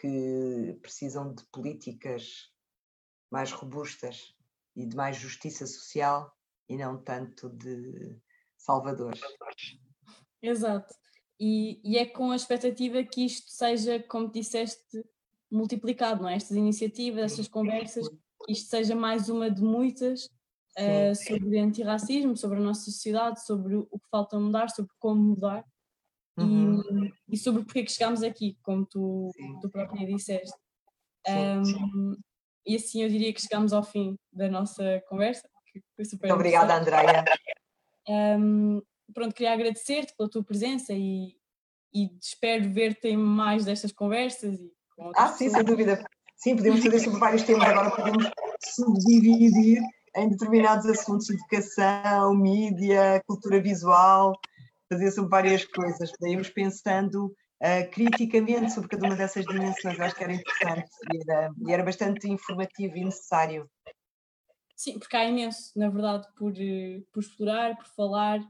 que 0.00 0.78
precisam 0.82 1.32
de 1.34 1.42
políticas 1.46 2.52
mais 3.30 3.50
robustas 3.52 4.36
e 4.76 4.84
de 4.84 4.94
mais 4.94 5.16
justiça 5.16 5.66
social 5.66 6.30
e 6.68 6.76
não 6.76 7.02
tanto 7.02 7.48
de 7.48 8.16
salvadores. 8.58 9.20
Exato. 10.42 10.94
E, 11.40 11.80
e, 11.82 11.96
é 11.96 12.04
com 12.04 12.30
a 12.30 12.36
expectativa 12.36 13.02
que 13.02 13.24
isto 13.24 13.50
seja, 13.50 13.98
como 14.00 14.30
disseste, 14.30 15.04
multiplicado, 15.50 16.22
não 16.22 16.28
é? 16.28 16.36
Estas 16.36 16.56
iniciativas, 16.56 17.32
estas 17.32 17.48
conversas, 17.48 18.08
isto 18.48 18.68
seja 18.68 18.94
mais 18.94 19.28
uma 19.28 19.50
de 19.50 19.62
muitas 19.62 20.30
uh, 20.78 21.14
sobre 21.14 21.58
antirracismo, 21.58 22.36
sobre 22.36 22.58
a 22.58 22.62
nossa 22.62 22.90
sociedade, 22.90 23.44
sobre 23.44 23.76
o 23.76 23.98
que 23.98 24.08
falta 24.10 24.38
mudar, 24.38 24.68
sobre 24.70 24.92
como 24.98 25.22
mudar 25.22 25.64
uhum. 26.36 26.80
e, 27.28 27.34
e, 27.34 27.36
sobre 27.36 27.64
porque 27.64 27.80
é 27.80 27.84
que 27.84 27.92
chegámos 27.92 28.22
aqui, 28.22 28.58
como 28.62 28.84
tu, 28.86 29.30
tu 29.60 29.70
própria 29.70 30.06
disseste. 30.06 30.56
Um, 31.28 32.16
e 32.66 32.76
assim 32.76 33.02
eu 33.02 33.08
diria 33.08 33.32
que 33.32 33.40
chegamos 33.40 33.72
ao 33.72 33.82
fim 33.82 34.16
da 34.32 34.48
nossa 34.48 35.02
conversa. 35.08 35.48
Muito 35.98 36.34
obrigada, 36.34 36.76
Andréia. 36.76 37.24
Um, 38.08 38.82
pronto, 39.12 39.34
queria 39.34 39.52
agradecer-te 39.52 40.14
pela 40.16 40.30
tua 40.30 40.44
presença 40.44 40.92
e, 40.92 41.36
e 41.92 42.10
espero 42.20 42.70
ver-te 42.70 43.08
em 43.08 43.16
mais 43.16 43.64
destas 43.64 43.92
conversas. 43.92 44.58
Ah, 45.16 45.28
sim, 45.28 45.50
sem 45.50 45.64
dúvida. 45.64 46.04
Sim, 46.36 46.56
podemos 46.56 46.82
fazer 46.82 47.00
sobre 47.00 47.18
vários 47.18 47.42
temas, 47.42 47.68
agora 47.68 47.90
podemos 47.90 48.30
subdividir 48.62 49.80
em 50.16 50.28
determinados 50.28 50.86
assuntos, 50.86 51.28
educação, 51.30 52.34
mídia, 52.34 53.22
cultura 53.26 53.60
visual, 53.60 54.32
fazer 54.90 55.10
sobre 55.10 55.30
várias 55.30 55.64
coisas. 55.64 56.12
Podemos 56.16 56.48
pensando 56.50 57.26
uh, 57.26 57.90
criticamente 57.90 58.72
sobre 58.72 58.88
cada 58.88 59.06
uma 59.06 59.16
dessas 59.16 59.44
dimensões, 59.44 59.98
Eu 59.98 60.04
acho 60.04 60.14
que 60.14 60.24
era 60.24 60.34
interessante 60.34 60.90
e 61.12 61.30
era, 61.30 61.50
e 61.66 61.72
era 61.72 61.84
bastante 61.84 62.28
informativo 62.28 62.96
e 62.96 63.04
necessário. 63.04 63.68
Sim, 64.76 64.98
porque 64.98 65.16
há 65.16 65.24
imenso, 65.24 65.72
na 65.76 65.88
verdade, 65.88 66.26
por, 66.36 66.52
eh, 66.56 67.02
por 67.12 67.20
explorar, 67.20 67.76
por 67.76 67.86
falar. 67.86 68.40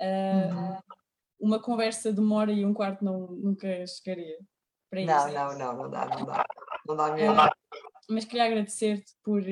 Uh. 0.00 0.96
Uma 1.38 1.60
conversa 1.60 2.10
de 2.10 2.18
uma 2.18 2.36
hora 2.36 2.50
e 2.50 2.64
um 2.64 2.72
quarto 2.72 3.04
não, 3.04 3.26
nunca 3.26 3.86
chegaria 3.86 4.38
para 4.88 5.00
isso. 5.02 5.12
Não, 5.12 5.32
não, 5.32 5.58
não, 5.58 5.76
não 5.76 5.90
dá, 5.90 6.06
não 6.06 6.24
dá. 6.24 6.44
Não 6.86 6.96
dá 6.96 7.12
mesmo. 7.12 7.34
Uh, 7.34 7.50
mas 8.08 8.24
queria 8.24 8.46
agradecer-te 8.46 9.12
por, 9.22 9.42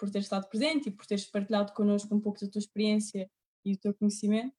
por 0.00 0.10
ter 0.10 0.20
estado 0.20 0.48
presente 0.48 0.88
e 0.88 0.90
por 0.90 1.04
teres 1.04 1.26
partilhado 1.26 1.72
connosco 1.74 2.14
um 2.14 2.20
pouco 2.20 2.40
da 2.40 2.50
tua 2.50 2.58
experiência 2.58 3.30
e 3.64 3.72
do 3.72 3.78
teu 3.78 3.94
conhecimento. 3.94 4.54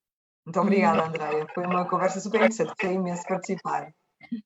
Muito 0.45 0.59
obrigada, 0.59 1.07
Andréia. 1.07 1.47
Foi 1.53 1.65
uma 1.65 1.87
conversa 1.89 2.19
super 2.19 2.37
interessante, 2.37 2.69
gostei 2.69 2.93
imenso 2.93 3.23
participar. 3.27 3.91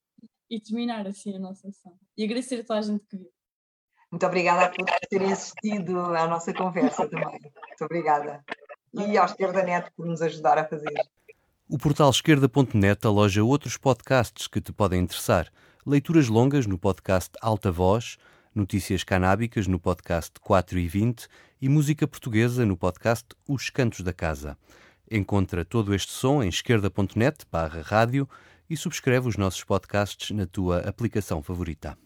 e 0.50 0.60
terminar 0.62 1.06
assim 1.06 1.36
a 1.36 1.40
nossa 1.40 1.70
sessão. 1.70 1.98
E 2.18 2.24
agradecer 2.24 2.62
a 2.62 2.64
toda 2.64 2.80
a 2.80 2.82
gente 2.82 3.06
que 3.06 3.18
viu. 3.18 3.30
Muito 4.12 4.26
obrigada 4.26 4.66
a 4.66 4.70
todos 4.70 4.92
por 4.92 5.08
terem 5.10 5.34
assistido 5.34 6.00
à 6.00 6.28
nossa 6.28 6.54
conversa 6.54 7.08
também. 7.10 7.40
Muito 7.42 7.84
obrigada. 7.84 8.44
E 8.94 9.18
ao 9.18 9.26
Esquerda 9.26 9.64
Neto 9.64 9.92
por 9.96 10.06
nos 10.06 10.22
ajudar 10.22 10.58
a 10.58 10.66
fazer. 10.66 10.94
O 11.68 11.78
portal 11.78 12.10
esquerda.net 12.10 13.06
aloja 13.06 13.44
outros 13.44 13.76
podcasts 13.76 14.48
que 14.48 14.62
te 14.62 14.72
podem 14.72 15.02
interessar. 15.02 15.52
Leituras 15.86 16.30
longas 16.30 16.66
no 16.66 16.78
podcast 16.78 17.32
Alta 17.42 17.72
Voz, 17.72 18.18
notícias 18.56 19.04
canábicas 19.04 19.68
no 19.68 19.78
podcast 19.78 20.40
4 20.40 20.80
e 20.80 20.88
20 20.88 21.28
e 21.62 21.68
música 21.68 22.08
portuguesa 22.08 22.66
no 22.66 22.78
podcast 22.78 23.28
Os 23.48 23.70
Cantos 23.70 24.02
da 24.02 24.14
Casa. 24.14 24.58
Encontra 25.12 25.66
todo 25.66 25.94
este 25.94 26.12
som 26.12 26.42
em 26.42 26.48
esquerda.net 26.48 27.46
barra 27.52 27.82
rádio 27.82 28.28
e 28.70 28.78
subscreve 28.78 29.28
os 29.28 29.38
nossos 29.38 29.64
podcasts 29.64 30.32
na 30.32 30.46
tua 30.46 30.80
aplicação 30.80 31.44
favorita. 31.44 31.98